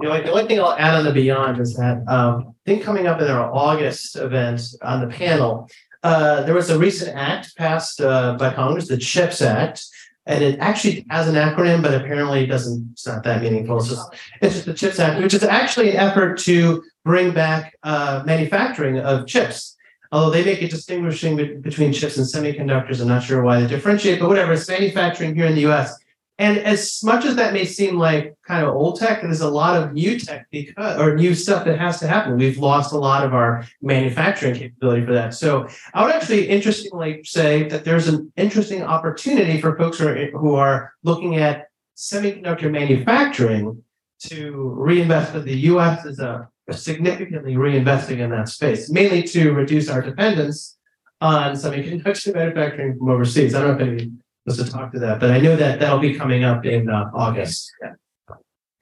The 0.00 0.08
only, 0.08 0.22
the 0.22 0.30
only 0.32 0.46
thing 0.46 0.60
I'll 0.60 0.72
add 0.72 0.94
on 0.96 1.04
the 1.04 1.12
beyond 1.12 1.60
is 1.60 1.74
that, 1.76 2.02
um, 2.08 2.54
I 2.66 2.70
think 2.70 2.82
coming 2.82 3.06
up 3.06 3.20
in 3.20 3.28
our 3.28 3.52
August 3.54 4.16
event 4.16 4.62
on 4.82 5.00
the 5.00 5.06
panel, 5.06 5.68
uh, 6.02 6.42
there 6.42 6.54
was 6.54 6.70
a 6.70 6.78
recent 6.78 7.16
act 7.16 7.56
passed, 7.56 8.00
uh, 8.00 8.34
by 8.36 8.52
Congress, 8.52 8.88
the 8.88 8.98
CHIPS 8.98 9.42
Act. 9.42 9.86
And 10.26 10.42
it 10.42 10.58
actually 10.58 11.04
has 11.10 11.28
an 11.28 11.34
acronym, 11.34 11.82
but 11.82 11.94
apparently 11.94 12.44
it 12.44 12.46
doesn't, 12.46 12.88
it's 12.92 13.06
not 13.06 13.22
that 13.24 13.42
meaningful. 13.42 13.78
It's 13.78 13.88
just, 13.88 14.14
it's 14.40 14.54
just 14.54 14.66
the 14.66 14.74
CHIPS 14.74 14.98
Act, 14.98 15.22
which 15.22 15.34
is 15.34 15.42
actually 15.42 15.90
an 15.90 15.96
effort 15.96 16.38
to 16.40 16.82
bring 17.04 17.34
back, 17.34 17.76
uh, 17.82 18.22
manufacturing 18.24 18.98
of 18.98 19.26
chips. 19.26 19.76
Although 20.12 20.30
they 20.30 20.44
make 20.44 20.62
a 20.62 20.68
distinguishing 20.68 21.36
be- 21.36 21.56
between 21.56 21.92
chips 21.92 22.16
and 22.16 22.26
semiconductors, 22.26 23.00
I'm 23.02 23.08
not 23.08 23.22
sure 23.22 23.42
why 23.42 23.60
they 23.60 23.66
differentiate, 23.66 24.20
but 24.20 24.28
whatever, 24.28 24.52
it's 24.52 24.68
manufacturing 24.68 25.34
here 25.34 25.46
in 25.46 25.54
the 25.54 25.66
US. 25.70 25.98
And 26.38 26.58
as 26.58 27.00
much 27.04 27.24
as 27.24 27.36
that 27.36 27.52
may 27.52 27.64
seem 27.64 27.96
like 27.96 28.34
kind 28.44 28.64
of 28.64 28.74
old 28.74 28.98
tech, 28.98 29.22
there's 29.22 29.40
a 29.40 29.48
lot 29.48 29.80
of 29.80 29.92
new 29.92 30.18
tech 30.18 30.46
because, 30.50 30.98
or 30.98 31.14
new 31.14 31.32
stuff 31.32 31.64
that 31.64 31.78
has 31.78 32.00
to 32.00 32.08
happen. 32.08 32.36
We've 32.36 32.58
lost 32.58 32.92
a 32.92 32.98
lot 32.98 33.24
of 33.24 33.32
our 33.34 33.64
manufacturing 33.80 34.54
capability 34.54 35.06
for 35.06 35.12
that. 35.12 35.34
So 35.34 35.68
I 35.92 36.04
would 36.04 36.12
actually 36.12 36.48
interestingly 36.48 37.22
say 37.22 37.68
that 37.68 37.84
there's 37.84 38.08
an 38.08 38.32
interesting 38.36 38.82
opportunity 38.82 39.60
for 39.60 39.76
folks 39.76 39.98
who 39.98 40.08
are, 40.08 40.30
who 40.32 40.54
are 40.56 40.92
looking 41.04 41.36
at 41.36 41.68
semiconductor 41.96 42.68
manufacturing 42.68 43.84
to 44.24 44.74
reinvest 44.76 45.36
in 45.36 45.44
the 45.44 45.56
US 45.70 46.04
is 46.04 46.18
a 46.18 46.48
significantly 46.72 47.54
reinvesting 47.54 48.18
in 48.18 48.30
that 48.30 48.48
space, 48.48 48.90
mainly 48.90 49.22
to 49.22 49.52
reduce 49.52 49.88
our 49.88 50.02
dependence 50.02 50.78
on 51.20 51.54
semiconductor 51.54 52.34
manufacturing 52.34 52.98
from 52.98 53.10
overseas. 53.10 53.54
I 53.54 53.60
don't 53.60 53.78
know 53.78 53.84
if 53.84 54.00
any 54.00 54.12
was 54.46 54.56
to 54.58 54.70
talk 54.70 54.92
to 54.92 54.98
that, 55.00 55.20
but 55.20 55.30
I 55.30 55.40
know 55.40 55.56
that 55.56 55.80
that'll 55.80 55.98
be 55.98 56.14
coming 56.14 56.44
up 56.44 56.64
in 56.66 56.88
uh, 56.88 57.10
August. 57.14 57.72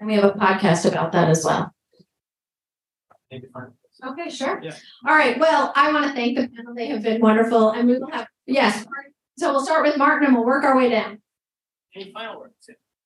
And 0.00 0.08
we 0.08 0.14
have 0.14 0.24
a 0.24 0.32
podcast 0.32 0.90
about 0.90 1.12
that 1.12 1.28
as 1.28 1.44
well. 1.44 1.72
Okay, 3.32 4.28
sure. 4.28 4.60
Yeah. 4.62 4.74
All 5.06 5.14
right. 5.14 5.38
Well, 5.38 5.72
I 5.76 5.92
want 5.92 6.06
to 6.06 6.12
thank 6.12 6.36
the 6.36 6.48
panel. 6.48 6.74
They 6.74 6.86
have 6.86 7.02
been 7.02 7.20
wonderful 7.20 7.70
and 7.70 7.88
we 7.88 7.98
will 7.98 8.10
have, 8.10 8.26
yes. 8.46 8.84
So 9.38 9.52
we'll 9.52 9.64
start 9.64 9.84
with 9.84 9.96
Martin 9.96 10.26
and 10.26 10.36
we'll 10.36 10.44
work 10.44 10.64
our 10.64 10.76
way 10.76 10.90
down. 10.90 11.22
Any 11.94 12.10
final 12.12 12.40
words? 12.40 12.54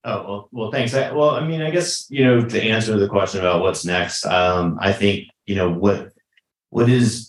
Oh, 0.04 0.22
well, 0.22 0.48
well, 0.52 0.72
thanks. 0.72 0.94
I, 0.94 1.12
well, 1.12 1.30
I 1.30 1.46
mean, 1.46 1.60
I 1.60 1.70
guess, 1.70 2.06
you 2.08 2.24
know, 2.24 2.40
to 2.40 2.62
answer 2.62 2.96
the 2.96 3.08
question 3.08 3.40
about 3.40 3.60
what's 3.60 3.84
next, 3.84 4.24
um, 4.24 4.78
I 4.80 4.92
think, 4.92 5.26
you 5.44 5.56
know, 5.56 5.70
what, 5.70 6.12
what 6.70 6.88
is 6.88 7.25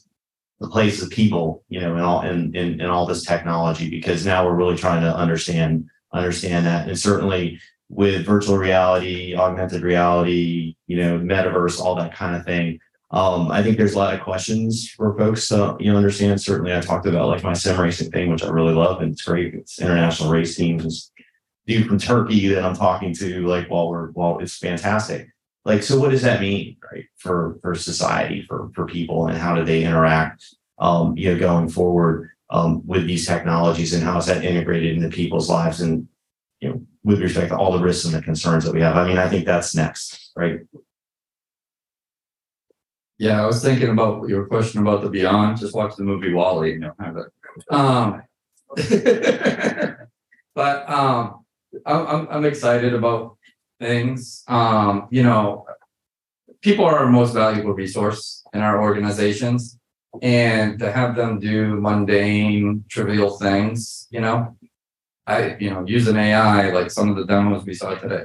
the 0.60 0.68
place 0.68 1.02
of 1.02 1.10
people, 1.10 1.64
you 1.70 1.80
know, 1.80 1.96
in 1.96 2.02
all, 2.02 2.22
in, 2.22 2.56
in 2.56 2.82
all 2.82 3.06
this 3.06 3.24
technology, 3.24 3.90
because 3.90 4.26
now 4.26 4.46
we're 4.46 4.56
really 4.56 4.78
trying 4.78 5.02
to 5.02 5.16
understand, 5.16 5.88
understand 6.14 6.66
that. 6.66 6.88
And 6.88 6.98
certainly 6.98 7.60
with 7.90 8.26
virtual 8.26 8.58
reality, 8.58 9.36
augmented 9.36 9.84
reality, 9.84 10.76
you 10.88 10.98
know, 10.98 11.20
metaverse, 11.20 11.80
all 11.80 11.96
that 11.96 12.14
kind 12.14 12.36
of 12.36 12.44
thing. 12.44 12.80
Um, 13.12 13.52
I 13.52 13.64
think 13.64 13.78
there's 13.78 13.94
a 13.94 13.98
lot 13.98 14.14
of 14.14 14.22
questions 14.22 14.90
for 14.90 15.18
folks 15.18 15.48
to, 15.50 15.78
you 15.80 15.92
know, 15.92 15.98
understand. 15.98 16.42
Certainly 16.42 16.76
I 16.76 16.82
talked 16.82 17.06
about 17.06 17.30
like 17.30 17.44
my 17.44 17.54
sim 17.54 17.80
racing 17.80 18.12
thing, 18.12 18.30
which 18.30 18.44
I 18.44 18.50
really 18.50 18.74
love 18.74 19.02
and 19.02 19.14
it's 19.14 19.22
great. 19.22 19.54
It's 19.54 19.80
international 19.80 20.30
race 20.30 20.56
teams. 20.58 21.12
Dude 21.66 21.88
from 21.88 22.00
Turkey 22.00 22.48
that 22.50 22.64
I'm 22.64 22.76
talking 22.76 23.14
to, 23.16 23.48
like 23.48 23.70
while 23.70 23.90
we're 23.90 24.08
while 24.12 24.40
it's 24.40 24.58
fantastic. 24.58 25.30
Like, 25.68 25.84
so 25.84 26.00
what 26.00 26.12
does 26.12 26.22
that 26.22 26.40
mean, 26.40 26.78
right, 26.90 27.04
for 27.18 27.60
for 27.62 27.76
society, 27.76 28.42
for 28.42 28.70
for 28.74 28.86
people, 28.86 29.28
and 29.28 29.38
how 29.38 29.54
do 29.54 29.66
they 29.66 29.84
interact, 29.84 30.46
um, 30.80 31.18
you 31.18 31.34
know, 31.34 31.38
going 31.38 31.68
forward 31.68 32.30
um, 32.50 32.88
with 32.88 33.06
these 33.06 33.28
technologies, 33.28 33.94
and 33.94 34.02
how 34.02 34.18
is 34.18 34.28
that 34.28 34.46
integrated 34.46 34.96
into 34.96 35.10
people's 35.10 35.50
lives, 35.50 35.82
and 35.82 36.08
you 36.62 36.70
know, 36.70 36.82
with 37.04 37.20
respect 37.20 37.50
to 37.50 37.58
all 37.58 37.74
the 37.74 37.84
risks 37.84 38.06
and 38.06 38.14
the 38.14 38.22
concerns 38.22 38.64
that 38.64 38.74
we 38.74 38.80
have. 38.80 38.96
I 38.96 39.06
mean, 39.06 39.18
I 39.18 39.28
think 39.28 39.46
that's 39.46 39.76
next, 39.76 40.32
right? 40.38 40.62
Yeah, 43.18 43.44
I 43.44 43.46
was 43.46 43.62
thinking 43.62 43.90
about 43.90 44.30
your 44.30 44.46
question 44.46 44.80
about 44.80 45.02
the 45.02 45.10
beyond. 45.10 45.58
Just 45.58 45.76
watch 45.76 45.98
the 45.98 46.04
movie 46.04 46.32
WALL-E. 46.32 46.72
You 46.72 46.80
know, 46.80 46.94
have 46.98 47.18
it. 47.18 47.28
Um, 47.74 48.24
but 50.56 50.90
um, 50.90 51.44
I'm 51.86 52.28
I'm 52.30 52.46
excited 52.46 52.94
about 52.94 53.37
things. 53.80 54.44
Um, 54.48 55.08
you 55.12 55.24
know, 55.24 55.66
people 56.62 56.86
are 56.86 57.00
our 57.00 57.08
most 57.08 57.34
valuable 57.34 57.74
resource 57.74 58.44
in 58.54 58.62
our 58.62 58.82
organizations, 58.82 59.78
and 60.22 60.80
to 60.80 60.92
have 60.92 61.16
them 61.16 61.40
do 61.40 61.80
mundane, 61.80 62.86
trivial 62.90 63.38
things, 63.38 64.08
you 64.10 64.22
know, 64.22 64.56
I 65.28 65.58
you 65.60 65.70
know 65.70 65.86
an 65.86 66.18
AI 66.18 66.72
like 66.72 66.90
some 66.90 67.10
of 67.10 67.18
the 67.18 67.26
demos 67.26 67.66
we 67.66 67.74
saw 67.74 67.94
today. 67.96 68.24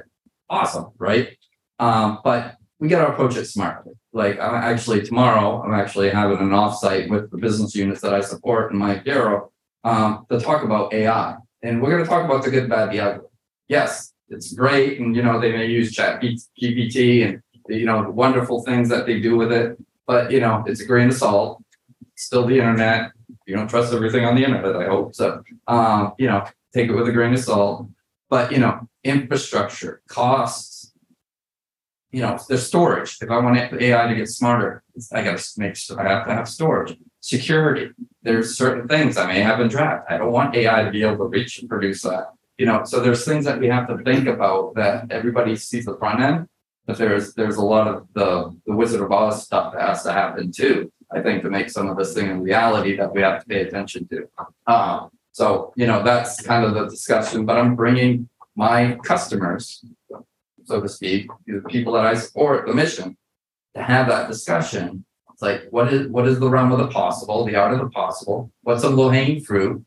Awesome, 0.49 0.93
right? 0.99 1.37
Um, 1.79 2.21
but 2.23 2.57
we 2.79 2.89
got 2.89 3.05
to 3.05 3.13
approach 3.13 3.37
it 3.37 3.47
smartly. 3.47 3.95
Like 4.13 4.39
I'm 4.39 4.55
actually 4.55 5.03
tomorrow, 5.03 5.63
I'm 5.63 5.75
actually 5.75 6.11
having 6.11 6.39
an 6.39 6.51
offsite 6.51 7.11
with 7.11 7.31
the 7.31 7.39
business 7.39 7.75
units 7.75 8.01
that 8.03 8.15
I 8.15 8.21
support 8.21 8.73
in 8.73 8.79
my 8.79 8.99
bureau 8.99 9.51
um, 9.83 10.27
to 10.31 10.39
talk 10.39 10.63
about 10.63 10.95
AI, 10.95 11.37
and 11.63 11.83
we're 11.83 11.91
going 11.91 12.05
to 12.05 12.09
talk 12.09 12.25
about 12.25 12.45
the 12.45 12.51
good, 12.51 12.69
bad, 12.69 12.93
the 12.93 13.01
ugly. 13.01 13.27
Yes, 13.67 14.12
it's 14.29 14.53
great, 14.53 15.01
and 15.01 15.15
you 15.15 15.23
know 15.23 15.41
they 15.41 15.53
may 15.53 15.67
use 15.67 15.95
ChatGPT 15.95 17.27
and 17.27 17.43
you 17.69 17.87
know 17.87 18.03
the 18.03 18.11
wonderful 18.11 18.63
things 18.63 18.89
that 18.89 19.07
they 19.07 19.21
do 19.21 19.37
with 19.37 19.53
it, 19.53 19.79
but 20.07 20.31
you 20.31 20.41
know 20.41 20.65
it's 20.67 20.81
a 20.81 20.87
grain 20.87 21.09
of 21.09 21.15
salt. 21.15 21.63
It's 22.13 22.25
still 22.25 22.47
the 22.47 22.59
internet. 22.59 23.13
You 23.47 23.57
don't 23.57 23.69
trust 23.69 23.93
everything 23.93 24.25
on 24.25 24.35
the 24.37 24.45
internet. 24.45 24.77
I 24.77 24.87
hope 24.87 25.15
so. 25.15 25.43
Um, 25.67 26.13
you 26.19 26.27
know, 26.27 26.47
take 26.73 26.89
it 26.89 26.95
with 26.95 27.09
a 27.09 27.13
grain 27.13 27.35
of 27.35 27.41
salt. 27.41 27.89
But 28.31 28.53
you 28.53 28.59
know, 28.59 28.89
infrastructure 29.05 30.03
costs 30.09 30.83
you 32.13 32.21
know, 32.21 32.39
there's 32.49 32.67
storage. 32.67 33.17
If 33.23 33.31
I 33.31 33.39
want 33.39 33.57
AI 33.57 34.07
to 34.07 34.15
get 34.15 34.29
smarter, 34.29 34.85
I 35.13 35.25
gotta 35.25 35.43
make 35.57 35.77
sure 35.77 35.99
I 35.99 36.13
have 36.13 36.27
to 36.27 36.35
have 36.35 36.49
storage. 36.49 36.97
Security. 37.21 37.91
There's 38.23 38.57
certain 38.57 38.87
things 38.87 39.17
I 39.17 39.27
may 39.27 39.41
have 39.41 39.61
in 39.61 39.69
draft. 39.69 40.11
I 40.11 40.19
don't 40.19 40.31
want 40.31 40.55
AI 40.55 40.85
to 40.85 40.91
be 40.91 41.03
able 41.03 41.17
to 41.19 41.25
reach 41.25 41.61
and 41.61 41.69
produce 41.69 42.03
that. 42.03 42.33
You 42.59 42.67
know, 42.67 42.85
so 42.85 43.01
there's 43.01 43.25
things 43.25 43.45
that 43.47 43.59
we 43.59 43.69
have 43.69 43.89
to 43.89 43.99
think 43.99 44.29
about 44.29 44.75
that 44.75 45.11
everybody 45.11 45.57
sees 45.57 45.85
the 45.85 45.97
front 45.97 46.21
end, 46.21 46.49
but 46.87 46.99
there's 46.99 47.35
there's 47.35 47.57
a 47.57 47.65
lot 47.65 47.89
of 47.89 48.07
the 48.15 48.57
the 48.67 48.75
Wizard 48.75 49.01
of 49.01 49.11
Oz 49.11 49.45
stuff 49.45 49.73
that 49.73 49.83
has 49.83 50.03
to 50.05 50.13
happen 50.13 50.53
too. 50.53 50.93
I 51.11 51.21
think 51.21 51.43
to 51.43 51.51
make 51.51 51.71
some 51.71 51.89
of 51.89 51.97
this 51.97 52.15
thing 52.15 52.31
a 52.31 52.41
reality 52.41 52.97
that 52.97 53.13
we 53.13 53.21
have 53.23 53.43
to 53.43 53.47
pay 53.47 53.63
attention 53.63 54.09
to. 54.09 54.29
Um, 54.67 55.11
so 55.33 55.73
you 55.77 55.87
know 55.87 56.03
that's 56.03 56.41
kind 56.43 56.65
of 56.65 56.75
the 56.75 56.87
discussion. 56.89 57.47
But 57.47 57.59
I'm 57.59 57.75
bringing 57.75 58.29
my 58.55 58.97
customers 59.03 59.83
so 60.65 60.81
to 60.81 60.89
speak, 60.89 61.29
the 61.47 61.63
people 61.69 61.93
that 61.95 62.07
I 62.07 62.15
support, 62.15 62.67
the 62.67 62.75
mission, 62.75 63.17
to 63.75 63.83
have 63.83 64.09
that 64.09 64.29
discussion. 64.29 65.05
It's 65.33 65.43
like, 65.43 65.65
what 65.71 65.93
is 65.93 66.09
what 66.09 66.27
is 66.27 66.39
the 66.39 66.49
realm 66.49 66.73
of 66.73 66.79
the 66.79 66.89
possible, 66.89 67.45
the 67.45 67.57
art 67.57 67.73
of 67.73 67.81
the 67.81 67.89
possible? 67.89 68.51
What's 68.63 68.85
a 68.85 68.91
low 68.91 69.09
hanging 69.09 69.43
fruit? 69.43 69.85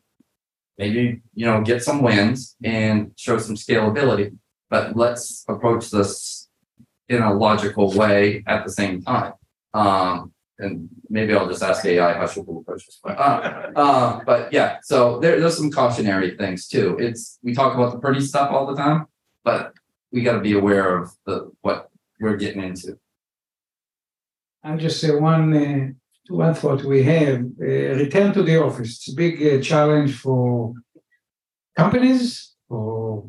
Maybe 0.78 1.22
you 1.34 1.46
know, 1.46 1.62
get 1.62 1.82
some 1.82 2.02
wins 2.02 2.56
and 2.62 3.12
show 3.16 3.38
some 3.38 3.56
scalability. 3.56 4.36
But 4.68 4.96
let's 4.96 5.44
approach 5.48 5.90
this 5.90 6.48
in 7.08 7.22
a 7.22 7.32
logical 7.32 7.92
way 7.92 8.42
at 8.46 8.64
the 8.64 8.70
same 8.70 9.02
time. 9.02 9.34
Um, 9.72 10.32
and 10.58 10.88
maybe 11.08 11.34
I'll 11.34 11.48
just 11.48 11.62
ask 11.62 11.84
AI 11.84 12.14
how 12.14 12.26
should 12.26 12.46
we 12.46 12.56
approach 12.56 12.86
this. 12.86 12.98
But, 13.02 13.18
uh, 13.18 13.70
uh, 13.76 14.20
but 14.26 14.52
yeah, 14.52 14.78
so 14.82 15.20
there, 15.20 15.38
there's 15.38 15.56
some 15.56 15.70
cautionary 15.70 16.36
things 16.36 16.66
too. 16.66 16.96
It's 16.98 17.38
we 17.42 17.54
talk 17.54 17.74
about 17.74 17.92
the 17.92 17.98
pretty 17.98 18.20
stuff 18.20 18.50
all 18.50 18.66
the 18.66 18.74
time, 18.74 19.06
but 19.44 19.74
we 20.12 20.22
got 20.22 20.32
to 20.32 20.40
be 20.40 20.54
aware 20.54 20.98
of 20.98 21.10
the 21.26 21.50
what 21.60 21.90
we're 22.20 22.36
getting 22.36 22.62
into. 22.62 22.98
I'll 24.64 24.78
just 24.78 25.00
say 25.00 25.14
one, 25.14 25.52
uh, 25.54 25.88
one 26.28 26.54
thought 26.54 26.84
we 26.84 27.02
have, 27.02 27.44
uh, 27.60 27.94
return 28.04 28.32
to 28.32 28.42
the 28.42 28.62
office. 28.62 28.96
It's 28.96 29.12
a 29.12 29.14
big 29.14 29.34
uh, 29.42 29.62
challenge 29.62 30.16
for 30.16 30.74
companies, 31.76 32.54
for 32.68 33.28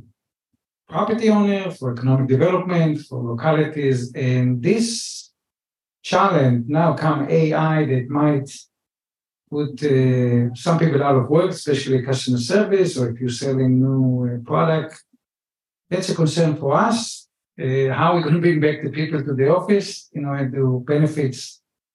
property 0.88 1.30
owners, 1.30 1.78
for 1.78 1.92
economic 1.94 2.28
development, 2.28 3.02
for 3.02 3.22
localities. 3.22 4.14
And 4.14 4.62
this 4.62 5.32
challenge 6.04 6.66
now 6.68 6.94
come 6.94 7.30
AI 7.30 7.86
that 7.86 8.10
might 8.10 8.50
put 9.50 9.84
uh, 9.84 10.54
some 10.56 10.80
people 10.80 11.04
out 11.04 11.16
of 11.16 11.30
work, 11.30 11.52
especially 11.52 12.02
customer 12.02 12.38
service, 12.38 12.98
or 12.98 13.10
if 13.10 13.20
you're 13.20 13.30
selling 13.30 13.80
new 13.82 14.42
uh, 14.42 14.50
product. 14.50 15.04
That's 15.90 16.10
a 16.10 16.16
concern 16.16 16.58
for 16.58 16.74
us 16.74 17.28
uh, 17.60 17.94
how 17.94 18.14
we're 18.14 18.22
going 18.22 18.36
to 18.36 18.42
bring 18.42 18.60
back 18.60 18.84
the 18.84 18.90
people 18.90 19.24
to 19.24 19.34
the 19.34 19.50
office 19.50 20.10
you 20.14 20.22
know, 20.22 20.34
and 20.34 20.54
the 20.54 20.84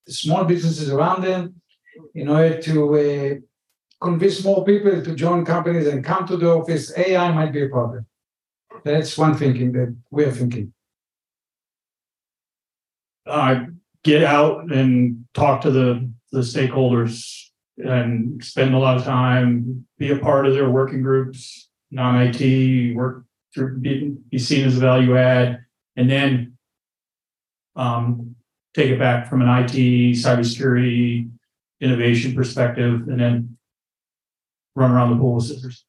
small 0.08 0.44
businesses 0.44 0.90
around 0.90 1.22
them, 1.22 1.60
in 2.14 2.28
order 2.28 2.60
to 2.62 2.94
uh, 2.94 3.34
convince 4.00 4.44
more 4.44 4.64
people 4.64 5.02
to 5.02 5.14
join 5.14 5.44
companies 5.44 5.86
and 5.86 6.04
come 6.04 6.26
to 6.26 6.36
the 6.36 6.50
office. 6.50 6.92
AI 6.96 7.30
might 7.32 7.52
be 7.52 7.64
a 7.64 7.68
problem. 7.68 8.06
That's 8.84 9.16
one 9.16 9.36
thinking 9.36 9.72
that 9.72 9.96
we're 10.10 10.32
thinking. 10.32 10.72
uh, 13.26 13.66
get 14.04 14.24
out 14.24 14.72
and 14.72 15.24
talk 15.34 15.60
to 15.62 15.70
the, 15.70 16.10
the 16.32 16.40
stakeholders 16.40 17.46
and 17.78 18.42
spend 18.44 18.74
a 18.74 18.78
lot 18.78 18.96
of 18.96 19.04
time, 19.04 19.86
be 19.98 20.10
a 20.10 20.18
part 20.18 20.46
of 20.46 20.54
their 20.54 20.68
working 20.68 21.02
groups, 21.02 21.68
non-IT, 21.90 22.94
work 22.96 23.24
to 23.54 23.68
be, 23.68 24.14
be 24.30 24.38
seen 24.38 24.66
as 24.66 24.76
a 24.76 24.80
value 24.80 25.16
add, 25.16 25.64
and 25.96 26.10
then 26.10 26.56
um, 27.76 28.34
take 28.74 28.90
it 28.90 28.98
back 28.98 29.28
from 29.28 29.42
an 29.42 29.48
IT, 29.48 29.72
cybersecurity, 30.16 31.30
innovation 31.80 32.34
perspective, 32.34 33.08
and 33.08 33.20
then 33.20 33.58
run 34.74 34.90
around 34.90 35.10
the 35.10 35.16
pool 35.16 35.34
with 35.34 35.44
scissors. 35.44 35.84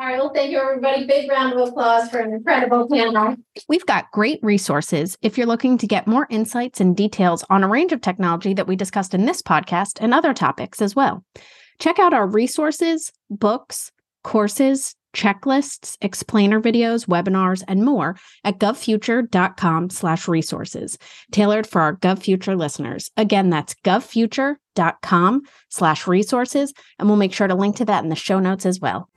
All 0.00 0.06
right, 0.06 0.18
well, 0.18 0.32
thank 0.32 0.50
you, 0.50 0.58
everybody. 0.58 1.04
Big 1.04 1.30
round 1.30 1.52
of 1.52 1.68
applause 1.68 2.08
for 2.08 2.20
an 2.20 2.32
incredible 2.32 2.88
panel. 2.88 3.36
We've 3.68 3.84
got 3.84 4.10
great 4.12 4.40
resources 4.42 5.18
if 5.20 5.36
you're 5.36 5.46
looking 5.46 5.76
to 5.76 5.86
get 5.86 6.06
more 6.06 6.26
insights 6.30 6.80
and 6.80 6.96
details 6.96 7.44
on 7.50 7.62
a 7.62 7.68
range 7.68 7.92
of 7.92 8.00
technology 8.00 8.54
that 8.54 8.66
we 8.66 8.76
discussed 8.76 9.12
in 9.12 9.26
this 9.26 9.42
podcast 9.42 9.98
and 10.00 10.14
other 10.14 10.32
topics 10.32 10.80
as 10.80 10.96
well. 10.96 11.22
Check 11.80 11.98
out 11.98 12.14
our 12.14 12.26
resources, 12.26 13.12
books, 13.28 13.92
courses, 14.24 14.96
checklists, 15.12 15.96
explainer 16.00 16.60
videos, 16.60 17.06
webinars, 17.06 17.62
and 17.68 17.84
more 17.84 18.16
at 18.44 18.58
govfuture.com 18.58 19.90
slash 19.90 20.28
resources, 20.28 20.98
tailored 21.32 21.66
for 21.66 21.80
our 21.80 21.96
GovFuture 21.96 22.56
listeners. 22.56 23.10
Again, 23.16 23.50
that's 23.50 23.74
govfuture.com 23.84 25.42
slash 25.68 26.06
resources, 26.06 26.72
and 26.98 27.08
we'll 27.08 27.16
make 27.16 27.32
sure 27.32 27.48
to 27.48 27.54
link 27.54 27.76
to 27.76 27.84
that 27.86 28.02
in 28.02 28.10
the 28.10 28.16
show 28.16 28.38
notes 28.38 28.66
as 28.66 28.80
well. 28.80 29.08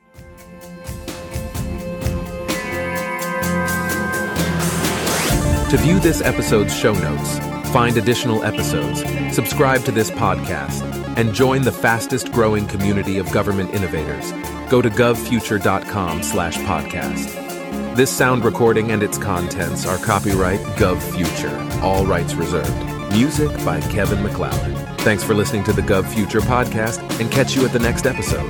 To 5.74 5.80
view 5.80 6.00
this 6.00 6.22
episode's 6.22 6.76
show 6.76 6.94
notes, 6.94 7.40
find 7.70 7.98
additional 7.98 8.44
episodes, 8.44 9.04
subscribe 9.34 9.84
to 9.86 9.92
this 9.92 10.12
podcast, 10.12 10.84
and 11.18 11.34
join 11.34 11.64
the 11.64 11.72
fastest 11.72 12.32
growing 12.32 12.68
community 12.68 13.18
of 13.18 13.32
government 13.32 13.74
innovators, 13.74 14.32
go 14.74 14.82
to 14.82 14.90
govfuture.com 14.90 16.24
slash 16.24 16.58
podcast. 16.58 17.96
This 17.96 18.10
sound 18.10 18.44
recording 18.44 18.90
and 18.92 19.04
its 19.04 19.20
contents 19.20 19.86
are 19.86 20.00
copyright 20.00 20.62
GovFuture, 20.78 21.80
all 21.84 22.08
rights 22.08 22.34
reserved. 22.34 22.76
Music 23.12 23.52
by 23.64 23.82
Kevin 23.82 24.24
MacLeod. 24.24 25.00
Thanks 25.02 25.24
for 25.24 25.36
listening 25.36 25.64
to 25.66 25.74
the 25.74 25.84
GovFuture 25.84 26.42
podcast 26.42 27.20
and 27.20 27.32
catch 27.32 27.56
you 27.56 27.64
at 27.64 27.72
the 27.72 27.78
next 27.78 28.08
episode. 28.08 28.50